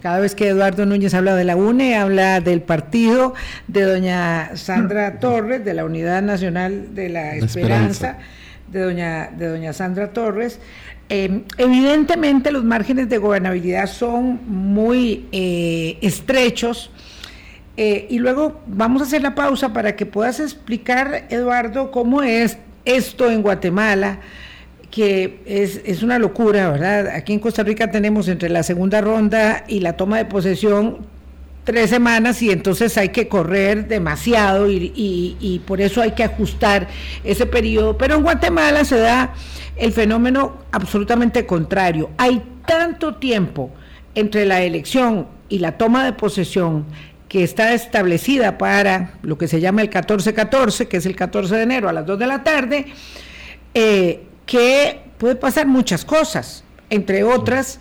Cada 0.00 0.20
vez 0.20 0.36
que 0.36 0.48
Eduardo 0.48 0.86
Núñez 0.86 1.14
habla 1.14 1.34
de 1.34 1.42
la 1.42 1.56
UNE, 1.56 1.96
habla 1.96 2.40
del 2.40 2.62
partido 2.62 3.34
de 3.66 3.82
doña 3.82 4.56
Sandra 4.56 5.18
Torres, 5.20 5.64
de 5.64 5.74
la 5.74 5.84
Unidad 5.84 6.22
Nacional 6.22 6.94
de 6.94 7.08
la, 7.08 7.34
Esperanza, 7.34 8.18
de 8.70 8.82
doña, 8.82 9.30
de 9.36 9.48
doña 9.48 9.72
Sandra 9.72 10.12
Torres. 10.12 10.60
Eh, 11.08 11.42
evidentemente 11.58 12.52
los 12.52 12.62
márgenes 12.62 13.08
de 13.08 13.18
gobernabilidad 13.18 13.88
son 13.88 14.40
muy 14.46 15.26
eh, 15.32 15.98
estrechos 16.02 16.92
eh, 17.76 18.06
y 18.10 18.18
luego 18.18 18.60
vamos 18.68 19.02
a 19.02 19.06
hacer 19.06 19.22
la 19.22 19.34
pausa 19.34 19.72
para 19.72 19.96
que 19.96 20.06
puedas 20.06 20.38
explicar, 20.38 21.26
Eduardo, 21.30 21.90
cómo 21.90 22.22
es 22.22 22.58
esto 22.86 23.30
en 23.30 23.42
Guatemala, 23.42 24.20
que 24.90 25.40
es, 25.44 25.82
es, 25.84 26.02
una 26.02 26.18
locura, 26.18 26.70
¿verdad? 26.70 27.08
Aquí 27.08 27.34
en 27.34 27.40
Costa 27.40 27.62
Rica 27.62 27.90
tenemos 27.90 28.28
entre 28.28 28.48
la 28.48 28.62
segunda 28.62 29.02
ronda 29.02 29.64
y 29.68 29.80
la 29.80 29.94
toma 29.94 30.16
de 30.16 30.24
posesión 30.24 30.98
tres 31.64 31.90
semanas 31.90 32.40
y 32.42 32.50
entonces 32.50 32.96
hay 32.96 33.08
que 33.08 33.28
correr 33.28 33.88
demasiado 33.88 34.70
y, 34.70 34.92
y 34.94 35.58
por 35.66 35.80
eso 35.80 36.00
hay 36.00 36.12
que 36.12 36.24
ajustar 36.24 36.88
ese 37.24 37.44
periodo. 37.44 37.98
Pero 37.98 38.14
en 38.14 38.22
Guatemala 38.22 38.84
se 38.84 38.98
da 38.98 39.34
el 39.76 39.92
fenómeno 39.92 40.56
absolutamente 40.72 41.44
contrario. 41.44 42.10
Hay 42.16 42.42
tanto 42.66 43.16
tiempo 43.16 43.70
entre 44.14 44.46
la 44.46 44.62
elección 44.62 45.26
y 45.48 45.58
la 45.58 45.78
toma 45.78 46.04
de 46.04 46.12
posesión 46.12 46.86
que 47.36 47.44
está 47.44 47.74
establecida 47.74 48.56
para 48.56 49.10
lo 49.20 49.36
que 49.36 49.46
se 49.46 49.60
llama 49.60 49.82
el 49.82 49.90
14-14, 49.90 50.88
que 50.88 50.96
es 50.96 51.04
el 51.04 51.14
14 51.14 51.54
de 51.54 51.62
enero 51.64 51.86
a 51.86 51.92
las 51.92 52.06
2 52.06 52.18
de 52.18 52.26
la 52.26 52.42
tarde, 52.42 52.86
eh, 53.74 54.22
que 54.46 55.00
puede 55.18 55.36
pasar 55.36 55.66
muchas 55.66 56.06
cosas, 56.06 56.64
entre 56.88 57.24
otras 57.24 57.78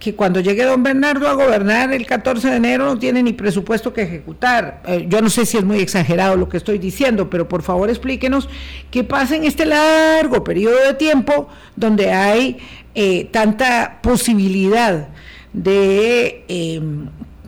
que 0.00 0.16
cuando 0.16 0.40
llegue 0.40 0.64
don 0.64 0.82
Bernardo 0.82 1.28
a 1.28 1.34
gobernar 1.34 1.92
el 1.92 2.04
14 2.04 2.50
de 2.50 2.56
enero 2.56 2.84
no 2.86 2.98
tiene 2.98 3.22
ni 3.22 3.32
presupuesto 3.32 3.92
que 3.92 4.02
ejecutar. 4.02 4.82
Eh, 4.84 5.06
yo 5.08 5.22
no 5.22 5.30
sé 5.30 5.46
si 5.46 5.56
es 5.56 5.62
muy 5.62 5.78
exagerado 5.78 6.34
lo 6.34 6.48
que 6.48 6.56
estoy 6.56 6.78
diciendo, 6.78 7.30
pero 7.30 7.46
por 7.46 7.62
favor 7.62 7.90
explíquenos 7.90 8.48
qué 8.90 9.04
pasa 9.04 9.36
en 9.36 9.44
este 9.44 9.66
largo 9.66 10.42
periodo 10.42 10.84
de 10.84 10.94
tiempo 10.94 11.48
donde 11.76 12.10
hay 12.10 12.58
eh, 12.96 13.26
tanta 13.30 14.00
posibilidad 14.02 15.10
de 15.52 16.44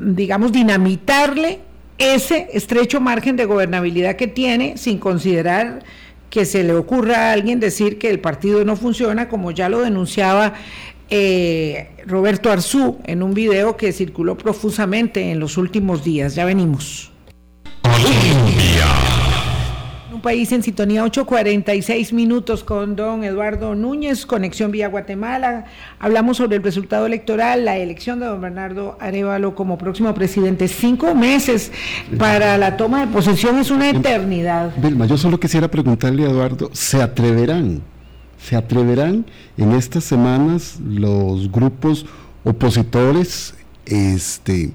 digamos, 0.02 0.52
dinamitarle 0.52 1.60
ese 1.98 2.48
estrecho 2.52 3.00
margen 3.00 3.36
de 3.36 3.44
gobernabilidad 3.44 4.16
que 4.16 4.26
tiene 4.26 4.76
sin 4.76 4.98
considerar 4.98 5.84
que 6.30 6.44
se 6.44 6.64
le 6.64 6.74
ocurra 6.74 7.28
a 7.28 7.32
alguien 7.32 7.60
decir 7.60 7.98
que 7.98 8.08
el 8.08 8.18
partido 8.18 8.64
no 8.64 8.76
funciona, 8.76 9.28
como 9.28 9.50
ya 9.50 9.68
lo 9.68 9.80
denunciaba 9.80 10.54
eh, 11.10 11.90
Roberto 12.06 12.50
Arzú 12.50 12.98
en 13.04 13.22
un 13.22 13.34
video 13.34 13.76
que 13.76 13.92
circuló 13.92 14.38
profusamente 14.38 15.30
en 15.30 15.38
los 15.38 15.58
últimos 15.58 16.02
días. 16.02 16.34
Ya 16.34 16.46
venimos 16.46 17.12
país 20.22 20.52
en 20.52 20.62
sintonía 20.62 21.04
8.46 21.04 22.12
minutos 22.12 22.64
con 22.64 22.96
don 22.96 23.24
Eduardo 23.24 23.74
Núñez, 23.74 24.24
conexión 24.24 24.70
vía 24.70 24.88
Guatemala. 24.88 25.66
Hablamos 25.98 26.38
sobre 26.38 26.56
el 26.56 26.62
resultado 26.62 27.04
electoral, 27.04 27.64
la 27.64 27.76
elección 27.76 28.20
de 28.20 28.26
don 28.26 28.40
Bernardo 28.40 28.96
Arevalo 29.00 29.54
como 29.54 29.76
próximo 29.76 30.14
presidente. 30.14 30.68
Cinco 30.68 31.14
meses 31.14 31.72
para 32.18 32.56
la 32.56 32.76
toma 32.76 33.04
de 33.04 33.12
posesión 33.12 33.58
es 33.58 33.70
una 33.70 33.90
eternidad. 33.90 34.72
Vilma, 34.76 35.06
yo 35.06 35.18
solo 35.18 35.38
quisiera 35.38 35.68
preguntarle 35.68 36.24
a 36.24 36.30
Eduardo, 36.30 36.70
¿se 36.72 37.02
atreverán? 37.02 37.82
¿Se 38.38 38.56
atreverán 38.56 39.26
en 39.58 39.72
estas 39.72 40.04
semanas 40.04 40.78
los 40.80 41.50
grupos 41.50 42.06
opositores 42.44 43.54
este, 43.84 44.72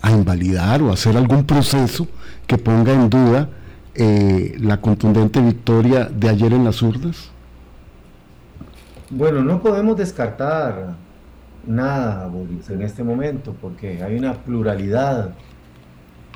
a 0.00 0.10
invalidar 0.10 0.82
o 0.82 0.92
hacer 0.92 1.16
algún 1.16 1.44
proceso 1.44 2.08
que 2.46 2.58
ponga 2.58 2.92
en 2.92 3.08
duda 3.08 3.48
eh, 3.94 4.56
la 4.58 4.80
contundente 4.80 5.40
victoria 5.40 6.04
de 6.04 6.28
ayer 6.28 6.52
en 6.52 6.64
las 6.64 6.80
urnas? 6.82 7.30
Bueno, 9.10 9.42
no 9.42 9.60
podemos 9.60 9.96
descartar 9.96 10.94
nada, 11.66 12.30
en 12.70 12.82
este 12.82 13.04
momento, 13.04 13.54
porque 13.60 14.02
hay 14.02 14.16
una 14.16 14.34
pluralidad 14.34 15.34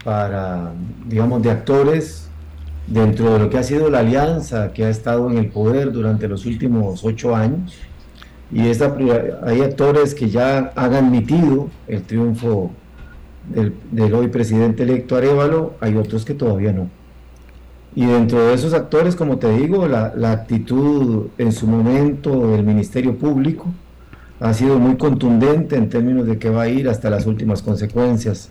para, 0.05 0.73
digamos, 1.07 1.43
de 1.43 1.51
actores 1.51 2.29
dentro 2.87 3.33
de 3.33 3.39
lo 3.41 3.51
que 3.51 3.59
ha 3.59 3.63
sido 3.63 3.91
la 3.91 4.01
alianza 4.01 4.73
que 4.73 4.85
ha 4.85 4.91
estado 4.91 5.31
en 5.31 5.39
el 5.39 5.49
poder 5.49 5.91
durante 5.91 6.29
los 6.29 6.47
últimos 6.47 7.05
ocho 7.05 7.35
años. 7.35 7.77
Y 8.53 8.69
esta, 8.69 8.95
hay 9.45 9.63
actores 9.63 10.15
que 10.15 10.29
ya 10.29 10.73
han 10.77 10.95
admitido 10.95 11.69
el 11.89 12.03
triunfo 12.03 12.71
del, 13.49 13.75
del 13.91 14.15
hoy 14.15 14.29
presidente 14.29 14.83
electo 14.83 15.17
Arevalo, 15.17 15.75
hay 15.81 15.97
otros 15.97 16.25
que 16.25 16.35
todavía 16.35 16.73
no. 16.73 16.89
Y 17.97 18.05
dentro 18.05 18.47
de 18.47 18.53
esos 18.53 18.75
actores, 18.75 19.17
como 19.17 19.39
te 19.39 19.51
digo, 19.51 19.89
la, 19.89 20.13
actitud 20.31 21.29
en 21.39 21.51
su 21.51 21.67
momento 21.67 22.51
del 22.51 22.63
Ministerio 22.63 23.17
Público 23.17 23.73
ha 24.39 24.53
sido 24.53 24.79
muy 24.79 24.97
contundente 24.99 25.77
en 25.77 25.89
términos 25.89 26.27
de 26.27 26.39
que 26.39 26.51
va 26.51 26.65
a 26.65 26.69
ir 26.69 26.91
hasta 26.91 27.09
las 27.09 27.25
últimas 27.25 27.63
consecuencias 27.63 28.51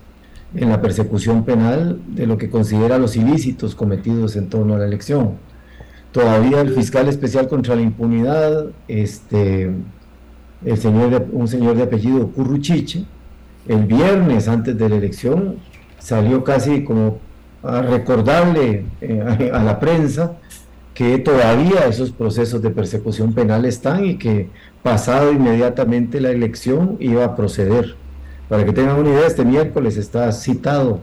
en 0.56 0.68
la 0.68 0.82
persecución 0.82 1.44
penal 1.44 2.00
de 2.08 2.26
lo 2.26 2.38
que 2.38 2.50
considera 2.50 2.98
los 2.98 3.14
ilícitos 3.14 3.76
cometidos 3.76 4.34
en 4.34 4.48
torno 4.48 4.74
a 4.74 4.78
la 4.78 4.86
elección. 4.86 5.34
Todavía 6.10 6.60
el 6.60 6.70
fiscal 6.70 7.06
especial 7.06 7.46
contra 7.46 7.76
la 7.76 7.82
impunidad, 7.82 8.66
este, 8.88 9.70
el 10.64 10.76
señor 10.76 11.28
un 11.30 11.46
señor 11.46 11.76
de 11.76 11.84
apellido 11.84 12.26
Curruchiche, 12.32 13.04
el 13.68 13.84
viernes 13.84 14.48
antes 14.48 14.76
de 14.76 14.88
la 14.88 14.96
elección 14.96 15.58
salió 16.00 16.42
casi 16.42 16.82
como 16.82 17.20
a 17.68 17.82
recordarle 17.82 18.84
eh, 19.00 19.50
a 19.52 19.62
la 19.62 19.78
prensa 19.78 20.36
que 20.96 21.18
todavía 21.18 21.86
esos 21.86 22.10
procesos 22.10 22.62
de 22.62 22.70
persecución 22.70 23.34
penal 23.34 23.66
están 23.66 24.06
y 24.06 24.16
que 24.16 24.48
pasado 24.82 25.30
inmediatamente 25.30 26.22
la 26.22 26.30
elección 26.30 26.96
iba 27.00 27.22
a 27.22 27.36
proceder. 27.36 27.96
Para 28.48 28.64
que 28.64 28.72
tengan 28.72 29.00
una 29.00 29.10
idea, 29.10 29.26
este 29.26 29.44
miércoles 29.44 29.98
está 29.98 30.32
citado 30.32 31.00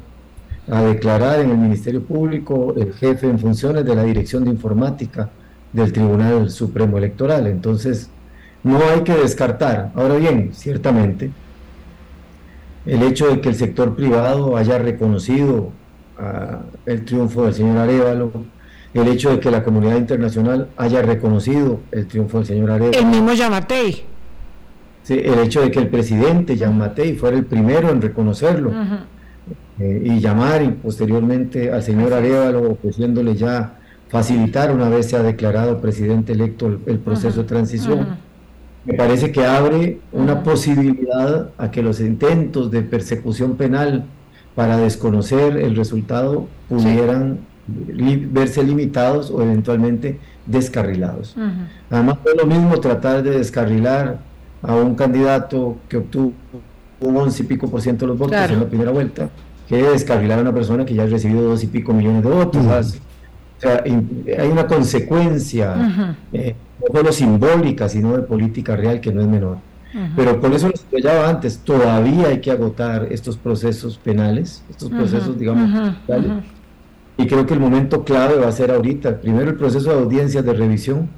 a 0.67 0.81
declarar 0.81 1.41
en 1.41 1.51
el 1.51 1.57
Ministerio 1.57 2.01
Público 2.01 2.73
el 2.75 2.93
jefe 2.93 3.29
en 3.29 3.37
funciones 3.37 3.85
de 3.85 3.95
la 3.95 4.03
Dirección 4.03 4.45
de 4.45 4.49
Informática 4.49 5.29
del 5.71 5.93
Tribunal 5.93 6.49
Supremo 6.49 6.97
Electoral. 6.97 7.45
Entonces, 7.45 8.09
no 8.63 8.79
hay 8.79 9.01
que 9.01 9.13
descartar. 9.13 9.91
Ahora 9.93 10.15
bien, 10.15 10.51
ciertamente, 10.53 11.29
el 12.85 13.03
hecho 13.03 13.27
de 13.27 13.41
que 13.41 13.49
el 13.49 13.55
sector 13.55 13.95
privado 13.95 14.57
haya 14.57 14.79
reconocido 14.79 15.71
el 16.85 17.05
triunfo 17.05 17.45
del 17.45 17.53
señor 17.53 17.77
Arevalo, 17.77 18.31
el 18.93 19.07
hecho 19.07 19.31
de 19.31 19.39
que 19.39 19.49
la 19.49 19.63
comunidad 19.63 19.97
internacional 19.97 20.69
haya 20.77 21.01
reconocido 21.01 21.79
el 21.91 22.07
triunfo 22.07 22.37
del 22.37 22.47
señor 22.47 22.71
Arevalo. 22.71 22.97
El 22.97 23.05
mismo 23.05 23.33
Yamatei. 23.33 24.03
Sí, 25.03 25.19
el 25.23 25.39
hecho 25.39 25.61
de 25.61 25.71
que 25.71 25.79
el 25.79 25.87
presidente 25.87 26.55
Yamatei 26.55 27.15
fuera 27.15 27.37
el 27.37 27.45
primero 27.45 27.89
en 27.89 28.01
reconocerlo 28.01 28.71
eh, 29.79 30.01
y 30.05 30.19
llamar 30.19 30.61
y 30.61 30.69
posteriormente 30.69 31.71
al 31.71 31.83
señor 31.83 32.13
Arevalo 32.13 32.71
ofreciéndole 32.71 33.35
ya 33.35 33.79
facilitar 34.07 34.71
una 34.71 34.89
vez 34.89 35.09
se 35.09 35.17
ha 35.17 35.23
declarado 35.23 35.81
presidente 35.81 36.33
electo 36.33 36.67
el, 36.67 36.99
proceso 36.99 37.41
de 37.41 37.47
transición. 37.47 38.17
Me 38.85 38.93
parece 38.93 39.31
que 39.31 39.43
abre 39.43 39.99
una 40.11 40.43
posibilidad 40.43 41.49
a 41.57 41.71
que 41.71 41.81
los 41.81 41.99
intentos 41.99 42.69
de 42.69 42.83
persecución 42.83 43.55
penal 43.55 44.05
para 44.55 44.77
desconocer 44.77 45.57
el 45.57 45.75
resultado 45.75 46.47
pudieran 46.69 47.39
verse 47.67 48.63
limitados 48.63 49.31
o 49.31 49.41
eventualmente 49.41 50.19
descarrilados. 50.45 51.35
Además, 51.89 52.17
es 52.25 52.37
lo 52.37 52.45
mismo 52.45 52.79
tratar 52.79 53.23
de 53.23 53.31
descarrilar 53.31 54.19
a 54.61 54.75
un 54.75 54.95
candidato 54.95 55.77
que 55.87 55.97
obtuvo 55.97 56.33
un 56.99 57.17
once 57.17 57.43
y 57.43 57.45
pico 57.45 57.69
por 57.69 57.81
ciento 57.81 58.05
de 58.05 58.09
los 58.09 58.17
votos 58.17 58.49
en 58.49 58.59
la 58.59 58.67
primera 58.67 58.91
vuelta, 58.91 59.29
que 59.67 59.81
descarrilar 59.81 60.39
a 60.39 60.41
una 60.41 60.53
persona 60.53 60.85
que 60.85 60.93
ya 60.93 61.03
ha 61.03 61.07
recibido 61.07 61.41
dos 61.41 61.63
y 61.63 61.67
pico 61.67 61.93
millones 61.93 62.23
de 62.23 62.29
votos. 62.29 62.65
O 62.65 63.61
sea, 63.61 63.83
hay 63.83 64.47
una 64.49 64.67
consecuencia, 64.67 66.15
eh, 66.31 66.55
no 66.81 66.97
solo 66.97 67.11
simbólica, 67.11 67.87
sino 67.87 68.15
de 68.15 68.23
política 68.23 68.75
real 68.75 68.99
que 68.99 69.11
no 69.11 69.21
es 69.21 69.27
menor. 69.27 69.57
Pero 70.15 70.41
por 70.41 70.53
eso 70.53 70.67
lo 70.67 70.71
explicaba 70.71 71.29
antes, 71.29 71.59
todavía 71.59 72.29
hay 72.29 72.39
que 72.39 72.51
agotar 72.51 73.07
estos 73.11 73.37
procesos 73.37 73.97
penales, 73.97 74.63
estos 74.69 74.89
procesos, 74.89 75.37
digamos, 75.37 75.93
Y 77.17 77.27
creo 77.27 77.45
que 77.45 77.53
el 77.53 77.59
momento 77.59 78.03
clave 78.03 78.35
va 78.35 78.47
a 78.47 78.51
ser 78.51 78.71
ahorita, 78.71 79.21
primero 79.21 79.51
el 79.51 79.55
proceso 79.55 79.91
de 79.91 79.99
audiencias 79.99 80.43
de 80.43 80.53
revisión. 80.53 81.09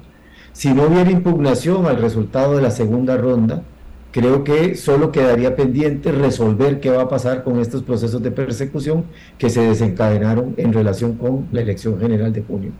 Si 0.52 0.72
no 0.74 0.84
hubiera 0.84 1.10
impugnación 1.10 1.86
al 1.86 2.00
resultado 2.00 2.56
de 2.56 2.62
la 2.62 2.70
segunda 2.70 3.16
ronda, 3.16 3.62
creo 4.10 4.44
que 4.44 4.74
solo 4.76 5.12
quedaría 5.12 5.56
pendiente 5.56 6.12
resolver 6.12 6.80
qué 6.80 6.90
va 6.90 7.02
a 7.02 7.08
pasar 7.08 7.44
con 7.44 7.60
estos 7.60 7.82
procesos 7.82 8.22
de 8.22 8.30
persecución 8.30 9.04
que 9.36 9.50
se 9.50 9.60
desencadenaron 9.60 10.54
en 10.56 10.72
relación 10.72 11.14
con 11.16 11.46
la 11.52 11.60
elección 11.60 12.00
general 12.00 12.32
de 12.32 12.42
junio. 12.42 12.72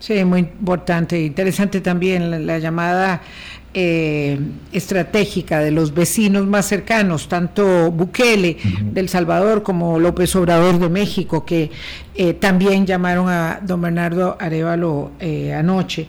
Sí, 0.00 0.22
muy 0.24 0.40
importante, 0.40 1.18
interesante 1.18 1.80
también 1.80 2.46
la 2.46 2.58
llamada 2.58 3.22
eh, 3.76 4.38
estratégica 4.70 5.58
de 5.58 5.72
los 5.72 5.92
vecinos 5.92 6.46
más 6.46 6.66
cercanos, 6.66 7.26
tanto 7.26 7.90
Bukele 7.90 8.56
del 8.92 9.08
Salvador 9.08 9.64
como 9.64 9.98
López 9.98 10.36
Obrador 10.36 10.78
de 10.78 10.88
México, 10.88 11.44
que 11.44 11.72
eh, 12.14 12.34
también 12.34 12.86
llamaron 12.86 13.28
a 13.28 13.58
don 13.62 13.80
Bernardo 13.80 14.36
Arevalo 14.38 15.10
eh, 15.18 15.52
anoche. 15.52 16.06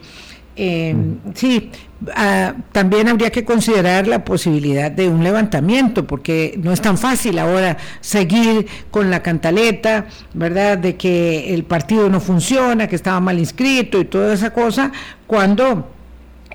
Sí, 0.55 1.71
ah, 2.15 2.53
también 2.71 3.09
habría 3.09 3.31
que 3.31 3.43
considerar 3.43 4.07
la 4.07 4.23
posibilidad 4.23 4.91
de 4.91 5.09
un 5.09 5.23
levantamiento, 5.23 6.05
porque 6.05 6.59
no 6.61 6.71
es 6.71 6.81
tan 6.81 6.99
fácil 6.99 7.39
ahora 7.39 7.77
seguir 7.99 8.67
con 8.91 9.09
la 9.09 9.23
cantaleta, 9.23 10.05
¿verdad? 10.35 10.77
De 10.77 10.95
que 10.95 11.51
el 11.53 11.63
partido 11.63 12.09
no 12.09 12.19
funciona, 12.19 12.87
que 12.87 12.95
estaba 12.95 13.19
mal 13.19 13.39
inscrito 13.39 13.99
y 13.99 14.05
toda 14.05 14.35
esa 14.35 14.53
cosa, 14.53 14.91
cuando 15.25 15.94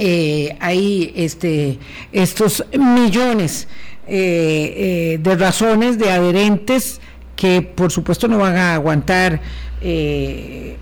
eh, 0.03 0.57
hay 0.61 1.13
este, 1.15 1.79
estos 2.11 2.65
millones 2.73 3.69
eh, 4.07 4.15
eh, 4.17 5.21
de 5.23 5.37
razones 5.37 5.99
de 5.99 6.11
adherentes 6.11 7.03
que 7.37 7.61
por 7.61 7.93
supuesto 7.93 8.27
no 8.27 8.39
van 8.39 8.57
a 8.57 8.75
aguantar 8.77 9.43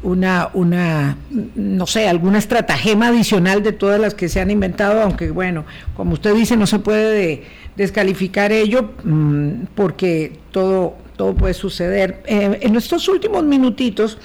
una, 0.02 0.50
una, 0.54 1.16
no 1.56 1.86
sé, 1.88 2.08
alguna 2.08 2.38
estratagema 2.38 3.08
adicional 3.08 3.64
de 3.64 3.72
todas 3.72 4.00
las 4.00 4.14
que 4.14 4.28
se 4.28 4.40
han 4.40 4.52
inventado, 4.52 5.02
aunque 5.02 5.32
bueno, 5.32 5.64
como 5.96 6.12
usted 6.12 6.32
dice, 6.34 6.56
no 6.56 6.68
se 6.68 6.78
puede 6.78 7.42
descalificar 7.74 8.52
ello 8.52 8.92
mm, 9.02 9.66
porque 9.74 10.38
todo, 10.52 10.94
todo 11.16 11.34
puede 11.34 11.54
suceder. 11.54 12.22
en 12.26 12.72
nuestros 12.72 13.08
últimos 13.08 13.42
minutitos, 13.42 14.18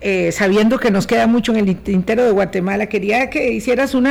eh, 0.00 0.30
sabiendo 0.30 0.78
que 0.78 0.90
nos 0.92 1.06
queda 1.08 1.26
mucho 1.26 1.52
en 1.52 1.68
el 1.68 1.76
tintero 1.76 2.24
de 2.24 2.30
Guatemala, 2.30 2.86
quería 2.86 3.30
que 3.30 3.52
hicieras 3.52 3.94
un 3.94 4.08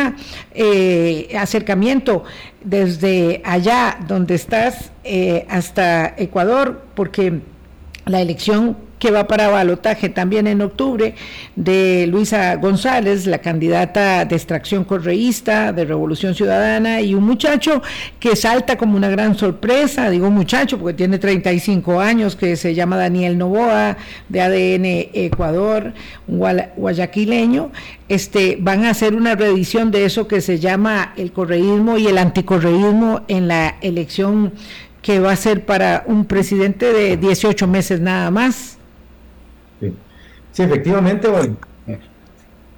eh, 0.54 1.30
acercamiento 1.40 2.26
desde 2.64 3.42
allá 3.46 3.98
donde 4.08 4.36
estás 4.36 4.92
eh, 5.06 5.46
hasta 5.50 6.14
Ecuador, 6.18 6.84
porque 6.94 7.40
la 8.06 8.20
elección 8.20 8.78
que 9.00 9.12
va 9.12 9.28
para 9.28 9.50
balotaje 9.50 10.10
también 10.10 10.48
en 10.48 10.62
octubre 10.62 11.16
de 11.56 12.08
Luisa 12.08 12.56
González, 12.56 13.26
la 13.28 13.40
candidata 13.40 14.26
de 14.26 14.36
extracción 14.36 14.84
correísta 14.84 15.72
de 15.72 15.86
Revolución 15.86 16.34
Ciudadana, 16.36 17.02
y 17.02 17.14
un 17.14 17.24
muchacho 17.24 17.82
que 18.20 18.36
salta 18.36 18.78
como 18.78 18.98
una 18.98 19.10
gran 19.10 19.38
sorpresa, 19.38 20.10
digo 20.10 20.30
muchacho 20.30 20.78
porque 20.78 20.96
tiene 20.96 21.20
35 21.20 22.00
años, 22.00 22.36
que 22.36 22.56
se 22.56 22.74
llama 22.74 22.98
Daniel 22.98 23.38
Novoa, 23.38 23.98
de 24.30 24.42
ADN 24.42 24.86
Ecuador, 25.14 25.94
guayaquileño, 26.28 27.72
este, 28.10 28.58
van 28.60 28.86
a 28.86 28.92
hacer 28.92 29.16
una 29.16 29.36
reedición 29.36 29.92
de 29.92 30.06
eso 30.06 30.28
que 30.28 30.42
se 30.42 30.60
llama 30.60 31.14
el 31.18 31.32
correísmo 31.32 31.98
y 31.98 32.08
el 32.08 32.18
anticorreísmo 32.18 33.22
en 33.28 33.48
la 33.48 33.76
elección 33.82 34.54
que 35.02 35.20
va 35.20 35.32
a 35.32 35.36
ser 35.36 35.66
para 35.66 36.04
un 36.08 36.26
presidente 36.26 36.92
de 36.92 37.18
18 37.18 37.68
meses 37.68 38.02
nada 38.02 38.32
más. 38.32 38.77
Sí, 40.58 40.64
efectivamente, 40.64 41.28
bueno, 41.28 41.56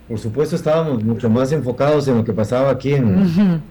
por 0.09 0.19
supuesto 0.19 0.57
estábamos 0.57 1.01
mucho 1.01 1.29
más 1.29 1.53
enfocados 1.53 2.09
en 2.09 2.17
lo 2.17 2.25
que 2.25 2.33
pasaba 2.33 2.71
aquí 2.71 2.93
en, 2.93 3.61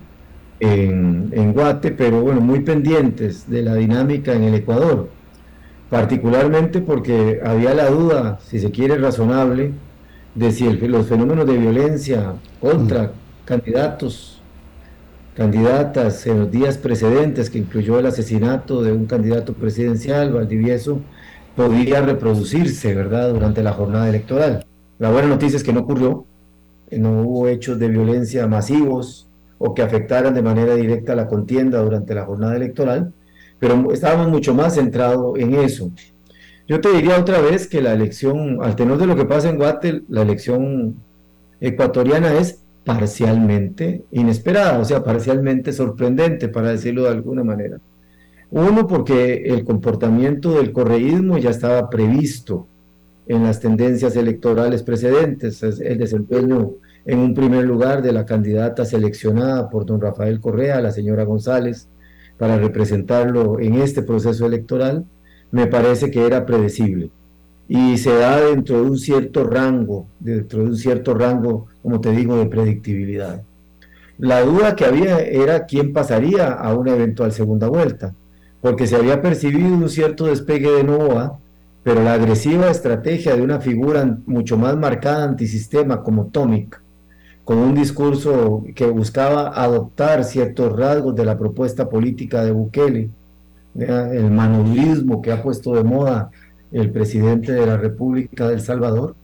en, 0.61 1.53
Guate, 1.53 1.91
pero 1.91 2.23
bueno, 2.23 2.41
muy 2.41 2.61
pendientes 2.61 3.51
de 3.51 3.61
la 3.61 3.75
dinámica 3.75 4.33
en 4.33 4.45
el 4.45 4.55
Ecuador, 4.55 5.11
particularmente 5.91 6.81
porque 6.81 7.41
había 7.45 7.75
la 7.75 7.91
duda, 7.91 8.39
si 8.43 8.61
se 8.61 8.71
quiere 8.71 8.97
razonable, 8.97 9.73
de 10.35 10.53
si 10.53 10.65
los 10.65 11.07
fenómenos 11.07 11.47
de 11.47 11.59
violencia 11.59 12.33
contra 12.63 13.13
candidatos 13.45 14.41
candidatas 15.37 16.27
en 16.27 16.41
los 16.41 16.51
días 16.51 16.79
precedentes, 16.79 17.51
que 17.51 17.59
incluyó 17.59 17.99
el 17.99 18.07
asesinato 18.07 18.83
de 18.83 18.91
un 18.91 19.05
candidato 19.05 19.53
presidencial, 19.53 20.33
Valdivieso, 20.33 21.03
podía 21.59 22.01
reproducirse, 22.01 22.95
¿verdad?, 22.95 23.33
durante 23.33 23.65
la 23.65 23.73
jornada 23.73 24.09
electoral. 24.09 24.65
La 25.01 25.11
buena 25.11 25.27
noticia 25.27 25.57
es 25.57 25.65
que 25.65 25.73
no 25.73 25.81
ocurrió, 25.81 26.25
no 26.93 27.23
hubo 27.23 27.49
hechos 27.49 27.81
de 27.81 27.89
violencia 27.89 28.47
masivos 28.47 29.27
o 29.59 29.75
que 29.75 29.83
afectaran 29.83 30.35
de 30.35 30.43
manera 30.43 30.77
directa 30.77 31.17
la 31.17 31.27
contienda 31.27 31.83
durante 31.83 32.15
la 32.15 32.25
jornada 32.25 32.55
electoral, 32.55 33.13
pero 33.59 33.93
estábamos 33.93 34.29
mucho 34.29 34.55
más 34.55 34.77
centrados 34.77 35.37
en 35.37 35.57
eso. 35.57 35.91
Yo 36.69 36.81
te 36.81 36.93
diría 36.93 37.19
otra 37.19 37.41
vez 37.41 37.67
que 37.67 37.83
la 37.83 37.93
elección, 37.93 38.63
al 38.63 38.77
tenor 38.77 38.99
de 38.99 39.07
lo 39.07 39.17
que 39.17 39.25
pasa 39.25 39.51
en 39.51 39.57
Guatemala, 39.57 40.05
la 40.09 40.23
elección 40.23 40.95
ecuatoriana 41.61 42.35
es 42.35 42.61
parcialmente 42.85 44.05
inesperada, 44.13 44.79
o 44.79 44.85
sea, 44.85 45.03
parcialmente 45.03 45.73
sorprendente, 45.73 46.47
para 46.47 46.71
decirlo 46.71 47.03
de 47.03 47.11
alguna 47.11 47.43
manera. 47.43 47.81
Uno, 48.51 48.87
porque 48.87 49.45
el 49.47 49.65
comportamiento 49.65 50.53
del 50.53 50.73
correísmo 50.73 51.39
ya 51.39 51.51
estaba 51.51 51.91
previsto 51.91 52.67
en 53.27 53.45
las 53.45 53.61
tendencias 53.61 54.17
electorales 54.17 54.83
precedentes, 54.83 55.63
el 55.63 55.99
desempeño 55.99 56.73
en 57.05 57.19
un 57.19 57.35
primer 57.35 57.65
lugar 57.65 58.03
de 58.03 58.13
la 58.13 58.25
candidata 58.25 58.85
seleccionada 58.85 59.69
por 59.69 59.85
don 59.85 60.01
Rafael 60.01 60.41
Correa, 60.41 60.81
la 60.81 60.93
señora 60.93 61.25
González, 61.25 61.89
para 62.39 62.57
representarlo 62.57 63.61
en 63.61 63.75
este 63.75 64.03
proceso 64.03 64.47
electoral, 64.47 65.05
me 65.51 65.67
parece 65.67 66.11
que 66.11 66.25
era 66.25 66.47
predecible 66.47 67.11
y 67.69 67.99
se 67.99 68.15
da 68.15 68.41
dentro 68.41 68.83
de 68.83 68.91
un 68.91 68.99
cierto 68.99 69.45
rango, 69.45 70.07
dentro 70.19 70.61
de 70.61 70.71
un 70.71 70.77
cierto 70.77 71.13
rango, 71.13 71.67
como 71.83 72.01
te 72.01 72.13
digo, 72.13 72.39
de 72.39 72.47
predictibilidad. 72.47 73.43
La 74.17 74.41
duda 74.41 74.75
que 74.75 74.87
había 74.87 75.21
era 75.21 75.67
quién 75.67 75.93
pasaría 75.93 76.51
a 76.53 76.75
una 76.75 76.95
eventual 76.95 77.31
segunda 77.33 77.69
vuelta, 77.69 78.15
porque 78.61 78.87
se 78.87 78.97
había 78.97 79.23
percibido 79.23 79.69
un 79.69 79.89
cierto 79.89 80.27
despegue 80.27 80.71
de 80.71 80.85
Novoa, 80.85 81.39
pero 81.83 82.03
la 82.03 82.15
agresiva 82.15 82.71
estrategia 82.71 83.37
de 83.37 83.43
una 83.43 83.61
figura 83.61 84.19
mucho 84.27 84.59
más 84.59 84.77
marcada 84.77 85.25
antisistema 85.25 86.03
como 86.03 86.27
Tomic, 86.27 86.81
con 87.45 87.59
un 87.59 87.75
discurso 87.75 88.65
que 88.75 88.87
buscaba 88.87 89.49
adoptar 89.49 90.25
ciertos 90.25 90.77
rasgos 90.77 91.15
de 91.15 91.25
la 91.25 91.39
propuesta 91.39 91.89
política 91.89 92.45
de 92.45 92.51
Bukele, 92.51 93.11
el 93.75 94.31
manodurismo 94.31 95.23
que 95.23 95.33
ha 95.33 95.43
puesto 95.43 95.75
de 95.75 95.85
moda 95.85 96.31
el 96.73 96.91
presidente 96.91 97.53
de 97.53 97.65
la 97.65 97.77
República 97.77 98.49
del 98.49 98.61
Salvador, 98.61 99.15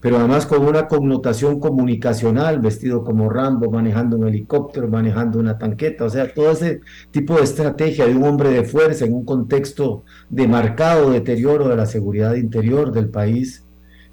pero 0.00 0.16
además 0.16 0.46
con 0.46 0.66
una 0.66 0.88
connotación 0.88 1.60
comunicacional, 1.60 2.58
vestido 2.60 3.04
como 3.04 3.28
Rambo, 3.28 3.70
manejando 3.70 4.16
un 4.16 4.26
helicóptero, 4.28 4.88
manejando 4.88 5.38
una 5.38 5.58
tanqueta, 5.58 6.04
o 6.04 6.10
sea, 6.10 6.32
todo 6.32 6.52
ese 6.52 6.80
tipo 7.10 7.36
de 7.36 7.44
estrategia 7.44 8.06
de 8.06 8.14
un 8.14 8.24
hombre 8.24 8.50
de 8.50 8.64
fuerza 8.64 9.04
en 9.04 9.14
un 9.14 9.24
contexto 9.24 10.04
de 10.30 10.48
marcado 10.48 11.10
deterioro 11.10 11.68
de 11.68 11.76
la 11.76 11.86
seguridad 11.86 12.34
interior 12.34 12.92
del 12.92 13.10
país, 13.10 13.64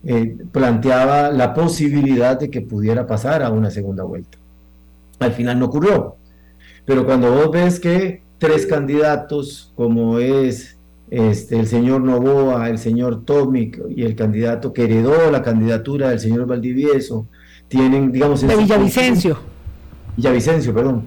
eh, 0.04 0.38
planteaba 0.52 1.32
la 1.32 1.54
posibilidad 1.54 2.38
de 2.38 2.50
que 2.50 2.62
pudiera 2.62 3.08
pasar 3.08 3.42
a 3.42 3.50
una 3.50 3.72
segunda 3.72 4.04
vuelta. 4.04 4.38
Al 5.20 5.32
final 5.32 5.58
no 5.60 5.68
ocurrió, 5.68 6.18
pero 6.86 7.06
cuando 7.06 7.32
vos 7.32 7.50
ves 7.52 7.80
que 7.80 8.24
tres 8.38 8.66
candidatos, 8.66 9.72
como 9.76 10.20
es 10.20 10.77
este, 11.10 11.60
el 11.60 11.68
señor 11.68 12.02
Novoa, 12.02 12.70
el 12.70 12.78
señor 12.78 13.24
Tomic 13.24 13.82
y 13.90 14.04
el 14.04 14.16
candidato 14.16 14.74
que 14.74 14.84
heredó 14.84 15.32
la 15.32 15.42
candidatura 15.42 16.10
del 16.10 16.20
señor 16.20 16.46
Valdivieso, 16.46 17.28
tienen, 17.68 18.12
digamos... 18.12 18.42
De 18.42 18.56
Villavicencio. 18.56 19.38
Villavicencio, 20.16 20.74
perdón, 20.74 21.04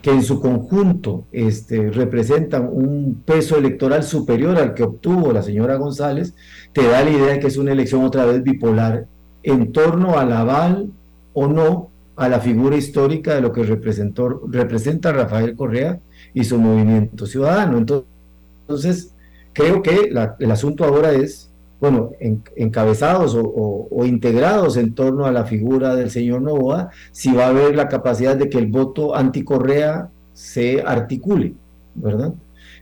que 0.00 0.10
en 0.10 0.22
su 0.22 0.40
conjunto 0.40 1.24
este, 1.32 1.90
representan 1.90 2.68
un 2.70 3.22
peso 3.24 3.56
electoral 3.56 4.02
superior 4.02 4.56
al 4.56 4.74
que 4.74 4.82
obtuvo 4.82 5.32
la 5.32 5.42
señora 5.42 5.76
González, 5.76 6.34
te 6.72 6.86
da 6.86 7.04
la 7.04 7.10
idea 7.10 7.32
de 7.32 7.40
que 7.40 7.46
es 7.46 7.56
una 7.56 7.72
elección 7.72 8.04
otra 8.04 8.24
vez 8.24 8.42
bipolar 8.42 9.06
en 9.42 9.72
torno 9.72 10.18
al 10.18 10.32
aval 10.32 10.90
o 11.34 11.46
no 11.46 11.90
a 12.16 12.28
la 12.28 12.40
figura 12.40 12.76
histórica 12.76 13.34
de 13.34 13.40
lo 13.40 13.52
que 13.52 13.64
representó, 13.64 14.42
representa 14.48 15.12
Rafael 15.12 15.54
Correa 15.54 16.00
y 16.34 16.44
su 16.44 16.58
movimiento 16.58 17.26
ciudadano. 17.26 17.78
Entonces, 17.78 19.11
creo 19.52 19.82
que 19.82 20.12
el 20.38 20.50
asunto 20.50 20.84
ahora 20.84 21.12
es, 21.12 21.50
bueno, 21.80 22.12
encabezados 22.56 23.36
o, 23.36 24.04
integrados 24.04 24.76
en 24.76 24.94
torno 24.94 25.26
a 25.26 25.32
la 25.32 25.44
figura 25.44 25.96
del 25.96 26.10
señor 26.10 26.42
Novoa, 26.42 26.90
si 27.10 27.32
va 27.32 27.46
a 27.46 27.48
haber 27.48 27.74
la 27.74 27.88
capacidad 27.88 28.36
de 28.36 28.48
que 28.48 28.58
el 28.58 28.66
voto 28.66 29.14
anticorrea 29.16 30.10
se 30.32 30.82
articule, 30.82 31.54
¿verdad? 31.94 32.32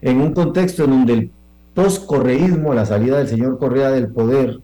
En 0.02 0.20
un 0.20 0.32
contexto 0.32 0.84
en 0.84 0.90
donde 0.90 1.12
el 1.14 1.30
postcorreísmo, 1.74 2.74
la 2.74 2.86
salida 2.86 3.18
del 3.18 3.28
señor 3.28 3.58
Correa 3.58 3.90
del 3.90 4.08
poder, 4.08 4.60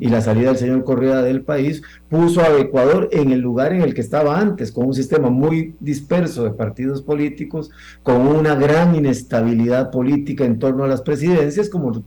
y 0.00 0.08
la 0.08 0.22
salida 0.22 0.48
del 0.48 0.56
señor 0.56 0.82
Correa 0.82 1.20
del 1.20 1.42
país 1.42 1.82
puso 2.08 2.40
a 2.40 2.58
Ecuador 2.58 3.08
en 3.12 3.30
el 3.30 3.40
lugar 3.40 3.74
en 3.74 3.82
el 3.82 3.92
que 3.92 4.00
estaba 4.00 4.40
antes, 4.40 4.72
con 4.72 4.86
un 4.86 4.94
sistema 4.94 5.28
muy 5.28 5.76
disperso 5.78 6.44
de 6.44 6.52
partidos 6.52 7.02
políticos, 7.02 7.70
con 8.02 8.26
una 8.26 8.54
gran 8.54 8.94
inestabilidad 8.94 9.90
política 9.90 10.44
en 10.46 10.58
torno 10.58 10.84
a 10.84 10.88
las 10.88 11.02
presidencias, 11.02 11.68
como 11.68 12.02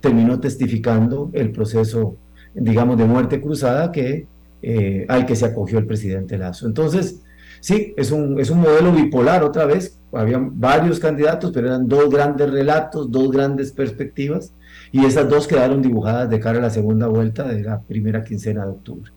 terminó 0.00 0.40
testificando 0.40 1.30
el 1.32 1.52
proceso, 1.52 2.16
digamos, 2.52 2.98
de 2.98 3.04
muerte 3.04 3.40
cruzada 3.40 3.92
que, 3.92 4.26
eh, 4.62 5.06
al 5.08 5.24
que 5.24 5.36
se 5.36 5.46
acogió 5.46 5.78
el 5.78 5.86
presidente 5.86 6.36
Lazo. 6.36 6.66
Entonces, 6.66 7.22
sí, 7.60 7.94
es 7.96 8.10
un, 8.10 8.40
es 8.40 8.50
un 8.50 8.60
modelo 8.60 8.92
bipolar 8.92 9.44
otra 9.44 9.66
vez, 9.66 10.00
había 10.12 10.40
varios 10.40 10.98
candidatos, 10.98 11.52
pero 11.52 11.68
eran 11.68 11.86
dos 11.86 12.10
grandes 12.10 12.50
relatos, 12.50 13.08
dos 13.10 13.30
grandes 13.30 13.70
perspectivas, 13.70 14.52
y 14.92 15.04
esas 15.04 15.28
dos 15.28 15.46
quedaron 15.46 15.82
dibujadas 15.82 16.30
de 16.30 16.40
cara 16.40 16.58
a 16.58 16.62
la 16.62 16.70
segunda 16.70 17.06
vuelta 17.06 17.44
de 17.44 17.62
la 17.62 17.80
primera 17.80 18.24
quincena 18.24 18.64
de 18.64 18.70
octubre. 18.70 19.10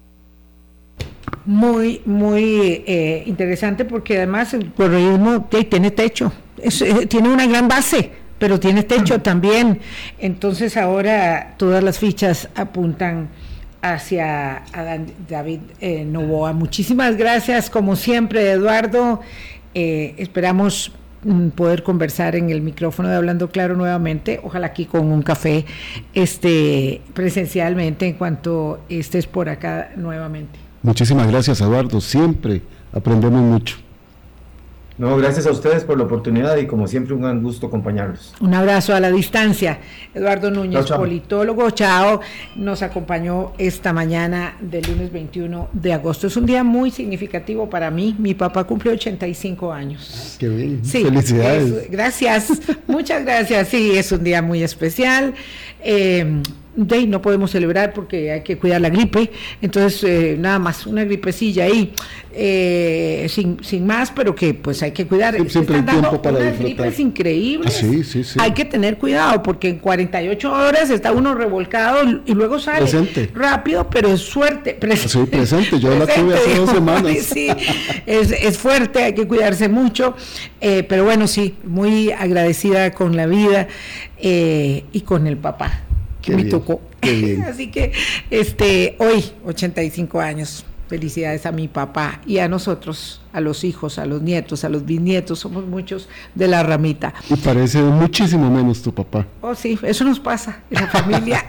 Muy, 1.45 2.01
muy 2.05 2.83
eh, 2.85 3.23
interesante 3.25 3.85
porque 3.85 4.17
además 4.17 4.53
el 4.53 4.71
correísmo 4.73 5.47
tiene 5.69 5.91
techo, 5.91 6.31
eh, 6.57 7.05
tiene 7.07 7.29
una 7.29 7.47
gran 7.47 7.67
base, 7.67 8.11
pero 8.37 8.59
tiene 8.59 8.83
techo 8.83 9.21
también. 9.21 9.79
Entonces 10.19 10.77
ahora 10.77 11.55
todas 11.57 11.83
las 11.83 11.99
fichas 11.99 12.49
apuntan 12.55 13.29
hacia 13.81 14.63
David 15.29 15.59
eh, 15.79 16.03
Novoa. 16.03 16.53
Muchísimas 16.53 17.15
gracias, 17.15 17.69
como 17.69 17.95
siempre, 17.95 18.51
Eduardo. 18.51 19.21
esperamos 19.73 20.91
poder 21.55 21.83
conversar 21.83 22.35
en 22.35 22.49
el 22.49 22.61
micrófono 22.61 23.09
de 23.09 23.15
Hablando 23.15 23.49
Claro 23.49 23.75
nuevamente, 23.75 24.39
ojalá 24.43 24.67
aquí 24.67 24.85
con 24.85 25.11
un 25.11 25.21
café 25.21 25.65
este, 26.13 27.01
presencialmente 27.13 28.07
en 28.07 28.13
cuanto 28.13 28.81
estés 28.89 29.27
por 29.27 29.49
acá 29.49 29.91
nuevamente. 29.95 30.59
Muchísimas 30.81 31.27
gracias 31.27 31.59
Eduardo, 31.61 31.99
siempre 31.99 32.61
aprendemos 32.93 33.41
mucho. 33.41 33.88
No, 34.99 35.15
gracias 35.15 35.47
a 35.47 35.51
ustedes 35.51 35.85
por 35.85 35.97
la 35.97 36.03
oportunidad 36.03 36.57
y 36.57 36.67
como 36.67 36.85
siempre 36.85 37.13
un 37.13 37.21
gran 37.21 37.41
gusto 37.41 37.67
acompañarlos. 37.67 38.33
Un 38.41 38.53
abrazo 38.53 38.93
a 38.93 38.99
la 38.99 39.09
distancia. 39.09 39.79
Eduardo 40.13 40.51
Núñez, 40.51 40.91
politólogo, 40.91 41.69
chao, 41.71 42.19
nos 42.57 42.81
acompañó 42.81 43.53
esta 43.57 43.93
mañana 43.93 44.57
del 44.59 44.85
lunes 44.91 45.09
21 45.13 45.69
de 45.71 45.93
agosto. 45.93 46.27
Es 46.27 46.35
un 46.35 46.45
día 46.45 46.65
muy 46.65 46.91
significativo 46.91 47.69
para 47.69 47.89
mí. 47.89 48.13
Mi 48.19 48.33
papá 48.33 48.65
cumplió 48.65 48.91
85 48.91 49.71
años. 49.71 50.35
Qué 50.37 50.49
bien. 50.49 50.83
Felicidades. 50.83 51.89
gracias, 51.89 52.51
muchas 52.85 53.23
gracias. 53.23 53.69
Sí, 53.69 53.93
es 53.95 54.11
un 54.11 54.21
día 54.21 54.41
muy 54.41 54.63
especial. 54.63 55.33
Eh, 55.81 56.41
de 56.75 57.07
no 57.07 57.21
podemos 57.21 57.51
celebrar 57.51 57.93
porque 57.93 58.31
hay 58.31 58.41
que 58.41 58.57
cuidar 58.57 58.81
la 58.81 58.89
gripe, 58.89 59.31
entonces 59.61 60.03
eh, 60.03 60.37
nada 60.39 60.59
más, 60.59 60.85
una 60.85 61.03
gripecilla 61.03 61.65
ahí, 61.65 61.93
eh, 62.31 63.25
sin, 63.29 63.63
sin 63.63 63.85
más, 63.85 64.11
pero 64.11 64.35
que 64.35 64.53
pues 64.53 64.81
hay 64.83 64.91
que 64.91 65.05
cuidar. 65.07 65.35
siempre 65.49 65.77
hay 65.77 65.83
tiempo 65.83 66.21
para 66.21 66.37
una 66.37 66.51
gripe 66.51 66.87
es 66.87 66.99
increíble. 66.99 67.65
Ah, 67.67 67.71
sí, 67.71 68.03
sí, 68.03 68.23
sí. 68.23 68.39
Hay 68.39 68.53
que 68.53 68.65
tener 68.65 68.97
cuidado 68.97 69.41
porque 69.43 69.69
en 69.69 69.79
48 69.79 70.51
horas 70.51 70.89
está 70.89 71.11
uno 71.11 71.35
revolcado 71.35 72.21
y 72.25 72.33
luego 72.33 72.59
sale 72.59 72.85
rápido, 73.33 73.89
pero 73.89 74.09
es 74.09 74.21
suerte. 74.21 74.73
Presente, 74.75 75.37
presente, 75.37 75.79
yo 75.79 75.97
la 75.97 76.05
tuve 76.05 76.35
hace 76.35 76.55
dos 76.55 76.69
semanas. 76.71 77.17
sí, 77.17 77.49
es, 78.05 78.31
es, 78.31 78.57
fuerte, 78.57 79.03
hay 79.03 79.13
que 79.13 79.27
cuidarse 79.27 79.69
mucho, 79.69 80.15
eh, 80.61 80.83
pero 80.83 81.03
bueno, 81.03 81.27
sí, 81.27 81.55
muy 81.63 82.11
agradecida 82.11 82.91
con 82.91 83.15
la 83.15 83.25
vida 83.25 83.67
y 84.21 85.01
con 85.05 85.27
el 85.27 85.37
papá 85.37 85.88
que 86.21 86.35
me 86.35 86.45
tocó. 86.45 86.81
Así 87.47 87.71
que 87.71 87.91
este 88.29 88.95
hoy 88.99 89.23
85 89.45 90.19
años. 90.19 90.65
Felicidades 90.87 91.45
a 91.45 91.51
mi 91.51 91.67
papá 91.67 92.19
y 92.25 92.39
a 92.39 92.47
nosotros, 92.47 93.21
a 93.31 93.41
los 93.41 93.63
hijos, 93.63 93.99
a 93.99 94.07
los 94.07 94.23
nietos, 94.23 94.63
a 94.63 94.69
los 94.69 94.87
bisnietos, 94.87 95.37
somos 95.37 95.67
muchos 95.67 96.09
de 96.33 96.47
la 96.47 96.63
ramita. 96.63 97.13
Y 97.29 97.35
parece 97.35 97.79
muchísimo 97.79 98.49
menos 98.49 98.81
tu 98.81 98.91
papá. 98.91 99.27
Oh, 99.41 99.53
sí, 99.53 99.77
eso 99.83 100.03
nos 100.03 100.19
pasa 100.19 100.63
en 100.71 100.81
la 100.81 100.87
familia. 100.87 101.45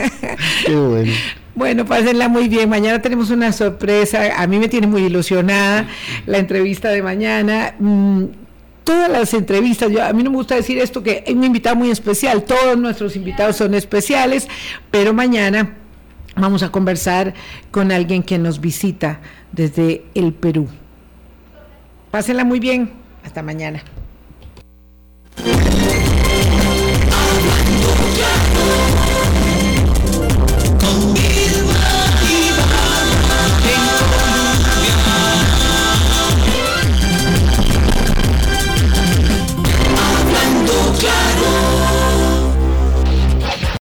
Qué 0.66 0.76
bueno. 0.76 1.12
Bueno, 1.54 1.86
pásenla 1.86 2.28
muy 2.28 2.48
bien. 2.48 2.68
Mañana 2.68 3.00
tenemos 3.00 3.30
una 3.30 3.52
sorpresa. 3.52 4.38
A 4.38 4.46
mí 4.46 4.58
me 4.58 4.68
tiene 4.68 4.86
muy 4.86 5.04
ilusionada 5.04 5.88
la 6.26 6.36
entrevista 6.36 6.90
de 6.90 7.02
mañana. 7.02 7.76
Mm, 7.78 8.24
todas 8.84 9.10
las 9.10 9.34
entrevistas, 9.34 9.90
a 9.96 10.12
mí 10.12 10.22
no 10.22 10.30
me 10.30 10.36
gusta 10.36 10.54
decir 10.54 10.78
esto, 10.78 11.02
que 11.02 11.24
es 11.26 11.34
un 11.34 11.42
invitado 11.42 11.76
muy 11.76 11.90
especial, 11.90 12.44
todos 12.44 12.76
nuestros 12.78 13.16
invitados 13.16 13.56
son 13.56 13.74
especiales, 13.74 14.46
pero 14.90 15.12
mañana 15.12 15.74
vamos 16.36 16.62
a 16.62 16.70
conversar 16.70 17.34
con 17.70 17.90
alguien 17.90 18.22
que 18.22 18.38
nos 18.38 18.60
visita 18.60 19.20
desde 19.52 20.04
el 20.14 20.32
Perú. 20.32 20.68
Pásenla 22.10 22.44
muy 22.44 22.60
bien, 22.60 22.92
hasta 23.24 23.42
mañana. 23.42 23.82